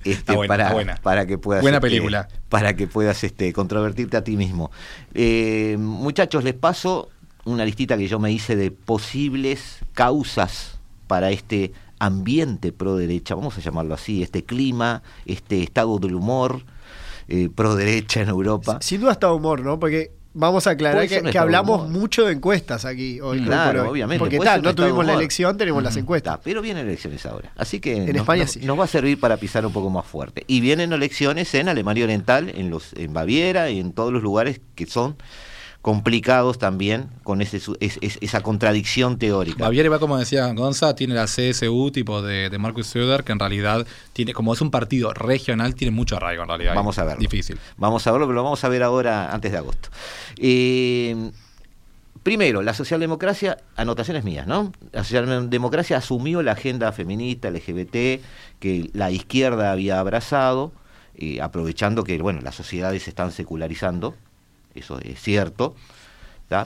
Este, 0.06 0.36
para, 0.48 1.00
para 1.02 1.26
que 1.26 1.40
puedas 1.40 1.64
buena 1.64 1.78
este, 1.78 1.88
película. 1.88 2.28
para 2.48 2.76
que 2.76 2.86
puedas 2.86 3.24
este, 3.24 3.52
controvertirte 3.54 4.16
a 4.16 4.24
ti 4.24 4.38
mismo. 4.38 4.70
Eh, 5.16 5.78
muchachos 5.80 6.44
les 6.44 6.54
paso 6.54 7.10
una 7.44 7.66
listita 7.66 7.98
que 7.98 8.08
yo 8.08 8.20
me 8.20 8.32
hice 8.32 8.56
de 8.56 8.70
posibles 8.70 9.80
causas 9.94 10.78
para 11.08 11.32
este 11.32 11.74
ambiente 11.98 12.72
pro 12.72 12.98
derecha 12.98 13.36
vamos 13.36 13.58
a 13.58 13.62
llamarlo 13.62 13.94
así 13.94 14.22
este 14.22 14.44
clima 14.44 15.02
este 15.26 15.64
estado 15.64 15.98
del 15.98 16.16
humor 16.16 16.64
eh, 17.28 17.50
pro 17.54 17.76
derecha 17.76 18.22
en 18.22 18.30
Europa. 18.30 18.78
Sin 18.82 19.02
duda 19.02 19.14
está 19.14 19.32
humor 19.34 19.62
no 19.62 19.80
porque 19.80 20.12
Vamos 20.38 20.68
a 20.68 20.72
aclarar 20.72 21.08
que, 21.08 21.38
hablamos 21.38 21.90
mucho 21.90 22.26
de 22.26 22.34
encuestas 22.34 22.84
aquí 22.84 23.22
hoy. 23.22 23.42
Claro, 23.42 23.90
obviamente. 23.90 24.20
Porque 24.20 24.38
tal, 24.38 24.62
no 24.62 24.76
tuvimos 24.76 25.06
la 25.06 25.14
elección, 25.14 25.58
tenemos 25.58 25.82
las 25.82 25.96
encuestas. 25.96 26.40
pero 26.44 26.62
vienen 26.62 26.86
elecciones 26.86 27.26
ahora. 27.26 27.54
Así 27.56 27.80
que 27.80 27.96
en 27.96 28.08
nos, 28.08 28.18
España 28.18 28.46
sí. 28.46 28.60
nos 28.66 28.78
va 28.78 28.84
a 28.84 28.88
servir 28.88 29.18
para 29.18 29.38
pisar 29.38 29.66
un 29.66 29.72
poco 29.72 29.90
más 29.90 30.06
fuerte. 30.06 30.44
Y 30.48 30.60
vienen 30.60 30.92
elecciones 30.92 31.56
en 31.56 31.70
Alemania 31.70 32.04
Oriental, 32.04 32.52
en, 32.54 32.70
los, 32.70 32.92
en 32.94 33.14
Baviera 33.14 33.70
y 33.70 33.80
en 33.80 33.94
todos 33.94 34.12
los 34.12 34.22
lugares 34.22 34.60
que 34.76 34.86
son 34.86 35.16
complicados 35.86 36.58
también 36.58 37.12
con 37.22 37.44
ese, 37.44 37.62
esa 37.80 38.42
contradicción 38.42 39.20
teórica. 39.20 39.66
Baviera 39.66 39.88
va, 39.88 40.00
como 40.00 40.18
decía 40.18 40.52
Gonza, 40.54 40.96
tiene 40.96 41.14
la 41.14 41.26
CSU 41.26 41.92
tipo 41.92 42.24
de, 42.24 42.50
Marcus 42.58 42.88
Söder, 42.88 43.24
que 43.24 43.34
en 43.34 43.38
realidad 43.38 43.86
tiene, 44.12 44.34
como 44.34 44.52
es 44.56 44.62
un 44.62 44.72
partido 44.72 45.14
regional, 45.14 45.76
tiene 45.76 45.92
mucho 45.92 46.18
arraigo 46.18 46.42
en 46.42 46.50
realidad. 46.50 46.74
Vamos 46.74 46.98
a 46.98 47.04
verlo. 47.04 47.20
Difícil. 47.20 47.60
Vamos 47.78 48.08
a 48.08 48.12
verlo, 48.12 48.26
pero 48.26 48.34
lo 48.34 48.44
vamos 48.44 48.64
a 48.64 48.70
ver 48.70 48.82
ahora 48.82 49.32
antes 49.32 49.52
de 49.52 49.60
agosto. 49.60 49.90
Eh, 50.38 51.30
primero, 52.24 52.64
la 52.64 52.74
socialdemocracia, 52.74 53.60
anotaciones 53.76 54.24
mías, 54.24 54.48
¿no? 54.48 54.72
La 54.92 55.04
socialdemocracia 55.04 55.98
asumió 55.98 56.42
la 56.42 56.54
agenda 56.54 56.92
feminista, 56.94 57.52
LGBT, 57.52 58.24
que 58.60 58.90
la 58.94 59.12
izquierda 59.12 59.72
había 59.72 60.00
abrazado, 60.00 60.72
eh, 61.14 61.44
aprovechando 61.44 62.04
que, 62.04 62.20
bueno, 62.20 62.42
las 62.42 62.56
sociedades 62.56 63.04
se 63.04 63.12
están 63.12 63.32
secularizando 63.32 64.16
eso 64.76 65.00
es 65.00 65.20
cierto, 65.22 65.76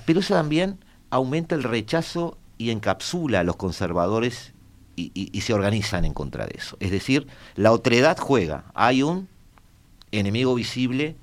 pero 0.06 0.20
eso 0.20 0.34
también 0.34 0.80
aumenta 1.10 1.56
el 1.56 1.64
rechazo 1.64 2.38
y 2.58 2.72
encapsula 2.72 3.40
a 3.40 3.44
los 3.44 3.56
conservadores 3.56 4.54
y, 4.96 5.42
se 5.42 5.54
organizan 5.54 6.04
en 6.04 6.14
contra 6.14 6.46
de 6.46 6.56
eso. 6.58 6.76
Es 6.82 6.92
decir, 6.92 7.26
la 7.56 7.72
otredad 7.72 8.18
juega, 8.18 8.66
hay 8.74 9.02
un 9.02 9.30
enemigo 10.12 10.54
visible 10.56 11.16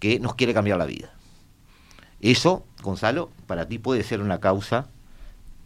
que 0.00 0.20
nos 0.20 0.34
quiere 0.34 0.52
cambiar 0.52 0.76
la 0.76 0.84
vida. 0.84 1.10
Eso, 2.20 2.66
Gonzalo, 2.82 3.30
para 3.46 3.66
ti 3.66 3.78
puede 3.78 4.02
ser 4.02 4.20
una 4.20 4.38
causa 4.38 4.88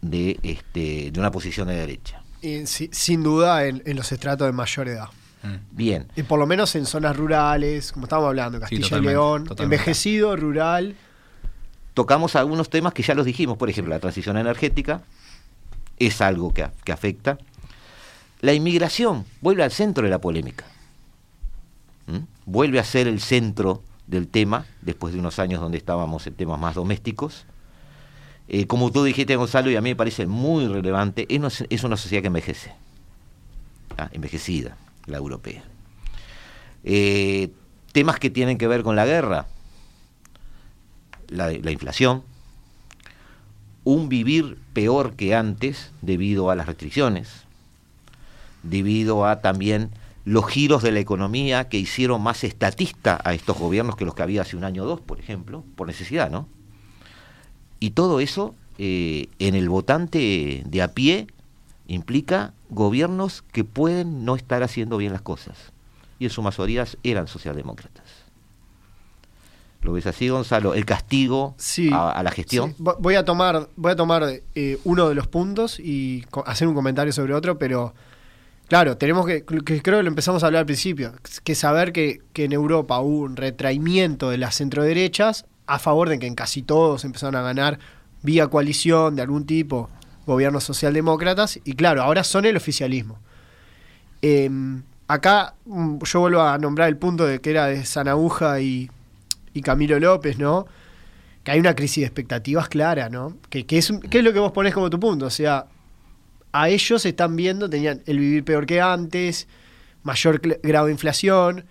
de, 0.01 0.39
este, 0.43 1.11
de 1.11 1.19
una 1.19 1.31
posición 1.31 1.67
de 1.67 1.75
derecha. 1.75 2.23
sin 2.63 3.23
duda 3.23 3.65
en 3.65 3.95
los 3.95 4.11
estratos 4.11 4.47
de 4.47 4.53
mayor 4.53 4.87
edad. 4.87 5.09
Mm. 5.43 5.55
Bien. 5.71 6.07
Y 6.15 6.23
por 6.23 6.39
lo 6.39 6.47
menos 6.47 6.73
en 6.75 6.85
zonas 6.85 7.15
rurales, 7.15 7.91
como 7.91 8.05
estábamos 8.05 8.29
hablando, 8.29 8.59
Castilla 8.59 8.97
y 8.97 9.01
León, 9.01 9.49
envejecido, 9.59 10.35
rural. 10.35 10.95
Tocamos 11.93 12.35
algunos 12.35 12.69
temas 12.69 12.93
que 12.93 13.03
ya 13.03 13.13
los 13.13 13.25
dijimos, 13.25 13.57
por 13.57 13.69
ejemplo, 13.69 13.93
la 13.93 13.99
transición 13.99 14.37
energética 14.37 15.01
es 15.99 16.21
algo 16.21 16.53
que, 16.53 16.63
afecta. 16.91 17.37
La 18.41 18.53
inmigración 18.53 19.25
vuelve 19.41 19.63
al 19.63 19.71
centro 19.71 20.03
de 20.03 20.09
la 20.09 20.19
polémica. 20.19 20.65
¿Mm? 22.07 22.19
Vuelve 22.45 22.79
a 22.79 22.83
ser 22.83 23.07
el 23.07 23.19
centro 23.21 23.83
del 24.07 24.27
tema, 24.27 24.65
después 24.81 25.13
de 25.13 25.19
unos 25.19 25.39
años 25.39 25.61
donde 25.61 25.77
estábamos 25.77 26.25
en 26.25 26.33
temas 26.33 26.59
más 26.59 26.75
domésticos. 26.75 27.45
Eh, 28.47 28.65
como 28.65 28.91
tú 28.91 29.03
dijiste, 29.03 29.35
Gonzalo, 29.35 29.69
y 29.69 29.75
a 29.75 29.81
mí 29.81 29.91
me 29.91 29.95
parece 29.95 30.25
muy 30.25 30.67
relevante, 30.67 31.25
es 31.29 31.83
una, 31.83 31.97
sociedad 31.97 32.21
que 32.21 32.27
envejece, 32.27 32.73
¿ah? 33.97 34.09
envejecida 34.11 34.75
la 35.05 35.17
europea. 35.17 35.63
Eh, 36.83 37.51
temas 37.91 38.19
que 38.19 38.29
tienen 38.29 38.57
que 38.57 38.67
ver 38.67 38.83
con 38.83 38.95
la 38.95 39.05
guerra, 39.05 39.47
la, 41.29 41.51
la 41.51 41.71
inflación, 41.71 42.23
un 43.83 44.09
vivir 44.09 44.57
peor 44.73 45.15
que 45.15 45.35
antes 45.35 45.91
debido 46.01 46.49
a 46.49 46.55
las 46.55 46.67
restricciones, 46.67 47.43
debido 48.63 49.25
a 49.25 49.41
también 49.41 49.91
los 50.25 50.47
giros 50.47 50.83
de 50.83 50.91
la 50.91 50.99
economía 50.99 51.67
que 51.67 51.77
hicieron 51.77 52.21
más 52.21 52.43
estatista 52.43 53.19
a 53.23 53.33
estos 53.33 53.57
gobiernos 53.57 53.95
que 53.95 54.05
los 54.05 54.15
que 54.15 54.23
había 54.23 54.41
hace 54.41 54.55
un 54.55 54.63
año 54.63 54.83
o 54.83 54.85
dos, 54.85 55.01
por 55.01 55.19
ejemplo, 55.19 55.63
por 55.75 55.87
necesidad, 55.87 56.31
¿no? 56.31 56.47
Y 57.79 57.91
todo 57.91 58.21
eso 58.21 58.55
eh, 58.77 59.27
en 59.39 59.55
el 59.55 59.67
votante 59.67 60.63
de 60.65 60.81
a 60.81 60.93
pie 60.93 61.27
implica 61.93 62.53
gobiernos 62.69 63.43
que 63.51 63.63
pueden 63.63 64.25
no 64.25 64.35
estar 64.35 64.63
haciendo 64.63 64.97
bien 64.97 65.13
las 65.13 65.21
cosas. 65.21 65.71
y 66.19 66.25
en 66.25 66.29
su 66.29 66.41
mayoría 66.41 66.85
eran 67.03 67.27
socialdemócratas. 67.27 68.23
¿Lo 69.83 69.93
ves 69.93 70.07
así, 70.07 70.29
Gonzalo? 70.29 70.73
El 70.73 70.85
castigo 70.85 71.55
a, 71.91 72.23
la 72.23 72.31
gestión. 72.31 72.73
Voy 72.77 73.15
a 73.15 73.25
tomar, 73.25 73.67
voy 73.75 73.91
a 73.91 73.95
tomar 73.95 74.41
eh, 74.55 74.79
uno 74.85 75.09
de 75.09 75.15
los 75.15 75.27
puntos 75.27 75.79
y 75.79 76.25
hacer 76.45 76.67
un 76.67 76.73
comentario 76.73 77.11
sobre 77.11 77.33
otro, 77.33 77.57
pero 77.57 77.93
claro, 78.69 78.95
tenemos 78.95 79.25
que, 79.25 79.43
que, 79.43 79.81
creo 79.81 79.97
que 79.97 80.03
lo 80.03 80.07
empezamos 80.07 80.43
a 80.43 80.45
hablar 80.45 80.61
al 80.61 80.65
principio, 80.65 81.13
que 81.43 81.55
saber 81.55 81.91
que, 81.91 82.21
que 82.31 82.45
en 82.45 82.53
Europa 82.53 82.99
hubo 82.99 83.23
un 83.23 83.35
retraimiento 83.35 84.29
de 84.29 84.37
las 84.37 84.55
centroderechas 84.55 85.45
a 85.67 85.79
favor 85.79 86.07
de 86.07 86.17
que 86.17 86.27
en 86.27 86.35
casi 86.35 86.61
todos 86.61 87.03
empezaron 87.03 87.35
a 87.35 87.41
ganar 87.41 87.79
vía 88.21 88.47
coalición 88.47 89.15
de 89.17 89.21
algún 89.21 89.45
tipo 89.45 89.89
gobiernos 90.25 90.63
socialdemócratas 90.63 91.59
y 91.63 91.73
claro, 91.73 92.01
ahora 92.01 92.23
son 92.23 92.45
el 92.45 92.57
oficialismo. 92.57 93.19
Em, 94.21 94.83
acá 95.07 95.55
mm, 95.65 95.97
yo 96.03 96.19
vuelvo 96.21 96.41
a 96.41 96.57
nombrar 96.57 96.89
el 96.89 96.97
punto 96.97 97.25
de 97.25 97.39
que 97.39 97.51
era 97.51 97.67
de 97.67 97.85
Sanabuja 97.85 98.59
y, 98.61 98.89
y 99.53 99.61
Camilo 99.61 99.99
López, 99.99 100.37
¿no? 100.37 100.65
Que 101.43 101.51
hay 101.51 101.59
una 101.59 101.75
crisis 101.75 102.01
de 102.01 102.05
expectativas 102.05 102.69
clara, 102.69 103.09
¿no? 103.09 103.37
Que, 103.49 103.65
es, 103.69 103.93
¿Qué 104.09 104.19
es 104.19 104.23
lo 104.23 104.33
que 104.33 104.39
vos 104.39 104.51
ponés 104.51 104.73
como 104.73 104.89
tu 104.89 104.99
punto? 104.99 105.25
O 105.25 105.29
sea, 105.29 105.65
a 106.51 106.69
ellos 106.69 107.05
están 107.05 107.35
viendo, 107.35 107.69
tenían 107.69 108.01
el 108.05 108.19
vivir 108.19 108.45
peor 108.45 108.65
que 108.65 108.79
antes, 108.79 109.47
mayor 110.03 110.39
grado 110.61 110.85
de 110.85 110.93
inflación, 110.93 111.65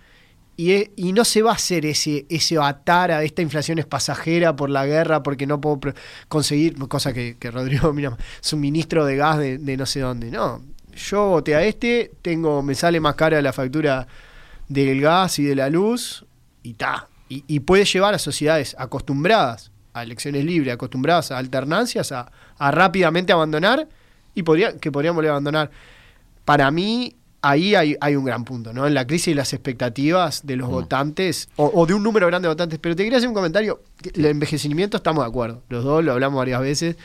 y, 0.55 0.91
y, 0.95 1.13
no 1.13 1.25
se 1.25 1.41
va 1.41 1.51
a 1.51 1.55
hacer 1.55 1.85
ese, 1.85 2.27
ese 2.29 2.57
atar 2.59 3.11
a 3.11 3.23
esta 3.23 3.41
inflación 3.41 3.79
es 3.79 3.87
pasajera 3.87 4.55
por 4.55 4.69
la 4.69 4.85
guerra, 4.85 5.23
porque 5.23 5.47
no 5.47 5.59
puedo 5.59 5.79
conseguir, 6.27 6.77
cosa 6.87 7.11
que, 7.11 7.35
Rodrigo, 7.51 7.91
mira, 7.93 8.15
suministro 8.39 9.05
de 9.05 9.15
gas 9.15 9.39
de, 9.39 9.77
no 9.77 9.85
sé 9.87 10.01
dónde. 10.01 10.29
No, 10.29 10.61
yo 10.95 11.27
voté 11.27 11.55
a 11.55 11.63
este, 11.63 12.11
tengo, 12.21 12.61
me 12.61 12.75
sale 12.75 12.99
más 12.99 13.15
cara 13.15 13.41
la 13.41 13.51
factura 13.51 14.07
del 14.69 15.01
gas 15.01 15.39
y 15.39 15.43
de 15.43 15.55
la 15.55 15.69
luz, 15.69 16.25
y 16.61 16.73
ta. 16.73 17.07
Y, 17.29 17.61
puede 17.61 17.85
llevar 17.85 18.13
a 18.13 18.19
sociedades 18.19 18.75
acostumbradas 18.77 19.71
a 19.93 20.03
elecciones 20.03 20.45
libres, 20.45 20.71
acostumbradas 20.71 21.31
a 21.31 21.39
alternancias, 21.39 22.11
a, 22.11 22.31
a 22.57 22.71
rápidamente 22.71 23.33
abandonar, 23.33 23.87
y 24.35 24.43
podría, 24.43 24.77
que 24.77 24.91
podríamos 24.91 25.25
abandonar. 25.25 25.71
Para 26.45 26.69
mí, 26.69 27.15
ahí 27.43 27.75
hay, 27.75 28.15
un 28.15 28.23
gran 28.23 28.45
punto, 28.45 28.73
¿no? 28.73 28.87
En 28.87 28.93
la 28.93 29.05
crisis 29.05 29.27
y 29.27 29.33
las 29.33 29.53
expectativas 29.53 30.45
de 30.45 30.55
los 30.55 30.69
mm. 30.69 30.71
votantes, 30.71 31.49
o, 31.57 31.85
de 31.85 31.93
un 31.93 32.01
número 32.01 32.25
grande 32.27 32.47
de 32.47 32.53
votantes. 32.53 32.79
Pero 32.79 32.95
te 32.95 33.03
quería 33.03 33.17
hacer 33.17 33.27
un 33.27 33.35
comentario. 33.35 33.83
El 34.13 34.25
envejecimiento 34.25 34.97
estamos 34.97 35.23
de 35.23 35.29
acuerdo. 35.29 35.61
Los 35.69 35.83
dos 35.83 36.03
lo 36.03 36.13
hablamos 36.13 36.37
varias 36.37 36.61
veces. 36.61 36.95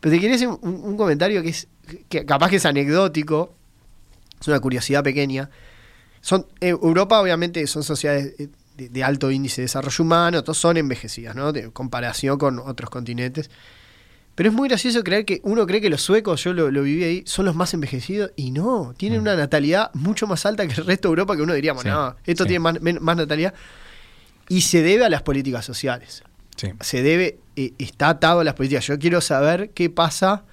Pero 0.00 0.14
te 0.14 0.20
quería 0.20 0.36
hacer 0.36 0.48
un, 0.48 0.96
comentario 0.96 1.42
que 1.42 1.48
es. 1.48 1.68
que 2.08 2.24
capaz 2.26 2.50
que 2.50 2.56
es 2.56 2.66
anecdótico. 2.66 3.54
Es 4.40 4.46
una 4.46 4.60
curiosidad 4.60 5.02
pequeña. 5.02 5.50
Son, 6.20 6.46
eh, 6.60 6.68
Europa, 6.68 7.20
obviamente, 7.20 7.66
son 7.66 7.82
sociedades 7.82 8.34
eh, 8.38 8.48
de, 8.76 9.04
alto 9.04 9.30
índice 9.30 9.62
de 9.62 9.64
desarrollo 9.64 10.04
humano, 10.04 10.44
todos 10.44 10.58
son 10.58 10.76
envejecidas, 10.76 11.34
¿no? 11.34 11.52
De 11.52 11.70
comparación 11.70 12.36
con 12.36 12.58
otros 12.58 12.90
continentes. 12.90 13.50
Pero 14.36 14.50
es 14.50 14.54
muy 14.54 14.68
gracioso 14.68 15.02
creer 15.02 15.24
que 15.24 15.40
uno 15.44 15.66
cree 15.66 15.80
que 15.80 15.88
los 15.88 16.02
suecos, 16.02 16.44
yo 16.44 16.52
lo, 16.52 16.70
viví 16.82 17.02
ahí, 17.02 17.22
son 17.26 17.46
los 17.46 17.56
más 17.56 17.72
envejecidos 17.72 18.32
y 18.36 18.50
no, 18.50 18.94
tienen 18.96 19.20
mm. 19.20 19.22
una 19.22 19.36
natalidad 19.36 19.90
mucho 19.94 20.26
más 20.26 20.44
alta 20.44 20.66
que 20.68 20.74
el 20.74 20.86
resto 20.86 21.08
de 21.08 21.12
Europa 21.12 21.36
que 21.36 21.42
uno 21.42 21.54
diría, 21.54 21.72
no, 21.72 22.14
esto 22.24 22.44
tiene 22.44 22.60
más, 22.60 23.16
natalidad. 23.16 23.54
Y 24.48 24.60
se 24.60 24.82
debe 24.82 25.06
a 25.06 25.08
las 25.08 25.22
políticas 25.22 25.64
sociales. 25.64 26.22
Se 26.80 27.02
debe, 27.02 27.38
eh, 27.56 27.72
está 27.78 28.10
atado 28.10 28.40
a 28.40 28.44
las 28.44 28.54
políticas. 28.54 28.86
Yo 28.86 28.98
quiero 28.98 29.20
saber 29.22 29.70
qué 29.70 29.88
pasa 29.88 30.44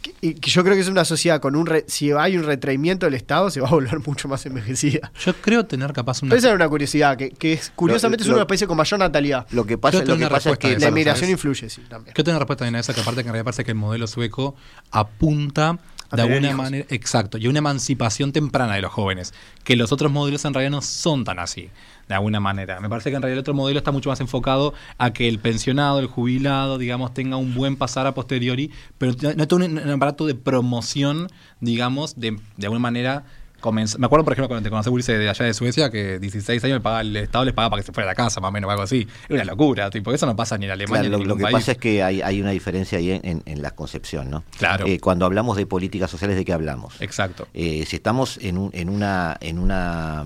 que, 0.00 0.34
yo 0.40 0.62
creo 0.62 0.74
que 0.74 0.80
es 0.80 0.88
una 0.88 1.04
sociedad 1.04 1.40
con 1.40 1.56
un 1.56 1.68
si 1.86 2.12
hay 2.12 2.36
un 2.36 2.44
retraimiento 2.44 3.06
del 3.06 3.14
Estado 3.14 3.50
se 3.50 3.60
va 3.60 3.68
a 3.68 3.70
volver 3.70 4.00
mucho 4.06 4.28
más 4.28 4.44
envejecida. 4.46 5.12
Yo 5.24 5.34
creo 5.34 5.66
tener 5.66 5.92
capaz 5.92 6.22
una 6.22 6.34
esa 6.34 6.48
es 6.48 6.54
una 6.54 6.68
curiosidad 6.68 7.16
que, 7.16 7.30
que 7.30 7.54
es, 7.54 7.72
curiosamente 7.74 8.22
es 8.22 8.28
uno 8.28 8.36
de 8.36 8.42
los 8.42 8.48
países 8.48 8.68
con 8.68 8.76
mayor 8.76 8.98
natalidad. 8.98 9.46
Lo 9.50 9.64
que 9.64 9.78
pasa, 9.78 10.04
lo 10.04 10.16
que 10.16 10.26
pasa 10.28 10.50
es 10.50 10.58
que 10.58 10.78
la 10.78 10.88
inmigración 10.88 11.30
influye, 11.30 11.68
sí, 11.68 11.82
también. 11.88 12.14
Yo 12.16 12.24
tengo 12.24 12.36
una 12.36 12.40
respuesta 12.40 12.66
en 12.66 12.76
esa 12.76 12.94
que 12.94 13.00
aparte 13.00 13.22
que 13.22 13.28
en 13.28 13.32
realidad 13.32 13.44
parece 13.44 13.64
que 13.64 13.70
el 13.72 13.76
modelo 13.76 14.06
sueco 14.06 14.54
apunta 14.90 15.78
de 16.12 16.22
alguna 16.22 16.54
manera, 16.54 16.86
exacto, 16.90 17.38
y 17.38 17.46
una 17.46 17.58
emancipación 17.58 18.32
temprana 18.32 18.74
de 18.74 18.82
los 18.82 18.92
jóvenes, 18.92 19.32
que 19.64 19.76
los 19.76 19.92
otros 19.92 20.12
modelos 20.12 20.44
en 20.44 20.54
realidad 20.54 20.70
no 20.70 20.82
son 20.82 21.24
tan 21.24 21.38
así 21.38 21.70
de 22.08 22.14
alguna 22.14 22.40
manera. 22.40 22.80
Me 22.80 22.88
parece 22.88 23.10
que 23.10 23.16
en 23.16 23.22
realidad 23.22 23.38
el 23.38 23.40
otro 23.40 23.54
modelo 23.54 23.78
está 23.78 23.92
mucho 23.92 24.10
más 24.10 24.20
enfocado 24.20 24.74
a 24.98 25.12
que 25.12 25.28
el 25.28 25.38
pensionado, 25.38 25.98
el 26.00 26.06
jubilado, 26.06 26.78
digamos, 26.78 27.14
tenga 27.14 27.36
un 27.36 27.54
buen 27.54 27.76
pasar 27.76 28.06
a 28.06 28.14
posteriori, 28.14 28.70
pero 28.98 29.14
no 29.36 29.44
es 29.44 29.52
un, 29.52 29.78
aparato 29.90 30.26
de 30.26 30.34
promoción, 30.34 31.28
digamos, 31.60 32.18
de, 32.18 32.38
de 32.56 32.66
alguna 32.66 32.80
manera 32.80 33.24
me 33.70 34.06
acuerdo, 34.06 34.24
por 34.24 34.32
ejemplo, 34.32 34.48
cuando 34.48 34.64
te 34.64 34.70
conocí 34.70 34.90
Wilson 34.90 35.18
de 35.18 35.28
allá 35.28 35.44
de 35.44 35.54
Suecia, 35.54 35.90
que 35.90 36.18
16 36.18 36.64
años 36.64 36.82
el 37.00 37.16
Estado 37.16 37.44
les 37.44 37.54
pagaba 37.54 37.70
para 37.70 37.82
que 37.82 37.86
se 37.86 37.92
fuera 37.92 38.10
a 38.10 38.12
la 38.12 38.16
casa, 38.16 38.40
más 38.40 38.48
o 38.48 38.52
menos, 38.52 38.68
o 38.68 38.70
algo 38.70 38.82
así. 38.82 39.06
Es 39.24 39.30
una 39.30 39.44
locura, 39.44 39.90
tipo, 39.90 40.12
eso 40.12 40.26
no 40.26 40.34
pasa 40.34 40.58
ni 40.58 40.64
en 40.64 40.72
Alemania. 40.72 41.08
ni 41.08 41.14
en 41.14 41.28
lo, 41.28 41.36
que 41.36 41.44
pasa 41.44 41.72
es 41.72 41.78
que 41.78 42.02
hay, 42.02 42.40
una 42.40 42.50
diferencia 42.50 42.98
ahí 42.98 43.20
en, 43.22 43.62
la 43.62 43.70
concepción, 43.70 44.30
¿no? 44.30 44.42
Claro. 44.58 44.86
Eh, 44.86 44.98
cuando 44.98 45.24
hablamos 45.26 45.56
de 45.56 45.66
políticas 45.66 46.10
sociales, 46.10 46.36
¿de 46.36 46.44
qué 46.44 46.52
hablamos? 46.52 47.00
Exacto. 47.00 47.46
Eh, 47.54 47.84
si 47.86 47.96
estamos 47.96 48.38
en, 48.42 48.58
un, 48.58 48.70
en 48.72 48.88
una. 48.88 49.36
En 49.40 49.58
una 49.58 50.24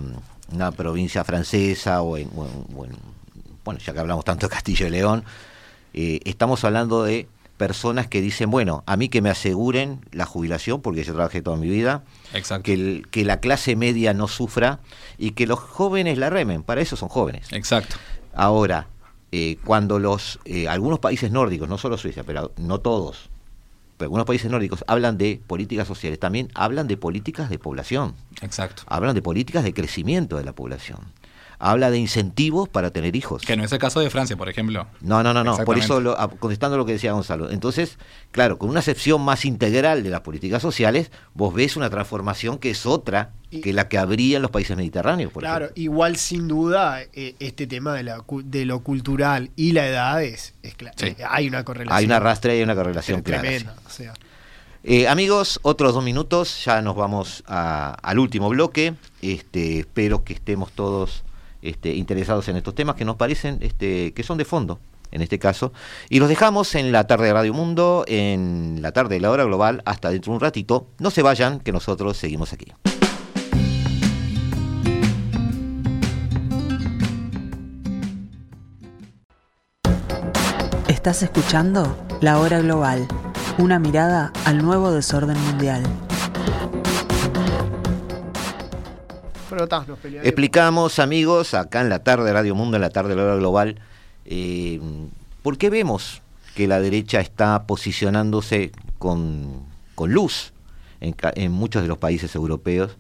una 0.53 0.71
provincia 0.73 1.25
francesa 1.25 2.03
o 2.03 2.17
en, 2.17 2.31
bueno, 2.33 3.79
ya 3.85 3.93
que 3.93 3.99
hablamos 3.99 4.25
tanto 4.25 4.47
de 4.47 4.55
Castillo 4.55 4.87
y 4.87 4.91
León, 4.91 5.25
eh, 5.93 6.21
estamos 6.25 6.65
hablando 6.65 7.03
de 7.05 7.29
personas 7.57 8.07
que 8.07 8.21
dicen, 8.21 8.51
bueno, 8.51 8.83
a 8.87 8.97
mí 8.97 9.09
que 9.09 9.23
me 9.23 9.31
aseguren 9.31 10.01
la 10.13 10.27
jubilación, 10.27 10.83
porque 10.83 11.05
yo 11.05 11.15
trabajé 11.15 11.43
toda 11.43 11.57
mi 11.57 11.69
vida, 11.69 12.05
Que, 12.63 13.03
que 13.11 13.25
la 13.25 13.41
clase 13.41 13.77
media 13.77 14.15
no 14.15 14.29
sufra 14.29 14.81
y 15.19 15.33
que 15.33 15.47
los 15.47 15.59
jóvenes 15.59 16.19
la 16.19 16.31
remen, 16.31 16.63
para 16.63 16.81
eso 16.81 16.97
son 16.97 17.09
jóvenes. 17.09 17.53
Exacto. 17.53 17.97
Ahora, 18.35 18.89
eh, 19.33 19.57
cuando 19.65 19.99
los 19.99 20.39
eh, 20.45 20.69
algunos 20.69 20.99
países 20.99 21.31
nórdicos, 21.31 21.69
no 21.69 21.79
solo 21.79 21.97
Suiza, 21.99 22.23
pero 22.23 22.53
no 22.57 22.81
todos, 22.81 23.31
pero 23.97 24.07
algunos 24.07 24.27
países 24.27 24.51
nórdicos 24.51 24.85
hablan 24.87 25.17
de 25.17 25.41
políticas 25.47 25.89
sociales, 25.89 26.21
también 26.21 26.51
hablan 26.55 26.87
de 26.87 26.97
políticas 26.97 27.49
de 27.49 27.59
población. 27.59 28.15
Exacto. 28.43 28.83
Hablan 28.87 29.15
de 29.15 29.23
políticas 29.23 29.65
de 29.65 29.73
crecimiento 29.73 30.37
de 30.37 30.45
la 30.45 30.53
población. 30.53 30.99
Habla 31.59 31.91
de 31.91 31.99
incentivos 31.99 32.69
para 32.69 32.91
tener 32.91 33.17
hijos. 33.17 33.43
Que 33.43 33.57
no 33.57 33.65
es 33.65 33.73
el 33.73 33.79
caso 33.79 34.01
de 34.01 34.11
Francia, 34.11 34.37
por 34.37 34.49
ejemplo. 34.49 34.87
No, 35.01 35.23
no, 35.23 35.33
no, 35.33 35.45
no. 35.45 35.57
Por 35.59 35.79
eso, 35.79 36.03
contestando 36.39 36.77
lo 36.77 36.87
que 36.87 36.93
decía 36.93 37.13
Gonzalo. 37.13 37.51
Entonces, 37.51 37.99
claro, 38.31 38.59
con 38.59 38.71
una 38.71 38.81
acepción 38.81 39.23
más 39.23 39.45
integral 39.45 40.03
de 40.03 40.11
las 40.11 40.21
políticas 40.21 40.63
sociales, 40.63 41.11
vos 41.35 41.55
ves 41.55 41.77
una 41.77 41.91
transformación 41.91 42.59
que 42.59 42.71
es 42.71 42.87
otra 42.87 43.33
que 43.63 43.73
la 43.73 43.89
que 43.89 43.99
habría 43.99 44.37
en 44.37 44.43
los 44.43 44.51
países 44.51 44.77
mediterráneos. 44.77 45.33
Por 45.33 45.43
claro, 45.43 45.71
igual 45.75 46.17
sin 46.17 46.49
duda 46.49 47.03
eh, 47.13 47.35
este 47.39 47.67
tema 47.67 47.95
de, 47.95 48.03
la, 48.03 48.23
de 48.45 48.65
lo 48.65 48.81
cultural 48.81 49.51
y 49.57 49.73
la 49.73 49.87
edad 49.87 50.23
es, 50.23 50.55
eh, 50.63 50.75
hay 51.29 51.49
una 51.49 51.65
correlación. 51.65 51.97
Hay 51.97 52.05
una 52.05 52.21
rastra 52.21 52.55
y 52.55 52.63
una 52.63 52.75
correlación 52.75 53.23
clara. 53.23 53.49
Eh, 54.89 55.09
amigos, 55.09 55.59
otros 55.63 55.95
dos 55.95 56.05
minutos, 56.05 56.65
ya 56.65 56.81
nos 56.81 56.95
vamos 56.95 57.43
al 57.47 58.19
último 58.19 58.49
bloque. 58.49 58.95
Este, 59.21 59.81
espero 59.81 60.23
que 60.23 60.33
estemos 60.33 60.71
todos 60.71 61.25
este, 61.69 61.95
interesados 61.95 62.49
en 62.49 62.57
estos 62.57 62.75
temas 62.75 62.97
que 62.97 63.05
nos 63.05 63.17
parecen 63.17 63.59
este, 63.61 64.13
que 64.15 64.23
son 64.23 64.39
de 64.39 64.45
fondo 64.45 64.81
en 65.11 65.23
este 65.23 65.39
caso. 65.39 65.73
Y 66.09 66.19
los 66.19 66.29
dejamos 66.29 66.75
en 66.75 66.93
la 66.93 67.07
tarde 67.07 67.27
de 67.27 67.33
Radio 67.33 67.55
Mundo, 67.55 68.05
en 68.07 68.79
la 68.83 68.93
tarde 68.93 69.17
de 69.17 69.21
la 69.21 69.31
hora 69.31 69.45
global, 69.45 69.83
hasta 69.85 70.11
dentro 70.11 70.33
de 70.33 70.37
un 70.37 70.41
ratito. 70.41 70.89
No 70.99 71.11
se 71.11 71.23
vayan, 71.23 71.61
que 71.61 71.73
nosotros 71.73 72.17
seguimos 72.17 72.53
aquí. 72.53 72.73
Estás 80.89 81.23
escuchando 81.23 81.97
La 82.21 82.41
Hora 82.41 82.61
Global, 82.61 83.07
una 83.59 83.79
mirada 83.79 84.33
al 84.45 84.59
nuevo 84.59 84.91
desorden 84.91 85.41
mundial. 85.41 85.85
Explicamos, 90.23 90.99
amigos, 90.99 91.55
acá 91.55 91.81
en 91.81 91.89
la 91.89 92.01
tarde 92.01 92.25
de 92.25 92.33
Radio 92.33 92.55
Mundo, 92.55 92.77
en 92.77 92.83
la 92.83 92.91
tarde 92.91 93.11
de 93.11 93.17
la 93.17 93.25
Hora 93.25 93.37
Global, 93.37 93.81
eh, 94.25 94.81
por 95.43 95.57
qué 95.57 95.71
vemos 95.71 96.23
que 96.55 96.67
la 96.67 96.81
derecha 96.81 97.21
está 97.21 97.67
posicionándose 97.67 98.73
con, 98.99 99.65
luz 99.99 100.53
en, 101.01 101.53
muchos 101.53 101.83
de 101.83 101.89
los 101.89 101.99
países 101.99 102.35
europeos. 102.35 102.97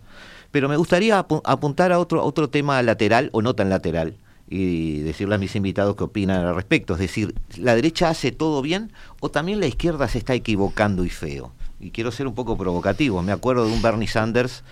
Pero 0.50 0.68
me 0.68 0.76
gustaría 0.76 1.18
apuntar 1.18 1.92
a 1.92 1.98
otro, 1.98 2.24
otro 2.24 2.48
tema 2.48 2.82
lateral 2.82 3.30
o 3.32 3.42
no 3.42 3.54
tan 3.54 3.68
lateral, 3.68 4.16
y 4.48 5.00
decirle 5.00 5.34
a 5.34 5.38
mis 5.38 5.57
invitados 5.57 5.96
qué 5.96 6.04
opinan 6.04 6.44
al 6.44 6.54
respecto. 6.54 6.94
Es 6.94 7.00
decir, 7.00 7.34
¿la 7.57 7.74
derecha 7.74 8.09
hace 8.09 8.30
todo 8.32 8.62
bien 8.62 8.92
o 9.20 9.30
también 9.30 9.61
la 9.61 9.66
izquierda 9.66 10.09
se 10.09 10.18
está 10.18 10.34
equivocando 10.34 11.04
y 11.04 11.11
feo? 11.11 11.52
Y 11.80 11.90
quiero 11.90 12.12
ser 12.12 12.26
un 12.26 12.34
poco 12.34 12.57
provocativo. 12.57 13.22
Me 13.22 13.32
acuerdo 13.32 13.66
de 13.66 13.72
un 13.72 13.82
Bernie 13.82 14.09
Sanders 14.09 14.62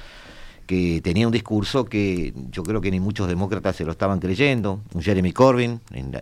que 0.66 1.00
tenía 1.02 1.26
un 1.26 1.32
discurso 1.32 1.84
que 1.84 2.32
yo 2.50 2.62
creo 2.62 2.80
que 2.80 2.90
ni 2.90 3.00
muchos 3.00 3.28
demócratas 3.28 3.76
se 3.76 3.84
lo 3.84 3.92
estaban 3.92 4.20
creyendo, 4.20 4.80
un 4.92 5.02
Jeremy 5.02 5.32
Corbyn 5.32 5.80
en, 5.92 6.14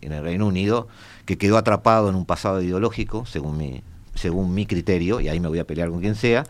el 0.00 0.22
Reino 0.22 0.46
Unido, 0.46 0.88
que 1.24 1.38
quedó 1.38 1.56
atrapado 1.56 2.08
en 2.08 2.14
un 2.14 2.26
pasado 2.26 2.62
ideológico, 2.62 3.26
según 3.26 3.56
mi 3.56 3.82
según 4.14 4.52
mi 4.52 4.66
criterio, 4.66 5.22
y 5.22 5.28
ahí 5.28 5.40
me 5.40 5.48
voy 5.48 5.58
a 5.58 5.66
pelear 5.66 5.88
con 5.88 6.00
quien 6.00 6.14
sea, 6.16 6.44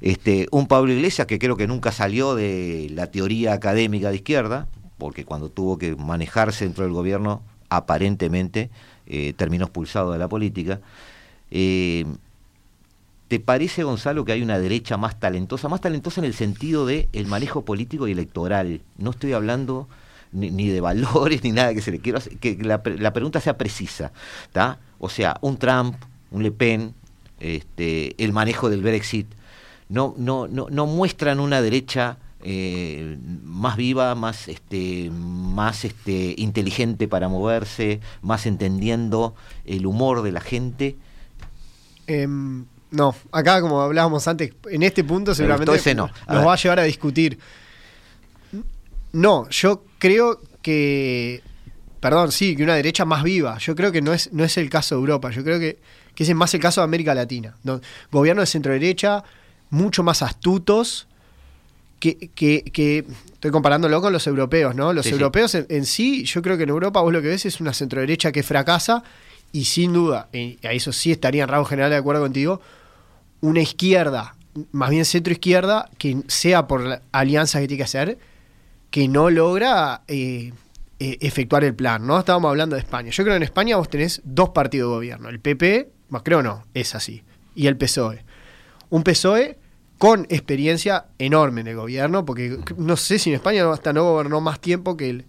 este, 0.00 0.46
un 0.52 0.68
Pablo 0.68 0.92
Iglesias 0.92 1.26
que 1.26 1.40
creo 1.40 1.56
que 1.56 1.66
nunca 1.66 1.90
salió 1.90 2.36
de 2.36 2.88
la 2.94 3.08
teoría 3.08 3.54
académica 3.54 4.10
de 4.10 4.16
izquierda, 4.16 4.68
porque 4.98 5.24
cuando 5.24 5.50
tuvo 5.50 5.78
que 5.78 5.96
manejarse 5.96 6.64
dentro 6.64 6.84
del 6.84 6.92
gobierno, 6.92 7.42
aparentemente 7.70 8.70
eh, 9.06 9.32
terminó 9.36 9.64
expulsado 9.64 10.12
de 10.12 10.18
la 10.18 10.28
política. 10.28 10.80
Eh, 11.50 12.04
¿Te 13.28 13.40
parece, 13.40 13.84
Gonzalo, 13.84 14.24
que 14.24 14.32
hay 14.32 14.42
una 14.42 14.58
derecha 14.58 14.96
más 14.96 15.20
talentosa? 15.20 15.68
Más 15.68 15.80
talentosa 15.80 16.20
en 16.20 16.24
el 16.24 16.34
sentido 16.34 16.86
de 16.86 17.08
el 17.12 17.26
manejo 17.26 17.64
político 17.64 18.08
y 18.08 18.12
electoral. 18.12 18.80
No 18.96 19.10
estoy 19.10 19.34
hablando 19.34 19.86
ni, 20.32 20.68
de 20.68 20.80
valores 20.80 21.42
ni 21.44 21.52
nada 21.52 21.74
que 21.74 21.82
se 21.82 21.90
le 21.90 22.00
quiera 22.00 22.20
que 22.40 22.56
la, 22.60 22.82
la 22.98 23.12
pregunta 23.12 23.40
sea 23.40 23.58
precisa. 23.58 24.12
¿tá? 24.52 24.78
O 24.98 25.08
sea, 25.08 25.36
un 25.42 25.58
Trump, 25.58 25.94
un 26.30 26.42
Le 26.42 26.50
Pen, 26.50 26.94
este, 27.40 28.22
el 28.22 28.32
manejo 28.32 28.70
del 28.70 28.82
Brexit, 28.82 29.26
no, 29.88 30.14
no, 30.16 30.48
no, 30.48 30.68
no 30.70 30.86
muestran 30.86 31.40
una 31.40 31.62
derecha 31.62 32.18
eh, 32.42 33.18
más 33.44 33.76
viva, 33.76 34.14
más, 34.14 34.48
este, 34.48 35.10
más 35.10 35.84
este, 35.84 36.34
inteligente 36.38 37.08
para 37.08 37.28
moverse, 37.28 38.00
más 38.22 38.46
entendiendo 38.46 39.34
el 39.64 39.86
humor 39.86 40.22
de 40.22 40.32
la 40.32 40.40
gente. 40.40 40.96
Em, 42.06 42.66
no, 42.90 43.14
acá 43.32 43.60
como 43.60 43.82
hablábamos 43.82 44.26
antes, 44.28 44.52
en 44.70 44.82
este 44.82 45.04
punto 45.04 45.34
seguramente 45.34 45.74
ese 45.74 45.94
no. 45.94 46.10
nos 46.28 46.46
va 46.46 46.54
a 46.54 46.56
llevar 46.56 46.80
a 46.80 46.84
discutir. 46.84 47.38
No, 49.12 49.48
yo 49.50 49.84
creo 49.98 50.40
que, 50.62 51.42
perdón, 52.00 52.30
sí, 52.32 52.56
que 52.56 52.62
una 52.62 52.74
derecha 52.74 53.04
más 53.04 53.22
viva. 53.22 53.58
Yo 53.58 53.74
creo 53.74 53.90
que 53.90 54.02
no 54.02 54.12
es, 54.12 54.32
no 54.32 54.44
es 54.44 54.56
el 54.58 54.68
caso 54.68 54.94
de 54.94 55.00
Europa. 55.00 55.30
Yo 55.30 55.42
creo 55.42 55.58
que, 55.58 55.78
que 56.14 56.24
es 56.24 56.34
más 56.34 56.52
el 56.54 56.60
caso 56.60 56.80
de 56.80 56.84
América 56.84 57.14
Latina. 57.14 57.54
Gobiernos 58.10 58.42
de 58.42 58.46
centro 58.46 58.72
derecha, 58.72 59.24
mucho 59.70 60.02
más 60.02 60.22
astutos, 60.22 61.08
que, 62.00 62.30
que, 62.34 63.04
estoy 63.32 63.50
comparándolo 63.50 64.00
con 64.00 64.12
los 64.12 64.26
europeos, 64.26 64.74
¿no? 64.74 64.92
Los 64.92 65.06
europeos 65.06 65.54
En, 65.54 65.84
sí, 65.84 66.24
yo 66.24 66.42
creo 66.42 66.56
que 66.56 66.62
en 66.62 66.68
Europa 66.68 67.00
vos 67.00 67.12
lo 67.12 67.20
que 67.20 67.28
ves 67.28 67.46
es 67.46 67.60
una 67.60 67.72
centro 67.72 68.00
derecha 68.00 68.30
que 68.30 68.42
fracasa 68.42 69.02
y 69.52 69.64
sin 69.64 69.92
duda, 69.92 70.28
y 70.32 70.64
a 70.66 70.72
eso 70.72 70.92
sí 70.92 71.10
estaría 71.10 71.42
en 71.42 71.48
rango 71.48 71.64
general 71.64 71.90
de 71.90 71.96
acuerdo 71.96 72.22
contigo, 72.22 72.60
una 73.40 73.60
izquierda, 73.60 74.34
más 74.72 74.90
bien 74.90 75.04
centro 75.04 75.32
izquierda, 75.32 75.90
que 75.98 76.18
sea 76.26 76.66
por 76.66 76.82
la 76.82 77.02
alianza 77.12 77.60
que 77.60 77.68
tiene 77.68 77.78
que 77.78 77.84
hacer, 77.84 78.18
que 78.90 79.08
no 79.08 79.30
logra 79.30 80.02
eh, 80.08 80.52
eh, 80.98 81.18
efectuar 81.20 81.64
el 81.64 81.74
plan, 81.74 82.06
¿no? 82.06 82.18
Estábamos 82.18 82.48
hablando 82.48 82.76
de 82.76 82.80
España. 82.80 83.10
Yo 83.10 83.22
creo 83.22 83.34
que 83.34 83.38
en 83.38 83.42
España 83.42 83.76
vos 83.76 83.88
tenés 83.88 84.20
dos 84.24 84.50
partidos 84.50 84.90
de 84.90 84.94
gobierno, 84.96 85.28
el 85.28 85.40
PP, 85.40 85.90
más 86.08 86.22
creo 86.22 86.42
no, 86.42 86.64
es 86.74 86.94
así, 86.94 87.22
y 87.54 87.66
el 87.66 87.76
PSOE. 87.76 88.24
Un 88.90 89.02
PSOE 89.02 89.58
con 89.98 90.26
experiencia 90.28 91.06
enorme 91.18 91.60
en 91.60 91.68
el 91.68 91.76
gobierno, 91.76 92.24
porque 92.24 92.58
no 92.76 92.96
sé 92.96 93.18
si 93.18 93.30
en 93.30 93.36
España 93.36 93.70
hasta 93.70 93.92
no 93.92 94.04
gobernó 94.04 94.40
más 94.40 94.60
tiempo 94.60 94.96
que 94.96 95.10
el, 95.10 95.26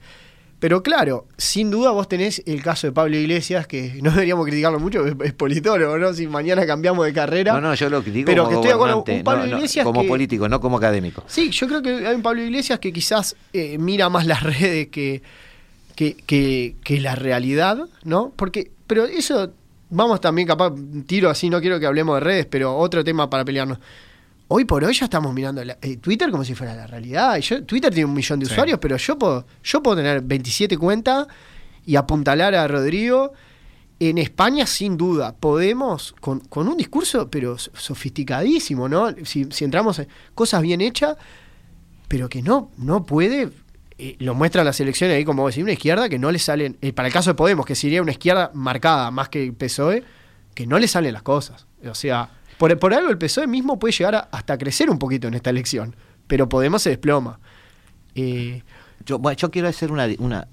pero 0.60 0.84
claro, 0.84 1.26
sin 1.38 1.72
duda 1.72 1.92
vos 1.92 2.10
tenés 2.10 2.44
el 2.46 2.62
caso 2.62 2.88
de 2.88 2.94
Pablo 2.94 3.18
Iglesias, 3.18 3.66
que 3.66 3.98
no 4.02 4.12
deberíamos 4.12 4.46
criticarlo 4.46 4.80
mucho, 4.80 5.06
es, 5.06 5.34
politólogo, 5.34 5.98
¿no? 5.98 6.14
Si 6.14 6.28
mañana 6.28 6.66
cambiamos 6.66 7.06
de 7.06 7.14
carrera. 7.14 7.54
No, 7.54 7.62
no, 7.62 7.74
yo 7.76 7.90
lo 7.90 8.04
critico 8.04 8.26
pero 8.26 8.46
como 8.46 8.62
que 8.62 8.70
estoy 8.70 9.18
un 9.18 9.24
Pablo 9.24 9.46
Iglesias 9.48 9.86
como 9.86 10.06
político, 10.06 10.50
no 10.50 10.60
como 10.60 10.78
académico. 10.78 11.24
Sí, 11.28 11.50
yo 11.50 11.68
creo 11.68 11.82
que 11.82 12.08
hay 12.08 12.16
un 12.16 12.22
Pablo 12.22 12.42
Iglesias 12.42 12.80
que 12.80 12.92
quizás 12.92 13.36
eh, 13.54 13.78
mira 13.78 14.10
más 14.10 14.26
las 14.26 14.44
redes 14.60 14.88
que, 14.88 15.22
que, 15.96 16.16
que, 16.16 16.76
que, 16.84 17.00
la 17.00 17.16
realidad, 17.16 17.78
¿no? 18.04 18.34
Porque, 18.36 18.72
pero 18.86 19.06
eso, 19.06 19.52
vamos 19.90 20.20
también 20.20 20.48
capaz, 20.48 20.74
tiro 21.08 21.30
así, 21.30 21.50
no 21.50 21.62
quiero 21.62 21.80
que 21.80 21.86
hablemos 21.86 22.16
de 22.16 22.20
redes, 22.20 22.46
pero 22.46 22.76
otro 22.78 23.04
tema 23.04 23.30
para 23.30 23.46
pelearnos 23.46 23.80
hoy 24.50 24.66
por 24.66 24.84
hoy 24.84 24.94
ya 24.94 25.06
estamos 25.06 25.34
mirando 25.34 25.62
eh, 25.62 25.98
Twitter 25.98 26.30
como 26.30 26.44
si 26.44 26.54
fuera 26.54 26.76
la 26.76 26.88
realidad. 26.88 27.38
yo, 27.38 27.64
Twitter 27.64 27.94
tiene 27.94 28.06
un 28.06 28.14
millón 28.14 28.40
de 28.40 28.46
usuarios, 28.46 28.80
pero 28.80 28.98
yo 28.98 29.18
puedo, 29.18 29.46
yo 29.64 29.82
puedo 29.82 29.98
tener 29.98 30.22
27 30.22 30.78
cuentas 30.78 31.28
y 31.86 31.96
apuntalar 31.96 32.54
a 32.56 32.68
Rodrigo. 32.68 33.32
En 34.02 34.18
España, 34.18 34.66
sin 34.66 34.96
duda, 34.96 35.36
podemos, 35.36 36.16
con, 36.22 36.42
un 36.54 36.78
discurso, 36.78 37.30
pero 37.30 37.58
sofisticadísimo, 37.58 38.88
¿no? 38.88 39.14
Si, 39.26 39.46
entramos 39.60 40.00
en 40.00 40.08
cosas 40.34 40.62
bien 40.62 40.80
hechas, 40.80 41.18
pero 42.08 42.30
que 42.30 42.42
no, 42.42 42.72
no 42.78 43.06
puede 43.06 43.50
eh, 43.98 44.16
lo 44.20 44.36
muestra 44.36 44.64
las 44.64 44.80
elecciones 44.80 45.18
ahí, 45.18 45.26
como 45.26 45.46
decir, 45.46 45.64
una 45.64 45.74
izquierda 45.74 46.08
que 46.08 46.18
no 46.18 46.32
le 46.32 46.40
salen, 46.40 46.78
eh, 46.82 46.94
para 46.94 47.10
el 47.10 47.14
caso 47.14 47.32
de 47.32 47.34
Podemos, 47.34 47.66
que 47.66 47.76
sería 47.76 48.02
una 48.02 48.14
izquierda 48.14 48.52
marcada 48.54 49.12
más 49.12 49.28
que 49.28 49.44
el 49.44 49.54
PSOE, 49.54 50.04
que 50.56 50.66
no 50.66 50.80
le 50.80 50.88
salen 50.88 51.12
las 51.12 51.24
cosas. 51.24 51.68
O 51.86 51.94
sea, 51.94 52.30
por, 52.60 52.78
por 52.78 52.94
algo 52.94 53.10
el 53.10 53.18
PSOE 53.18 53.48
mismo 53.48 53.80
puede 53.80 53.94
llegar 53.94 54.28
hasta 54.34 54.58
crecer 54.58 54.90
un 54.90 55.00
poquito 55.00 55.30
en 55.30 55.34
esta 55.34 55.50
elección, 55.50 55.96
pero 56.28 56.50
Podemos 56.50 56.82
se 56.82 56.90
desploma. 56.90 57.40
Eh, 58.16 58.64
yo, 59.06 59.22
yo 59.32 59.50
quiero 59.50 59.70
hacer 59.70 59.94
una, 59.94 60.08
una 60.18 60.50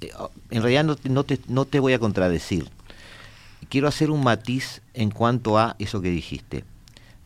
en 0.51 0.63
realidad 0.63 0.85
no, 0.85 0.97
no, 1.11 1.25
te, 1.25 1.41
no 1.49 1.65
te 1.65 1.81
voy 1.81 1.95
a 1.95 1.99
contradecir. 1.99 2.71
Quiero 3.69 3.89
hacer 3.89 4.13
un 4.13 4.23
matiz 4.23 4.83
en 4.95 5.11
cuanto 5.11 5.59
a 5.59 5.75
eso 5.81 6.01
que 6.01 6.11
dijiste. 6.11 6.65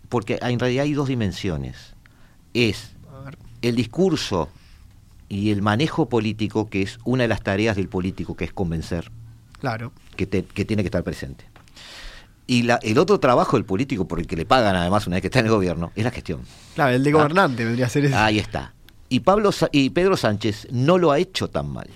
Porque 0.08 0.38
en 0.40 0.58
realidad 0.58 0.84
hay 0.84 0.94
dos 0.94 1.08
dimensiones. 1.08 1.94
Es 2.54 2.92
el 3.60 3.76
discurso 3.76 4.48
y 5.28 5.50
el 5.50 5.60
manejo 5.60 6.08
político, 6.08 6.70
que 6.70 6.80
es 6.80 6.98
una 7.04 7.24
de 7.24 7.28
las 7.28 7.42
tareas 7.42 7.76
del 7.76 7.88
político, 7.90 8.34
que 8.34 8.46
es 8.46 8.52
convencer. 8.54 9.12
Claro. 9.60 9.92
Que, 10.16 10.26
que 10.26 10.64
tiene 10.64 10.82
que 10.82 10.86
estar 10.86 11.04
presente. 11.04 11.49
Y 12.50 12.64
la, 12.64 12.80
el 12.82 12.98
otro 12.98 13.20
trabajo 13.20 13.56
del 13.56 13.64
político, 13.64 14.08
por 14.08 14.18
el 14.18 14.26
que 14.26 14.34
le 14.34 14.44
pagan 14.44 14.74
además 14.74 15.06
una 15.06 15.14
vez 15.14 15.20
que 15.20 15.28
está 15.28 15.38
en 15.38 15.46
el 15.46 15.52
gobierno, 15.52 15.92
es 15.94 16.02
la 16.02 16.10
gestión. 16.10 16.40
Claro, 16.74 16.90
el 16.96 17.04
de 17.04 17.12
gobernante 17.12 17.64
vendría 17.64 17.86
a 17.86 17.88
ser 17.88 18.06
ese. 18.06 18.14
Ahí 18.16 18.40
está. 18.40 18.74
Y, 19.08 19.20
Pablo, 19.20 19.50
y 19.70 19.90
Pedro 19.90 20.16
Sánchez 20.16 20.66
no 20.72 20.98
lo 20.98 21.12
ha 21.12 21.20
hecho 21.20 21.46
tan 21.46 21.70
mal. 21.70 21.88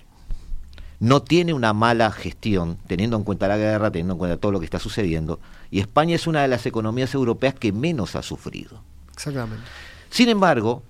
No 1.01 1.23
tiene 1.23 1.55
una 1.55 1.73
mala 1.73 2.13
gestión, 2.13 2.79
teniendo 2.87 3.17
en 3.17 3.25
cuenta 3.25 3.49
la 3.49 3.57
guerra, 3.57 3.91
teniendo 3.91 4.13
en 4.13 4.19
cuenta 4.19 4.37
todo 4.37 4.53
lo 4.53 4.61
que 4.61 4.65
está 4.65 4.79
sucediendo. 4.79 5.41
Y 5.73 5.81
España 5.81 6.15
es 6.15 6.29
una 6.29 6.43
de 6.43 6.47
las 6.47 6.65
economías 6.67 7.13
europeas 7.15 7.55
que 7.55 7.73
menos 7.73 8.15
ha 8.15 8.23
sufrido. 8.23 8.81
Exactamente. 9.13 9.65
Sin 10.09 10.29
embargo, 10.29 10.85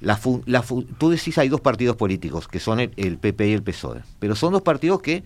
la 0.00 0.20
la 0.44 0.62
tú 0.98 1.08
decís 1.08 1.38
hay 1.38 1.48
dos 1.48 1.62
partidos 1.62 1.96
políticos, 1.96 2.48
que 2.48 2.60
son 2.60 2.80
el, 2.80 2.92
el 2.98 3.16
PP 3.16 3.48
y 3.48 3.52
el 3.54 3.62
PSOE. 3.62 4.02
Pero 4.18 4.36
son 4.36 4.52
dos 4.52 4.60
partidos 4.60 5.00
que 5.00 5.24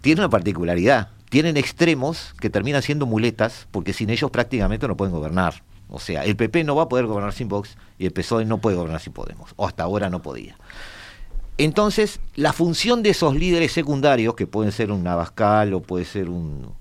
tienen 0.00 0.20
una 0.20 0.30
particularidad 0.30 1.08
tienen 1.32 1.56
extremos 1.56 2.34
que 2.40 2.50
terminan 2.50 2.82
siendo 2.82 3.06
muletas 3.06 3.66
porque 3.70 3.94
sin 3.94 4.10
ellos 4.10 4.30
prácticamente 4.30 4.86
no 4.86 4.98
pueden 4.98 5.14
gobernar. 5.14 5.62
O 5.88 5.98
sea, 5.98 6.26
el 6.26 6.36
PP 6.36 6.62
no 6.62 6.76
va 6.76 6.82
a 6.82 6.88
poder 6.90 7.06
gobernar 7.06 7.32
sin 7.32 7.48
Vox 7.48 7.78
y 7.98 8.04
el 8.04 8.12
PSOE 8.12 8.44
no 8.44 8.58
puede 8.58 8.76
gobernar 8.76 9.00
sin 9.00 9.14
Podemos, 9.14 9.54
o 9.56 9.66
hasta 9.66 9.82
ahora 9.82 10.10
no 10.10 10.20
podía. 10.20 10.58
Entonces, 11.56 12.20
la 12.34 12.52
función 12.52 13.02
de 13.02 13.08
esos 13.08 13.34
líderes 13.34 13.72
secundarios, 13.72 14.34
que 14.34 14.46
pueden 14.46 14.72
ser 14.72 14.92
un 14.92 15.04
Navascal 15.04 15.72
o 15.72 15.80
puede 15.80 16.04
ser 16.04 16.28
un, 16.28 16.74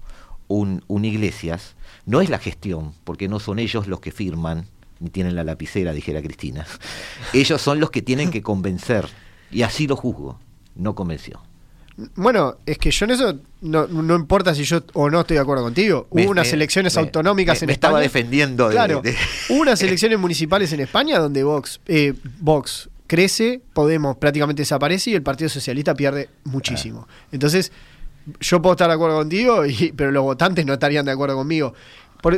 un, 0.49 1.05
Iglesias, 1.05 1.77
no 2.05 2.19
es 2.19 2.29
la 2.29 2.37
gestión, 2.37 2.93
porque 3.05 3.29
no 3.29 3.39
son 3.39 3.57
ellos 3.57 3.87
los 3.87 4.01
que 4.01 4.11
firman, 4.11 4.67
ni 4.99 5.09
tienen 5.09 5.37
la 5.37 5.45
lapicera, 5.45 5.93
dijera 5.93 6.21
Cristina. 6.21 6.67
Ellos 7.33 7.61
son 7.61 7.79
los 7.79 7.89
que 7.89 8.01
tienen 8.01 8.31
que 8.31 8.41
convencer, 8.41 9.07
y 9.49 9.61
así 9.61 9.87
lo 9.87 9.95
juzgo, 9.95 10.39
no 10.75 10.93
convenció. 10.93 11.41
Bueno, 12.15 12.57
es 12.65 12.77
que 12.77 12.91
yo 12.91 13.05
en 13.05 13.11
eso 13.11 13.39
no, 13.61 13.87
no, 13.87 14.15
importa 14.15 14.55
si 14.55 14.63
yo 14.63 14.81
o 14.93 15.09
no 15.09 15.21
estoy 15.21 15.35
de 15.35 15.41
acuerdo 15.41 15.63
contigo. 15.63 16.07
Hubo 16.09 16.29
unas 16.29 16.51
elecciones 16.53 16.97
autonómicas 16.97 17.61
en 17.61 17.67
me 17.67 17.73
España. 17.73 17.89
estaba 17.89 17.99
defendiendo. 17.99 18.69
claro, 18.69 19.01
hubo 19.49 19.61
unas 19.61 19.81
elecciones 19.81 20.19
municipales 20.19 20.71
en 20.73 20.81
España 20.81 21.19
donde 21.19 21.43
Vox, 21.43 21.79
eh, 21.87 22.13
Vox 22.39 22.89
crece, 23.07 23.61
Podemos 23.73 24.15
prácticamente 24.17 24.61
desaparece 24.61 25.11
y 25.11 25.15
el 25.15 25.21
Partido 25.21 25.49
Socialista 25.49 25.93
pierde 25.93 26.29
muchísimo. 26.45 27.07
Entonces, 27.31 27.71
yo 28.39 28.61
puedo 28.61 28.73
estar 28.73 28.87
de 28.87 28.93
acuerdo 28.93 29.17
contigo, 29.17 29.65
y, 29.65 29.91
pero 29.91 30.11
los 30.11 30.23
votantes 30.23 30.65
no 30.65 30.73
estarían 30.73 31.05
de 31.05 31.11
acuerdo 31.11 31.35
conmigo. 31.35 31.73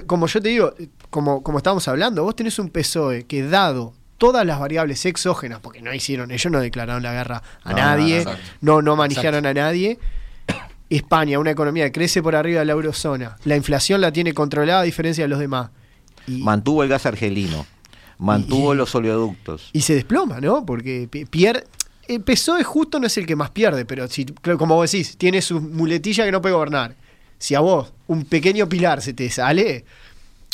como 0.08 0.28
yo 0.28 0.42
te 0.42 0.50
digo, 0.50 0.74
como, 1.10 1.44
como 1.44 1.60
estábamos 1.60 1.88
hablando, 1.88 2.24
vos 2.24 2.36
tenés 2.36 2.58
un 2.58 2.70
PSOE 2.70 3.26
que 3.26 3.48
dado 3.48 3.94
todas 4.24 4.46
las 4.46 4.58
variables 4.58 5.06
exógenas, 5.06 5.60
porque 5.60 5.82
no 5.82 5.94
hicieron, 5.94 6.32
ellos 6.32 6.50
no 6.50 6.62
declararon 6.62 7.04
la 7.04 7.12
guerra 7.12 7.44
a 7.62 7.74
nadie, 7.74 8.24
no, 8.62 8.82
no, 8.82 8.96
manejaron 8.96 9.46
a 9.46 9.54
nadie. 9.54 10.00
España, 10.90 11.40
una 11.40 11.52
economía 11.52 11.84
que 11.88 11.92
crece 11.92 12.24
por 12.24 12.34
arriba 12.34 12.60
de 12.60 12.66
la 12.66 12.72
eurozona, 12.72 13.36
la 13.44 13.58
inflación 13.58 14.00
la 14.00 14.14
tiene 14.14 14.34
controlada 14.34 14.80
a 14.80 14.84
diferencia 14.84 15.26
de 15.26 15.28
los 15.28 15.40
demás. 15.40 15.72
mantuvo 16.26 16.84
el 16.84 16.90
gas 16.90 17.06
argelino, 17.06 17.66
mantuvo 18.18 18.74
los 18.74 18.96
oleoductos. 18.96 19.70
Y 19.74 19.82
se 19.82 19.96
desploma, 19.96 20.40
¿no? 20.40 20.66
Porque 20.66 21.10
pierde. 21.30 21.66
El 22.08 22.22
PSOE 22.22 22.64
justo 22.64 23.02
no 23.02 23.08
es 23.08 23.18
el 23.18 23.26
que 23.26 23.36
más 23.36 23.50
pierde, 23.50 23.84
pero 23.84 24.08
si, 24.08 24.24
como 24.26 24.76
vos 24.76 24.90
decís, 24.90 25.18
tiene 25.18 25.42
su 25.42 25.60
muletilla 25.60 26.24
que 26.24 26.32
no 26.32 26.42
puede 26.42 26.56
gobernar. 26.56 26.96
Si 27.40 27.56
a 27.56 27.60
vos 27.60 27.92
un 28.08 28.24
pequeño 28.24 28.70
pilar 28.70 29.02
se 29.02 29.12
te 29.12 29.30
sale, 29.30 29.84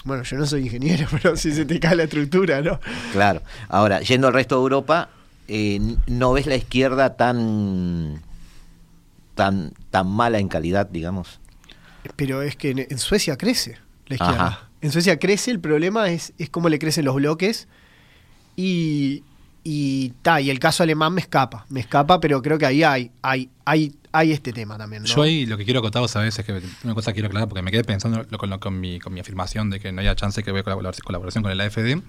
bueno, 0.03 0.23
yo 0.23 0.37
no 0.37 0.45
soy 0.45 0.63
ingeniero, 0.63 1.07
pero 1.11 1.35
si 1.35 1.51
se 1.51 1.65
te 1.65 1.79
cae 1.79 1.95
la 1.95 2.03
estructura, 2.03 2.61
¿no? 2.61 2.79
Claro. 3.11 3.41
Ahora, 3.67 4.01
yendo 4.01 4.27
al 4.27 4.33
resto 4.33 4.55
de 4.55 4.61
Europa, 4.61 5.09
eh, 5.47 5.79
¿no 6.07 6.33
ves 6.33 6.45
la 6.45 6.55
izquierda 6.55 7.15
tan, 7.15 8.21
tan, 9.35 9.73
tan 9.89 10.07
mala 10.07 10.39
en 10.39 10.47
calidad, 10.47 10.87
digamos? 10.87 11.39
Pero 12.15 12.41
es 12.41 12.55
que 12.55 12.87
en, 12.89 12.99
Suecia 12.99 13.37
crece 13.37 13.77
la 14.07 14.15
izquierda. 14.15 14.69
En 14.81 14.91
Suecia 14.91 15.19
crece, 15.19 15.51
el 15.51 15.59
problema 15.59 16.09
es, 16.09 16.33
es 16.37 16.49
cómo 16.49 16.69
le 16.69 16.79
crecen 16.79 17.05
los 17.05 17.15
bloques. 17.15 17.67
Y, 18.55 19.23
y, 19.63 20.09
ta, 20.21 20.39
y 20.41 20.49
el 20.49 20.59
caso 20.59 20.83
alemán 20.83 21.13
me 21.13 21.21
escapa, 21.21 21.65
me 21.69 21.79
escapa, 21.79 22.19
pero 22.19 22.41
creo 22.41 22.57
que 22.57 22.65
ahí 22.65 22.83
hay, 22.83 23.11
hay, 23.21 23.49
hay, 23.65 23.95
hay 24.11 24.31
este 24.31 24.53
tema 24.53 24.77
también. 24.77 25.03
Yo 25.05 25.21
ahí 25.21 25.45
lo 25.45 25.57
que 25.57 25.65
quiero 25.65 25.81
contar 25.81 26.01
a 26.01 26.19
veces 26.21 26.39
es 26.39 26.45
que 26.45 26.61
una 26.83 26.95
cosa 26.95 27.13
quiero 27.13 27.27
aclarar 27.27 27.47
porque 27.49 27.61
me 27.61 27.71
quedé 27.71 27.83
pensando 27.83 28.25
lo- 28.29 28.37
con, 28.37 28.57
con 28.59 28.79
mi, 28.79 28.99
con 28.99 29.13
mi 29.13 29.19
afirmación 29.19 29.69
de 29.69 29.79
que 29.79 29.91
no 29.91 30.01
haya 30.01 30.15
chance 30.15 30.41
que 30.43 30.51
vea 30.51 30.63
colaboración, 30.63 31.43
con 31.43 31.51
el 31.51 31.61
AFD. 31.61 32.01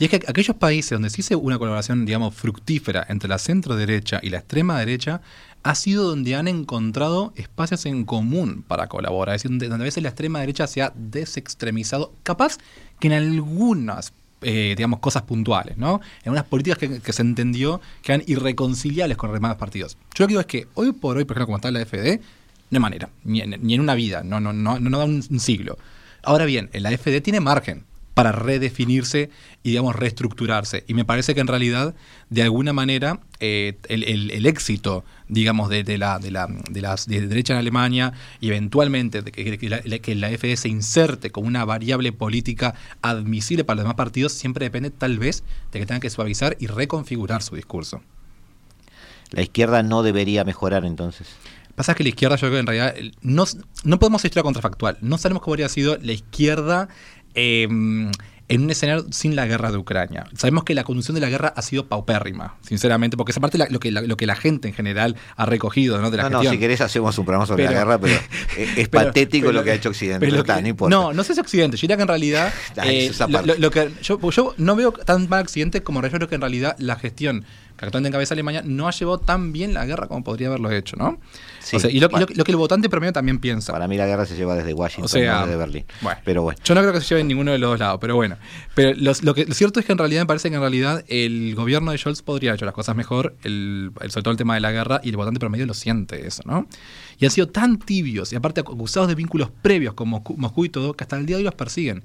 Y 0.00 0.04
es 0.04 0.10
que 0.10 0.22
aquellos 0.28 0.56
países 0.56 0.90
donde 0.90 1.10
se 1.10 1.20
hizo 1.22 1.38
una 1.38 1.58
colaboración, 1.58 2.04
digamos, 2.06 2.34
fructífera 2.34 3.04
entre 3.08 3.28
la 3.28 3.38
centro 3.38 3.74
derecha 3.76 4.20
y 4.22 4.30
la 4.30 4.38
extrema 4.38 4.78
derecha, 4.78 5.20
ha 5.64 5.74
sido 5.74 6.04
donde 6.08 6.36
han 6.36 6.46
encontrado 6.46 7.32
espacios 7.36 7.84
en 7.86 8.04
común 8.04 8.64
para 8.66 8.86
colaborar. 8.86 9.34
Es 9.34 9.42
decir, 9.42 9.58
donde 9.58 9.74
a 9.74 9.84
veces 9.84 10.02
la 10.04 10.10
extrema 10.10 10.38
derecha 10.38 10.66
se 10.68 10.82
ha 10.82 10.92
desextremizado, 10.94 12.12
capaz 12.22 12.58
que 13.00 13.08
en 13.08 13.14
algunas 13.14 14.12
eh, 14.42 14.74
digamos, 14.76 15.00
cosas 15.00 15.22
puntuales, 15.22 15.76
¿no? 15.76 16.00
En 16.24 16.32
unas 16.32 16.44
políticas 16.44 16.78
que, 16.78 17.12
se 17.12 17.22
entendió 17.22 17.80
que 18.02 18.12
eran 18.12 18.24
irreconciliables 18.26 19.16
con 19.16 19.30
los 19.30 19.36
demás 19.36 19.56
partidos. 19.56 19.96
Yo 20.14 20.24
lo 20.24 20.26
que 20.26 20.32
digo 20.32 20.40
es 20.40 20.46
que 20.46 20.68
hoy 20.74 20.92
por 20.92 21.16
hoy, 21.16 21.24
por 21.24 21.36
ejemplo, 21.36 21.46
como 21.46 21.56
está 21.56 21.70
la 21.70 21.80
AFD, 21.80 22.20
no 22.70 22.76
hay 22.76 22.80
manera, 22.80 23.08
ni 23.24 23.40
en, 23.40 23.80
una 23.80 23.94
vida, 23.94 24.22
no, 24.22 24.40
no, 24.40 24.52
no, 24.52 24.78
no 24.78 24.98
da 24.98 25.04
un, 25.04 25.24
un 25.28 25.40
siglo. 25.40 25.78
Ahora 26.22 26.44
bien, 26.44 26.68
el 26.72 26.86
AFD 26.86 27.20
tiene 27.22 27.40
margen 27.40 27.87
para 28.18 28.32
redefinirse 28.32 29.30
y, 29.62 29.68
digamos, 29.70 29.94
reestructurarse. 29.94 30.82
Y 30.88 30.94
me 30.94 31.04
parece 31.04 31.36
que 31.36 31.40
en 31.40 31.46
realidad, 31.46 31.94
de 32.30 32.42
alguna 32.42 32.72
manera, 32.72 33.20
eh, 33.38 33.76
el, 33.88 34.02
el- 34.02 34.32
el 34.32 34.44
éxito, 34.46 35.04
digamos, 35.28 35.68
de, 35.68 35.84
de 35.84 35.98
la, 35.98 36.18
de, 36.18 36.32
la, 36.32 36.48
de 36.48 36.80
de 37.06 37.26
derecha 37.28 37.52
en 37.52 37.60
Alemania 37.60 38.12
y 38.40 38.48
eventualmente 38.48 39.22
de 39.22 39.30
que, 39.30 39.56
que 39.56 39.68
la, 39.68 39.80
que 39.80 40.14
la 40.16 40.26
AfD 40.26 40.56
se 40.56 40.68
inserte 40.68 41.30
como 41.30 41.46
una 41.46 41.64
variable 41.64 42.10
política 42.10 42.74
admisible 43.02 43.62
para 43.62 43.76
los 43.76 43.84
demás 43.84 43.94
partidos, 43.94 44.32
siempre 44.32 44.64
depende 44.66 44.90
tal 44.90 45.20
vez 45.20 45.44
de 45.70 45.78
que 45.78 45.86
tengan 45.86 46.00
que 46.00 46.10
suavizar 46.10 46.56
y 46.58 46.66
reconfigurar 46.66 47.40
su 47.44 47.54
discurso. 47.54 48.02
La 49.30 49.42
izquierda 49.42 49.84
no 49.84 50.02
debería 50.02 50.42
mejorar 50.42 50.84
entonces. 50.84 51.28
Pasa 51.76 51.94
que 51.94 52.02
la 52.02 52.08
izquierda, 52.08 52.34
yo 52.34 52.48
creo 52.48 52.54
que 52.54 52.58
en 52.58 52.66
realidad 52.66 52.94
no, 53.22 53.44
no 53.84 53.98
podemos 54.00 54.20
hacer 54.20 54.30
historia 54.30 54.42
contrafactual. 54.42 54.98
No 55.00 55.16
sabemos 55.16 55.44
cómo 55.44 55.52
habría 55.54 55.68
sido 55.68 55.96
la 56.02 56.10
izquierda 56.10 56.88
eh, 57.38 57.68
en 58.50 58.62
un 58.62 58.70
escenario 58.70 59.04
sin 59.10 59.36
la 59.36 59.46
guerra 59.46 59.70
de 59.70 59.76
Ucrania. 59.76 60.24
Sabemos 60.34 60.64
que 60.64 60.74
la 60.74 60.82
conducción 60.82 61.14
de 61.14 61.20
la 61.20 61.28
guerra 61.28 61.52
ha 61.54 61.60
sido 61.60 61.86
paupérrima, 61.86 62.54
sinceramente, 62.62 63.14
porque 63.18 63.32
esa 63.32 63.40
parte 63.42 63.58
la- 63.58 63.68
lo, 63.68 63.78
que 63.78 63.90
la, 63.90 64.00
lo 64.00 64.16
que 64.16 64.24
la 64.26 64.36
gente 64.36 64.68
en 64.68 64.72
general 64.74 65.16
ha 65.36 65.44
recogido 65.44 66.00
¿no? 66.00 66.10
de 66.10 66.16
la 66.16 66.30
No, 66.30 66.42
no, 66.42 66.50
si 66.50 66.56
querés 66.58 66.80
hacemos 66.80 67.18
un 67.18 67.26
programa 67.26 67.44
sobre 67.44 67.64
Pero- 67.64 67.74
la 67.74 67.78
guerra, 67.84 67.98
pero 68.00 68.14
es, 68.14 68.20
es 68.78 68.88
Pero- 68.88 69.04
patético 69.04 69.48
pero- 69.48 69.58
lo 69.58 69.64
que 69.64 69.72
ha 69.72 69.74
hecho 69.74 69.90
Occidente. 69.90 70.26
pero 70.26 70.42
que- 70.44 70.62
no 70.62 70.66
importa. 70.68 70.96
No, 70.96 71.12
no 71.12 71.24
sé 71.24 71.34
si 71.34 71.40
Occidente. 71.40 71.76
Yo 71.76 71.82
diría 71.82 71.96
que 71.96 72.02
en 72.02 72.08
realidad. 72.08 72.50
Eh, 72.84 73.12
lo, 73.58 73.70
que 73.70 73.90
yo, 74.02 74.30
yo 74.30 74.54
no 74.56 74.76
veo 74.76 74.92
tan 74.92 75.28
mal 75.28 75.42
Occidente 75.42 75.82
como 75.82 76.00
yo 76.00 76.10
creo 76.10 76.26
que 76.28 76.36
en 76.36 76.40
realidad 76.40 76.74
la 76.78 76.96
gestión 76.96 77.44
que 77.78 77.84
actualmente 77.86 78.08
encabeza 78.08 78.34
Alemania 78.34 78.62
no 78.64 78.88
ha 78.88 78.90
llevado 78.90 79.18
tan 79.18 79.52
bien 79.52 79.72
la 79.72 79.86
guerra 79.86 80.08
como 80.08 80.24
podría 80.24 80.48
haberlo 80.48 80.70
hecho, 80.70 80.96
¿no? 80.96 81.18
Sí. 81.60 81.76
O 81.76 81.80
sea, 81.80 81.90
y 81.90 82.00
lo, 82.00 82.08
Bueno. 82.08 82.26
lo 82.34 82.44
que 82.44 82.50
el 82.50 82.56
votante 82.56 82.88
promedio 82.88 83.12
también 83.12 83.38
piensa. 83.38 83.72
Para 83.72 83.86
mí 83.88 83.96
la 83.96 84.06
guerra 84.06 84.26
se 84.26 84.34
lleva 84.36 84.54
desde 84.54 84.72
Washington, 84.74 85.04
O 85.04 85.08
sea, 85.08 85.40
no 85.40 85.46
desde 85.46 85.56
Berlín. 85.58 85.84
bueno. 86.00 86.20
Pero 86.24 86.42
bueno. 86.42 86.58
Yo 86.64 86.74
no 86.74 86.80
creo 86.80 86.92
que 86.92 87.00
se 87.00 87.06
lleve 87.08 87.20
en 87.22 87.28
ninguno 87.28 87.52
de 87.52 87.58
los 87.58 87.70
dos 87.70 87.78
lados, 87.78 87.98
pero 88.00 88.16
bueno. 88.16 88.36
Pero 88.74 88.94
los- 88.96 89.22
lo, 89.22 89.34
que, 89.34 89.44
lo 89.46 89.54
cierto 89.54 89.80
es 89.80 89.86
que 89.86 89.92
en 89.92 89.98
realidad 89.98 90.22
me 90.22 90.26
parece 90.26 90.48
que 90.50 90.56
en 90.56 90.60
realidad 90.60 91.04
el 91.08 91.54
gobierno 91.54 91.92
de 91.92 91.98
Scholz 91.98 92.22
podría 92.22 92.50
haber 92.50 92.58
hecho 92.58 92.64
las 92.66 92.74
cosas 92.74 92.96
mejor, 92.96 93.36
el, 93.44 93.92
el- 94.00 94.10
sobre 94.10 94.22
todo 94.24 94.32
el 94.32 94.38
tema 94.38 94.54
de 94.54 94.60
la 94.60 94.72
guerra, 94.72 95.00
y 95.04 95.10
el 95.10 95.16
votante 95.16 95.38
promedio 95.40 95.66
lo 95.66 95.74
siente 95.74 96.26
eso, 96.26 96.42
¿no? 96.46 96.66
Y 97.20 97.24
han 97.24 97.32
sido 97.32 97.48
tan 97.48 97.78
tibios 97.80 98.32
y 98.32 98.36
aparte 98.36 98.60
acusados 98.60 99.08
de 99.08 99.16
vínculos 99.16 99.50
previos 99.62 99.94
con 99.94 100.08
Moscú, 100.08 100.36
Moscú 100.36 100.64
y 100.64 100.68
todo, 100.68 100.94
que 100.94 101.02
hasta 101.02 101.16
el 101.16 101.26
día 101.26 101.34
de 101.36 101.40
hoy 101.40 101.44
los 101.44 101.54
persiguen. 101.54 102.04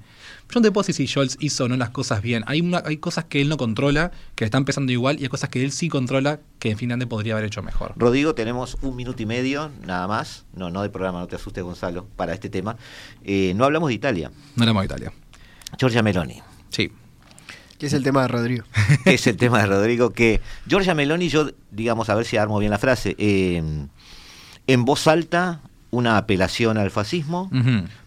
Yo 0.50 0.58
no 0.58 0.62
te 0.62 0.72
puedo 0.72 0.84
decir 0.84 0.96
si 1.06 1.06
Scholz 1.12 1.36
hizo 1.38 1.64
o 1.64 1.68
no 1.68 1.76
las 1.76 1.90
cosas 1.90 2.20
bien. 2.20 2.42
Hay, 2.48 2.60
una- 2.60 2.82
hay 2.84 2.96
cosas 2.96 3.24
que 3.26 3.40
él 3.40 3.48
no 3.48 3.56
controla, 3.56 4.10
que 4.34 4.44
están 4.44 4.62
empezando 4.62 4.90
igual, 4.90 5.20
y 5.20 5.22
hay 5.22 5.28
cosas 5.28 5.50
que 5.50 5.62
él 5.64 5.70
sí 5.70 5.88
controla, 5.88 6.40
que 6.58 6.70
en 6.72 6.78
Finlandia 6.78 7.08
podría 7.08 7.34
haber 7.34 7.44
hecho 7.46 7.62
mejor. 7.62 7.92
Rodrigo, 7.96 8.34
tenemos 8.34 8.76
un 8.82 8.96
minuto 8.96 9.22
y 9.22 9.26
medio, 9.26 9.70
nada 9.86 10.08
más. 10.08 10.46
No, 10.54 10.70
no 10.70 10.82
de 10.82 10.90
programa, 10.90 11.20
no 11.20 11.28
te 11.28 11.36
asustes, 11.36 11.62
Gonzalo, 11.62 12.06
para 12.16 12.34
este 12.34 12.50
tema. 12.50 12.76
Eh, 13.22 13.52
no 13.54 13.64
hablamos 13.64 13.88
de 13.90 13.94
Italia. 13.94 14.32
No 14.56 14.64
éramos 14.64 14.82
de 14.82 14.86
Italia. 14.86 15.12
Giorgia 15.78 16.02
Meloni. 16.02 16.42
Sí. 16.70 16.90
Que 17.78 17.86
es 17.86 17.92
el 17.92 18.02
tema 18.02 18.22
de 18.22 18.28
Rodrigo. 18.28 18.64
es 19.04 19.26
el 19.28 19.36
tema 19.36 19.60
de 19.60 19.66
Rodrigo, 19.66 20.10
que 20.10 20.40
Giorgia 20.68 20.94
Meloni, 20.94 21.28
yo, 21.28 21.50
digamos, 21.70 22.08
a 22.08 22.14
ver 22.16 22.24
si 22.24 22.36
armo 22.36 22.58
bien 22.58 22.70
la 22.70 22.78
frase, 22.78 23.14
eh, 23.18 23.62
en 24.66 24.84
voz 24.84 25.06
alta, 25.06 25.60
una 25.90 26.16
apelación 26.18 26.76
al 26.76 26.90
fascismo, 26.90 27.48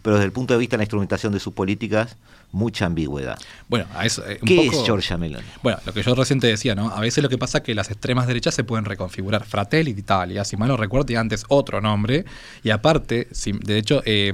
pero 0.02 0.16
desde 0.16 0.26
el 0.26 0.32
punto 0.32 0.52
de 0.54 0.58
vista 0.60 0.74
de 0.76 0.78
la 0.78 0.84
instrumentación 0.84 1.32
de 1.32 1.40
sus 1.40 1.54
políticas, 1.54 2.16
mucha 2.52 2.86
ambigüedad. 2.86 3.38
Bueno, 3.68 3.86
a 3.94 4.04
eso. 4.06 4.26
eh, 4.26 4.38
un 4.42 4.48
¿Qué 4.48 4.56
poco- 4.56 4.78
es 4.80 4.84
Giorgia 4.84 5.16
Meloni? 5.18 5.44
Bueno, 5.62 5.78
lo 5.86 5.92
que 5.92 6.02
yo 6.02 6.14
recién 6.14 6.40
te 6.40 6.46
decía, 6.46 6.74
¿no? 6.74 6.88
A 6.90 7.00
veces 7.00 7.22
lo 7.22 7.28
que 7.30 7.36
pasa 7.38 7.58
es 7.58 7.64
que 7.64 7.74
las 7.74 7.90
extremas 7.90 8.26
derechas 8.26 8.54
se 8.54 8.64
pueden 8.64 8.84
reconfigurar. 8.86 9.44
Fratelli 9.44 9.92
d'Italia, 9.94 10.44
si 10.44 10.56
mal 10.56 10.68
no 10.68 10.76
recuerdo, 10.78 11.06
tenía 11.06 11.20
antes 11.20 11.44
otro 11.48 11.80
nombre. 11.82 12.24
Y 12.62 12.70
aparte, 12.70 13.28
si- 13.32 13.52
de 13.52 13.78
hecho, 13.78 14.02
eh, 14.06 14.32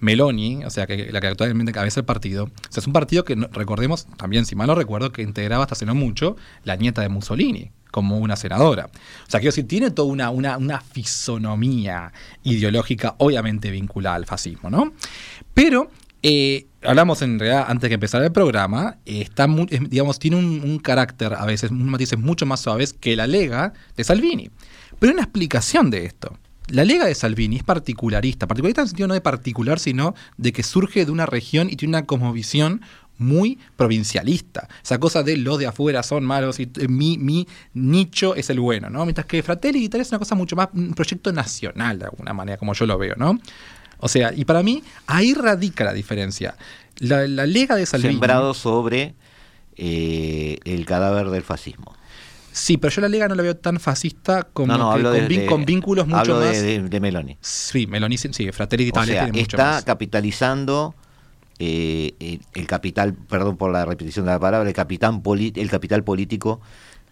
Meloni, 0.00 0.64
o 0.64 0.70
sea, 0.70 0.86
que, 0.86 1.10
la 1.12 1.20
que 1.20 1.26
actualmente 1.28 1.72
cabeza 1.72 2.00
el 2.00 2.06
partido, 2.06 2.44
o 2.44 2.50
sea, 2.70 2.80
es 2.80 2.86
un 2.86 2.92
partido 2.92 3.24
que, 3.24 3.34
recordemos, 3.52 4.06
también, 4.16 4.44
si 4.46 4.54
mal 4.56 4.66
no 4.68 4.74
recuerdo, 4.74 5.10
que 5.12 5.22
integraba 5.22 5.64
hasta 5.64 5.74
hace 5.74 5.86
no 5.86 5.94
mucho 5.94 6.36
la 6.64 6.76
nieta 6.76 7.02
de 7.02 7.08
Mussolini 7.08 7.70
como 7.90 8.18
una 8.18 8.36
senadora. 8.36 8.86
O 8.86 9.30
sea, 9.30 9.40
quiero 9.40 9.52
decir, 9.52 9.66
tiene 9.66 9.90
toda 9.90 10.08
una, 10.08 10.30
una, 10.30 10.56
una 10.56 10.80
fisonomía 10.80 12.12
ideológica, 12.42 13.14
obviamente 13.18 13.70
vinculada 13.70 14.16
al 14.16 14.26
fascismo, 14.26 14.70
¿no? 14.70 14.92
Pero 15.54 15.90
eh, 16.22 16.66
hablamos 16.82 17.22
en 17.22 17.38
realidad 17.38 17.66
antes 17.68 17.88
que 17.88 17.94
empezara 17.94 18.24
el 18.24 18.32
programa, 18.32 18.98
está 19.04 19.46
digamos, 19.88 20.18
tiene 20.18 20.36
un, 20.36 20.78
carácter 20.78 21.34
a 21.34 21.44
veces, 21.44 21.70
un 21.70 21.88
matices 21.88 22.18
mucho 22.18 22.44
más 22.46 22.60
suaves 22.60 22.92
que 22.92 23.14
la 23.16 23.26
lega 23.26 23.72
de 23.96 24.04
Salvini. 24.04 24.50
Pero 24.98 25.10
hay 25.10 25.14
una 25.14 25.22
explicación 25.22 25.90
de 25.90 26.06
esto. 26.06 26.36
La 26.68 26.84
lega 26.84 27.06
de 27.06 27.14
Salvini 27.14 27.56
es 27.56 27.62
particularista, 27.62 28.46
particularista 28.46 28.82
en 28.82 28.84
el 28.84 28.88
sentido 28.88 29.08
no 29.08 29.14
de 29.14 29.22
particular, 29.22 29.78
sino 29.78 30.14
de 30.36 30.52
que 30.52 30.62
surge 30.62 31.06
de 31.06 31.12
una 31.12 31.24
región 31.24 31.70
y 31.70 31.76
tiene 31.76 31.96
una 31.96 32.04
cosmovisión 32.04 32.82
muy 33.18 33.58
provincialista. 33.76 34.68
Esa 34.82 34.98
cosa 34.98 35.22
de 35.22 35.36
los 35.36 35.58
de 35.58 35.66
afuera 35.66 36.02
son 36.02 36.24
malos 36.24 36.58
y 36.60 36.70
mi, 36.88 37.18
mi 37.18 37.46
nicho 37.74 38.34
es 38.34 38.48
el 38.50 38.60
bueno, 38.60 38.88
¿no? 38.90 39.04
Mientras 39.04 39.26
que 39.26 39.42
Fratelli 39.42 39.84
Italia 39.84 40.02
es 40.02 40.10
una 40.10 40.18
cosa 40.20 40.34
mucho 40.34 40.56
más, 40.56 40.68
un 40.72 40.94
proyecto 40.94 41.32
nacional 41.32 41.98
de 41.98 42.04
alguna 42.06 42.32
manera, 42.32 42.56
como 42.58 42.72
yo 42.74 42.86
lo 42.86 42.96
veo, 42.96 43.14
¿no? 43.16 43.38
O 43.98 44.08
sea, 44.08 44.32
y 44.34 44.44
para 44.44 44.62
mí 44.62 44.82
ahí 45.06 45.34
radica 45.34 45.84
la 45.84 45.92
diferencia. 45.92 46.56
La, 46.98 47.26
la 47.26 47.46
Lega 47.46 47.74
de 47.76 47.86
Salvini... 47.86 48.14
Sembrado 48.14 48.54
sobre 48.54 49.14
eh, 49.76 50.58
el 50.64 50.86
cadáver 50.86 51.30
del 51.30 51.42
fascismo. 51.42 51.94
Sí, 52.52 52.76
pero 52.76 52.92
yo 52.92 53.02
la 53.02 53.08
Lega 53.08 53.28
no 53.28 53.34
la 53.36 53.42
veo 53.42 53.56
tan 53.56 53.78
fascista 53.78 54.42
como 54.44 54.72
no, 54.72 54.78
no, 54.78 54.88
que 54.90 54.94
hablo 54.94 55.10
con, 55.10 55.20
de, 55.20 55.28
vin- 55.28 55.40
de- 55.40 55.46
con 55.46 55.64
vínculos 55.64 56.06
mucho 56.06 56.18
hablo 56.18 56.40
más... 56.40 56.60
de, 56.60 56.82
de 56.82 57.00
Meloni. 57.00 57.36
Sí, 57.40 57.86
Meloni, 57.86 58.18
sí, 58.18 58.50
Fratelli 58.52 58.84
O 58.84 58.86
d'Italia 58.86 59.14
sea, 59.14 59.24
tiene 59.24 59.38
mucho 59.40 59.56
está 59.56 59.64
más. 59.72 59.84
capitalizando 59.84 60.94
eh, 61.58 62.14
el, 62.20 62.40
el 62.54 62.66
capital, 62.66 63.14
perdón 63.14 63.56
por 63.56 63.72
la 63.72 63.84
repetición 63.84 64.26
de 64.26 64.32
la 64.32 64.38
palabra, 64.38 64.68
el, 64.68 64.74
capitán 64.74 65.22
el 65.24 65.70
capital 65.70 66.04
político 66.04 66.60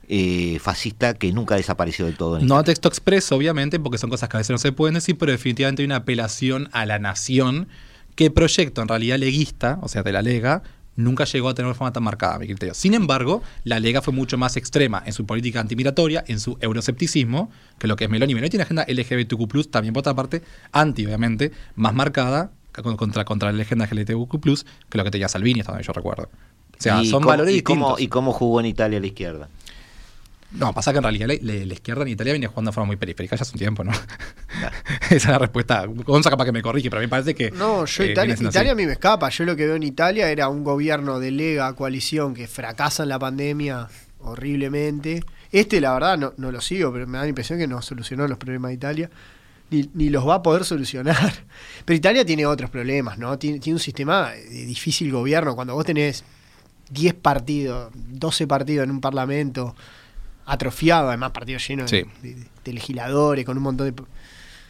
eh, 0.08 0.58
fascista 0.60 1.14
que 1.14 1.32
nunca 1.32 1.56
desapareció 1.56 2.06
del 2.06 2.16
todo. 2.16 2.38
en 2.38 2.46
No 2.46 2.56
a 2.56 2.62
texto 2.62 2.86
expreso, 2.88 3.34
obviamente, 3.34 3.80
porque 3.80 3.98
son 3.98 4.08
cosas 4.08 4.28
que 4.28 4.36
a 4.36 4.38
veces 4.38 4.52
no 4.52 4.58
se 4.58 4.70
pueden 4.70 4.94
decir, 4.94 5.18
pero 5.18 5.32
definitivamente 5.32 5.82
hay 5.82 5.86
una 5.86 5.96
apelación 5.96 6.68
a 6.70 6.86
la 6.86 7.00
nación 7.00 7.66
que 8.14 8.30
proyecto 8.30 8.82
en 8.82 8.88
realidad 8.88 9.18
leguista, 9.18 9.80
o 9.82 9.88
sea, 9.88 10.04
de 10.04 10.12
la 10.12 10.22
Lega, 10.22 10.62
nunca 10.94 11.24
llegó 11.24 11.48
a 11.48 11.54
tener 11.54 11.66
una 11.66 11.74
forma 11.74 11.92
tan 11.92 12.04
marcada, 12.04 12.36
a 12.36 12.38
mi 12.38 12.46
criterio. 12.46 12.72
Sin 12.74 12.94
embargo, 12.94 13.42
la 13.64 13.80
Lega 13.80 14.00
fue 14.00 14.14
mucho 14.14 14.38
más 14.38 14.56
extrema 14.56 15.02
en 15.04 15.12
su 15.12 15.26
política 15.26 15.60
antimigratoria, 15.60 16.24
en 16.28 16.38
su 16.38 16.56
eurocepticismo, 16.60 17.50
que 17.78 17.88
lo 17.88 17.96
que 17.96 18.04
es 18.04 18.10
Meloni. 18.10 18.34
Meloni 18.34 18.50
tiene 18.50 18.62
agenda 18.62 18.86
LGBTQ+, 18.88 19.70
también 19.70 19.92
por 19.92 20.02
otra 20.02 20.14
parte, 20.14 20.42
anti, 20.70 21.04
obviamente, 21.04 21.50
más 21.74 21.94
marcada 21.94 22.52
contra, 22.82 23.24
contra 23.24 23.52
la 23.52 23.62
agenda 23.62 23.86
LGBTQ+, 23.86 24.40
que 24.88 24.98
lo 24.98 25.04
que 25.04 25.10
tenía 25.10 25.28
Salvini, 25.28 25.60
hasta 25.60 25.72
donde 25.72 25.86
yo 25.86 25.92
recuerdo. 25.92 26.24
O 26.78 26.82
sea, 26.82 27.02
¿Y 27.02 27.06
son 27.06 27.20
cómo- 27.22 27.28
valores 27.30 27.54
y 27.54 27.62
cómo, 27.62 27.86
distintos. 27.86 28.00
¿Y 28.02 28.08
cómo 28.08 28.32
jugó 28.32 28.60
en 28.60 28.66
Italia 28.66 29.00
la 29.00 29.06
izquierda? 29.06 29.48
No, 30.52 30.72
pasa 30.72 30.92
que 30.92 30.98
en 30.98 31.02
realidad 31.02 31.26
la, 31.26 31.34
la- 31.54 31.66
la 31.66 31.74
izquierda 31.74 32.02
en 32.02 32.08
Italia 32.08 32.32
viene 32.32 32.46
jugando 32.46 32.70
de 32.70 32.74
forma 32.74 32.86
muy 32.86 32.96
periférica 32.96 33.34
ya 33.36 33.42
hace 33.42 33.52
un 33.52 33.58
tiempo, 33.58 33.82
¿no? 33.82 33.90
Esa 35.10 35.14
es 35.16 35.26
la 35.26 35.38
respuesta. 35.38 35.84
Gonza 35.86 36.30
capaz 36.30 36.44
que 36.44 36.52
me 36.52 36.62
corrige, 36.62 36.88
pero 36.88 36.98
a 36.98 37.02
mí 37.02 37.06
me 37.06 37.10
parece 37.10 37.34
que... 37.34 37.50
No, 37.50 37.84
yo 37.84 38.02
eh, 38.04 38.12
Italia, 38.12 38.36
Italia 38.40 38.72
a 38.72 38.74
mí 38.74 38.86
me 38.86 38.92
escapa. 38.92 39.28
Yo 39.30 39.44
lo 39.44 39.56
que 39.56 39.66
veo 39.66 39.74
en 39.76 39.82
Italia 39.82 40.30
era 40.30 40.48
un 40.48 40.62
gobierno 40.64 41.18
de 41.18 41.30
lega, 41.32 41.72
coalición, 41.74 42.32
que 42.34 42.46
fracasa 42.46 43.02
en 43.02 43.08
la 43.08 43.18
pandemia 43.18 43.88
horriblemente. 44.20 45.24
Este, 45.50 45.80
la 45.80 45.92
verdad, 45.94 46.16
no, 46.18 46.34
no 46.36 46.52
lo 46.52 46.60
sigo, 46.60 46.92
pero 46.92 47.06
me 47.06 47.18
da 47.18 47.24
la 47.24 47.28
impresión 47.28 47.58
que 47.58 47.66
no 47.66 47.80
solucionó 47.82 48.28
los 48.28 48.38
problemas 48.38 48.68
de 48.70 48.74
Italia. 48.74 49.10
Ni, 49.70 49.88
ni 49.94 50.10
los 50.10 50.26
va 50.26 50.36
a 50.36 50.42
poder 50.42 50.64
solucionar. 50.64 51.32
Pero 51.84 51.96
Italia 51.96 52.24
tiene 52.24 52.46
otros 52.46 52.70
problemas, 52.70 53.18
¿no? 53.18 53.36
Tiene, 53.38 53.58
tiene 53.58 53.74
un 53.76 53.80
sistema 53.80 54.30
de 54.30 54.64
difícil 54.66 55.10
gobierno. 55.10 55.54
Cuando 55.56 55.74
vos 55.74 55.84
tenés 55.84 56.24
10 56.90 57.14
partidos, 57.14 57.90
12 57.94 58.46
partidos 58.46 58.84
en 58.84 58.90
un 58.92 59.00
parlamento, 59.00 59.74
atrofiado, 60.46 61.08
además 61.08 61.32
partidos 61.32 61.66
llenos 61.66 61.90
de- 61.90 62.04
Sí. 62.04 62.10
de, 62.22 62.36
de 62.64 62.72
legisladores, 62.72 63.44
con 63.44 63.56
un 63.56 63.62
montón 63.64 63.94
de... 63.94 64.02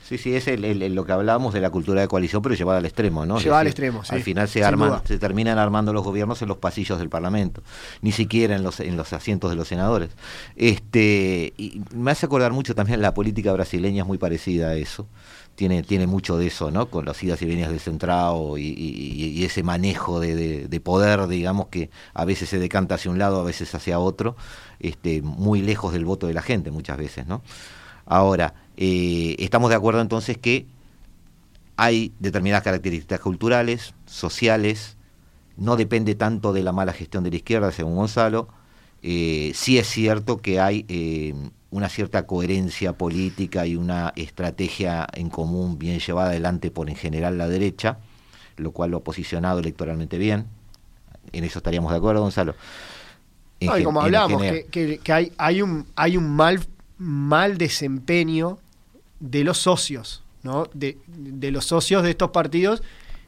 Sí, 0.07 0.19
sí, 0.19 0.37
es 0.37 0.47
el, 0.47 0.95
lo 0.95 1.05
que 1.05 1.11
hablábamos 1.11 1.53
de 1.53 1.61
la 1.61 1.71
cultura 1.71 2.01
de 2.01 2.07
coalición, 2.07 2.41
pero 2.41 2.55
llevada 2.55 2.79
al 2.79 2.87
extremo, 2.87 3.27
¿no? 3.27 3.41
Llevada 3.41 3.63
al 3.63 3.67
extremo, 3.67 4.05
sí. 4.05 4.15
Al 4.15 4.23
final 4.23 4.47
se 4.47 4.63
arman, 4.63 5.03
se 5.05 5.19
terminan 5.19 5.59
armando 5.59 5.93
los 5.93 6.05
gobiernos 6.05 6.41
en 6.43 6.49
los 6.49 6.59
pasillos 6.59 7.01
del 7.01 7.09
Parlamento, 7.09 7.61
ni 8.03 8.13
siquiera 8.13 8.55
en 8.55 8.63
los, 8.63 8.79
en 8.79 8.97
los 8.97 9.13
asientos 9.13 9.51
de 9.51 9.57
los 9.57 9.67
senadores. 9.67 10.11
Este, 10.55 11.53
y 11.57 11.81
me 11.93 12.13
hace 12.13 12.27
acordar 12.27 12.53
mucho 12.53 12.73
también 12.77 13.03
la 13.03 13.15
política 13.15 13.53
brasileña 13.53 14.03
es 14.03 14.07
muy 14.07 14.17
parecida 14.17 14.69
a 14.69 14.75
eso. 14.77 15.09
Tiene, 15.57 15.83
tiene 15.83 16.07
mucho 16.07 16.39
de 16.39 16.47
eso, 16.47 16.71
¿no? 16.71 16.89
Con 16.89 17.05
las 17.05 17.21
idas 17.25 17.43
y 17.43 17.47
venidas 17.47 17.71
del 17.71 17.81
centrado 17.81 18.59
y, 18.59 19.43
ese 19.45 19.65
manejo 19.65 20.21
de, 20.21 20.69
de, 20.69 20.81
poder, 20.81 21.27
digamos, 21.27 21.67
que 21.67 21.91
a 22.15 22.25
veces 22.25 22.49
se 22.49 22.61
decanta 22.61 22.95
hacia 22.95 23.11
un 23.11 23.19
lado, 23.19 23.41
a 23.41 23.43
veces 23.43 23.75
hacia 23.75 23.99
otro, 23.99 24.37
este, 24.79 25.21
muy 25.23 25.63
lejos 25.63 25.93
del 25.93 26.05
voto 26.05 26.29
de 26.29 26.35
la 26.35 26.43
gente 26.43 26.71
muchas 26.71 26.97
veces, 26.97 27.27
¿no? 27.27 27.43
Ahora, 28.07 28.55
eh, 28.77 29.37
estamos 29.39 29.71
de 29.71 29.77
acuerdo 29.77 30.01
entonces 30.01 30.37
que 30.37 30.67
hay 31.77 32.13
determinadas 32.19 32.65
características 32.65 33.21
culturales, 33.21 33.95
sociales, 34.07 34.97
no 35.57 35.77
depende 35.77 36.15
tanto 36.15 36.53
de 36.53 36.63
la 36.63 36.73
mala 36.73 36.93
gestión 36.93 37.25
de 37.25 37.31
la 37.31 37.37
izquierda, 37.37 37.73
según 37.73 37.97
Gonzalo. 37.97 38.49
Eh, 39.03 39.53
sí 39.55 39.79
es 39.79 39.87
cierto 39.89 40.39
que 40.39 40.61
hay 40.61 40.85
eh, 40.89 41.35
una 41.71 41.89
cierta 41.89 42.27
coherencia 42.27 42.95
política 42.95 43.67
y 43.67 43.77
una 43.77 44.13
estrategia 44.17 45.07
en 45.13 45.31
común 45.31 45.79
bien 45.79 45.99
llevada 45.99 46.31
adelante 46.31 46.71
por 46.71 46.91
en 46.91 46.97
general 46.97 47.39
la 47.39 47.49
derecha, 47.49 47.99
lo 48.57 48.73
cual 48.73 48.91
lo 48.91 48.99
ha 48.99 49.05
posicionado 49.05 49.61
electoralmente 49.61 50.19
bien. 50.19 50.47
En 51.33 51.45
eso 51.45 51.59
estaríamos 51.59 51.91
de 51.93 51.99
acuerdo, 51.99 52.23
Gonzalo. 52.23 52.55
y 53.61 53.83
como 53.83 54.03
hablamos, 54.03 54.43
que, 54.71 55.01
hay, 55.09 55.33
hay, 55.39 55.63
un, 55.63 55.87
hay 55.95 56.17
un 56.17 56.29
mal, 56.31 56.61
mal 56.99 57.59
desempeño 57.59 58.59
de 59.21 59.45
los 59.45 59.59
socios, 59.59 60.23
¿no? 60.43 60.69
De, 60.75 60.99
los 61.51 61.65
socios 61.65 62.03
de 62.03 62.11
estos 62.11 62.31
partidos. 62.31 62.83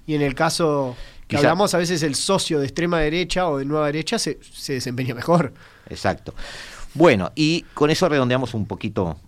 Y 0.07 0.15
en 0.15 0.23
el 0.23 0.35
caso 0.35 0.97
que 1.27 1.37
hablamos, 1.37 1.75
a 1.75 1.79
veces 1.79 2.03
el 2.03 2.15
socio 2.15 2.59
de 2.61 2.67
extrema 2.67 3.01
derecha 3.01 3.49
o 3.49 3.59
de 3.59 3.65
nueva 3.65 3.87
derecha 3.87 4.19
se, 4.19 4.39
se 4.43 4.75
desempeña 4.75 5.15
mejor. 5.15 5.53
Exacto. 5.89 6.35
Bueno, 6.95 7.33
y 7.35 7.63
con 7.75 7.91
eso 7.91 8.09
redondeamos 8.09 8.55
un 8.55 8.67
poquito 8.67 9.19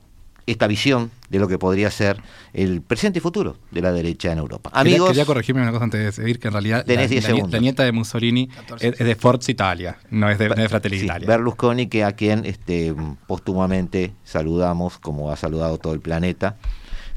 esta 0.50 0.66
visión 0.66 1.10
de 1.28 1.38
lo 1.38 1.48
que 1.48 1.58
podría 1.58 1.90
ser 1.90 2.20
el 2.52 2.82
presente 2.82 3.18
y 3.18 3.22
futuro 3.22 3.56
de 3.70 3.80
la 3.80 3.92
derecha 3.92 4.32
en 4.32 4.38
Europa. 4.38 4.70
Amigos, 4.72 5.08
quería, 5.10 5.24
corregirme 5.24 5.62
una 5.62 5.70
cosa 5.70 5.84
antes 5.84 6.04
de 6.04 6.12
seguir, 6.12 6.38
que 6.38 6.48
en 6.48 6.52
realidad 6.52 6.84
la, 6.86 7.60
nieta 7.60 7.84
de 7.84 7.92
Mussolini 7.92 8.48
es, 8.80 8.98
de 8.98 9.14
Forza 9.14 9.50
Italia, 9.50 9.98
no 10.10 10.28
es 10.28 10.38
de, 10.38 10.68
Fratelli 10.68 10.98
Italia. 10.98 11.26
Berlusconi, 11.26 11.86
que 11.86 12.04
a 12.04 12.12
quien 12.12 12.44
este, 12.44 12.94
póstumamente 13.26 14.12
saludamos, 14.24 14.98
como 14.98 15.30
ha 15.30 15.36
saludado 15.36 15.78
todo 15.78 15.92
el 15.94 16.00
planeta, 16.00 16.56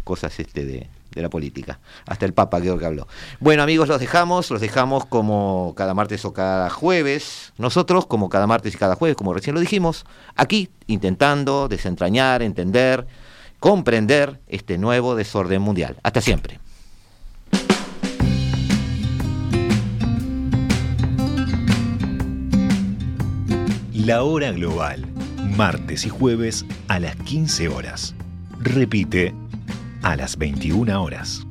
cosas 0.04 0.40
este 0.40 0.66
de, 0.66 0.88
de 1.14 1.22
la 1.22 1.30
política. 1.30 1.80
Hasta 2.06 2.26
el 2.26 2.34
Papa 2.34 2.60
creo 2.60 2.78
que 2.78 2.86
habló. 2.86 3.08
Bueno 3.40 3.64
amigos, 3.64 3.88
los 3.88 4.00
dejamos, 4.00 4.50
los 4.52 4.62
dejamos 4.62 5.06
como 5.06 5.74
cada 5.76 5.94
martes 5.94 6.26
o 6.26 6.34
cada 6.34 6.70
jueves. 6.70 7.54
Nosotros 7.58 8.06
como 8.06 8.30
cada 8.30 8.48
martes 8.48 8.74
y 8.74 8.78
cada 8.78 8.96
jueves, 8.96 9.16
como 9.16 9.34
recién 9.34 9.54
lo 9.54 9.62
dijimos, 9.62 10.06
aquí 10.36 10.70
intentando 10.88 11.68
desentrañar, 11.68 12.42
entender, 12.42 13.08
comprender 13.64 14.42
este 14.48 14.78
nuevo 14.78 15.16
desorden 15.16 15.62
mundial. 15.62 15.96
Hasta 16.04 16.20
siempre. 16.20 16.60
La 23.94 24.24
hora 24.24 24.52
global, 24.52 25.06
martes 25.56 26.06
y 26.06 26.10
jueves 26.10 26.66
a 26.90 27.00
las 27.00 27.16
15 27.16 27.70
horas. 27.70 28.14
Repite 28.60 29.34
a 30.02 30.18
las 30.18 30.38
21 30.38 31.02
horas. 31.02 31.48